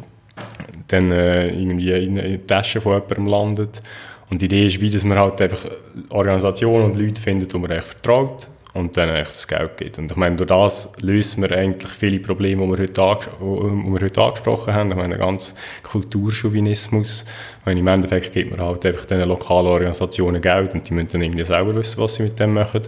[0.88, 3.82] dann äh, irgendwie in, die Tasche von jemandem landet.
[4.30, 5.66] Und die Idee ist, wie dass man halt einfach
[6.10, 9.98] Organisationen und Leute findet, die man echt vertraut und dann echt das Geld gibt.
[9.98, 14.00] Und ich meine, durch das lösen wir eigentlich viele Probleme, die wir heute, die wir
[14.00, 14.88] heute angesprochen haben.
[14.90, 17.26] Ich meine, der ganze Kulturchauvinismus.
[17.64, 21.22] Meine, im Endeffekt gibt man halt einfach diesen lokalen Organisationen Geld und die müssen dann
[21.22, 22.82] irgendwie selber wissen, was sie mit dem machen.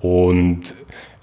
[0.00, 0.74] Und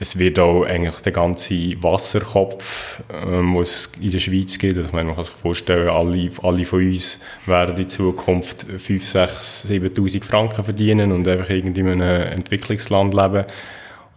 [0.02, 1.54] es wird auch eigentlich der ganze
[1.84, 6.88] Wasserkopf, ähm, es in der Schweiz gibt, also man kann sich vorstellen, alle, alle von
[6.88, 13.14] uns werden in Zukunft 5, 6, 7'000 Franken verdienen und einfach irgendwie in einem Entwicklungsland
[13.14, 13.46] leben.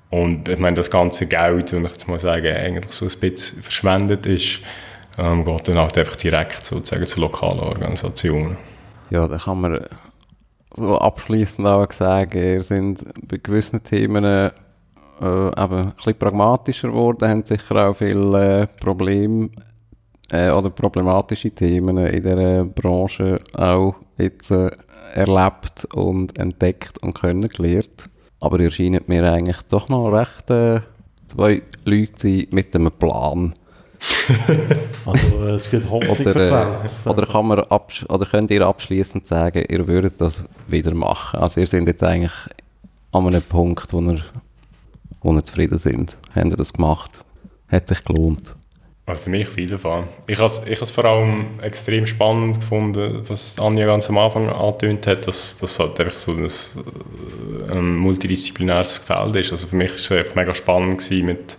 [0.08, 3.62] Und ich meine, das ganze Geld, wenn ich jetzt mal sagen, eigentlich so ein bisschen
[3.62, 4.60] verschwendet ist,
[5.18, 8.56] ähm, geht dann halt einfach direkt sozusagen zu lokalen Organisationen.
[9.10, 9.86] Ja, da kann man
[10.74, 14.50] so abschließend auch sagen, ihr sind bei gewissen Themen
[15.20, 19.50] äh, eben ein bisschen pragmatischer geworden, haben sicher auch viele äh, Probleme
[20.30, 24.70] äh, oder problematische Themen in der Branche auch jetzt äh,
[25.14, 28.08] erlebt und entdeckt und kennengelernt.
[28.40, 30.80] Aber ihr scheint mir eigentlich doch noch recht äh,
[31.26, 33.54] zwei Leute sein mit einem Plan.
[35.06, 39.64] also äh, es geht hoffentlich oder, äh, oder, kann man oder könnt ihr abschließend sagen,
[39.68, 41.40] ihr würdet das wieder machen?
[41.40, 42.32] Also ihr seid jetzt eigentlich
[43.12, 44.20] an einem Punkt, wo ihr
[45.24, 46.16] wo nicht zufrieden sind.
[46.36, 47.24] Haben sie das gemacht?
[47.68, 48.54] Hat sich gelohnt?
[49.06, 50.04] Also für mich auf jeden Fall.
[50.26, 55.26] Ich habe es vor allem extrem spannend gefunden, was Anja ganz am Anfang angetönt hat,
[55.26, 59.50] dass das halt einfach so ein, äh, ein multidisziplinäres Feld ist.
[59.50, 61.58] Also für mich war es einfach mega spannend gewesen mit,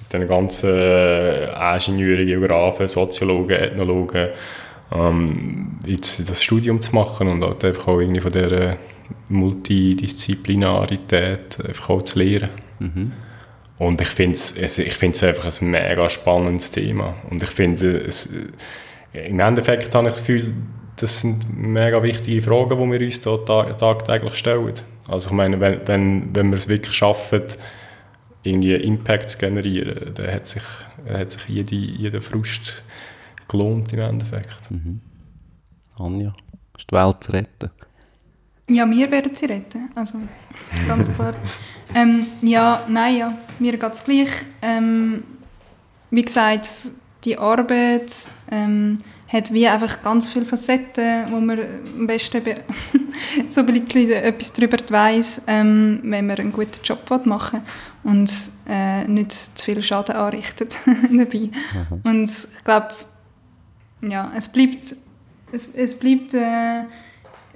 [0.00, 4.30] mit den ganzen äh, Ingenieuren, Geografen, Soziologen, Ethnologen,
[4.92, 8.76] ähm, jetzt das Studium zu machen und halt einfach auch irgendwie von dieser
[9.28, 12.65] Multidisziplinarität einfach auch zu lernen.
[12.78, 13.12] Mhm.
[13.78, 17.14] Und ich finde es ich einfach ein mega spannendes Thema.
[17.30, 18.34] Und ich finde, es,
[19.12, 20.54] im Endeffekt habe ich das Gefühl,
[20.96, 24.72] das sind mega wichtige Fragen, die wir uns da tagtäglich stellen.
[25.08, 27.42] Also ich meine, wenn, wenn, wenn wir es wirklich schaffen,
[28.42, 30.62] irgendwie Impact zu generieren, dann hat sich,
[31.08, 32.82] hat sich jede, jeder Frust
[33.48, 34.70] gelohnt im Endeffekt.
[34.70, 35.00] Mhm.
[35.98, 36.32] Anja,
[36.76, 37.70] ist die Welt zu retten?
[38.68, 40.18] Ja, wir werden sie retten, also
[40.88, 41.34] ganz klar.
[41.94, 44.28] ähm, ja, nein, ja, mir geht es gleich.
[44.60, 45.22] Ähm,
[46.10, 46.68] wie gesagt,
[47.24, 48.12] die Arbeit
[48.50, 48.98] ähm,
[49.28, 51.60] hat wie einfach ganz viele Facetten, wo man
[51.96, 52.42] am besten
[53.48, 57.62] so ein bisschen etwas darüber weiss, ähm, wenn man einen guten Job machen
[58.02, 58.30] will und
[58.68, 61.50] äh, nicht zu viel Schaden anrichtet dabei.
[61.50, 62.00] Mhm.
[62.04, 62.88] Und ich glaube,
[64.02, 64.94] ja, es bleibt,
[65.52, 66.82] es, es bleibt äh,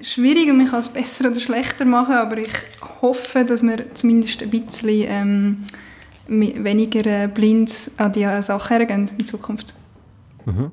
[0.02, 2.52] schwierig und man kann es besser oder schlechter machen, aber ich
[3.00, 5.64] hoffe, dass wir zumindest ein bisschen ähm,
[6.26, 9.74] weniger äh, blind an die Sachen hergehen in Zukunft.
[10.44, 10.72] Mhm.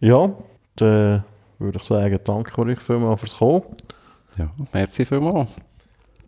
[0.00, 0.32] Ja,
[0.76, 1.24] dann
[1.58, 3.62] würde ich sagen, danke euch vielmals fürs Kommen.
[4.36, 5.48] Ja, merci vielmals.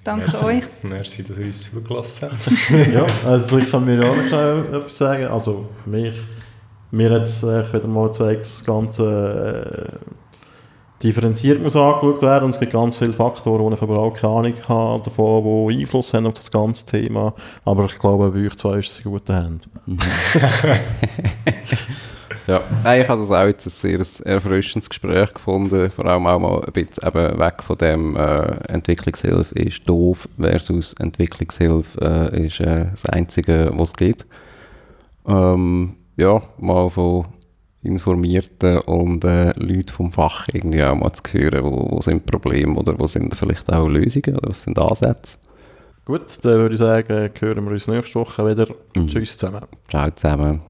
[0.05, 0.45] Danke merci.
[0.45, 0.65] euch.
[0.83, 2.71] Merci, dass ihr uns zugelassen habt.
[2.93, 5.27] ja, also vielleicht können wir auch noch schnell etwas sagen.
[5.27, 6.15] Also, mich,
[6.91, 10.19] mir hat es äh, wieder mal gezeigt, dass das Ganze äh,
[11.03, 14.55] differenziert muss angeschaut werden und es gibt ganz viele Faktoren, wo ich überhaupt keine Ahnung
[14.69, 17.35] habe davon, die Einfluss haben auf das ganze Thema.
[17.65, 19.71] Aber ich glaube, bei euch zwei ist es in guten Händen.
[19.87, 19.99] Mhm.
[22.49, 22.61] ja,
[22.97, 26.73] ich habe das auch jetzt ein sehr erfrischendes Gespräch gefunden, vor allem auch mal ein
[26.73, 33.07] bisschen eben weg von dem äh, Entwicklungshilfe ist doof versus Entwicklungshilfe äh, ist äh, das
[33.07, 34.27] Einzige, was es geht.
[35.29, 37.27] Ähm, ja, mal von
[37.83, 42.75] informierten und äh, Leuten vom Fach irgendwie auch mal zu hören, wo, wo sind Probleme
[42.75, 45.39] oder wo sind vielleicht auch Lösungen oder was sind Ansätze.
[46.05, 48.67] Gut, dann würde ich sagen, hören wir uns nächste Woche wieder.
[48.97, 49.09] Mhm.
[49.09, 49.67] Tschüss zusammen.
[49.89, 50.63] Ciao zusammen.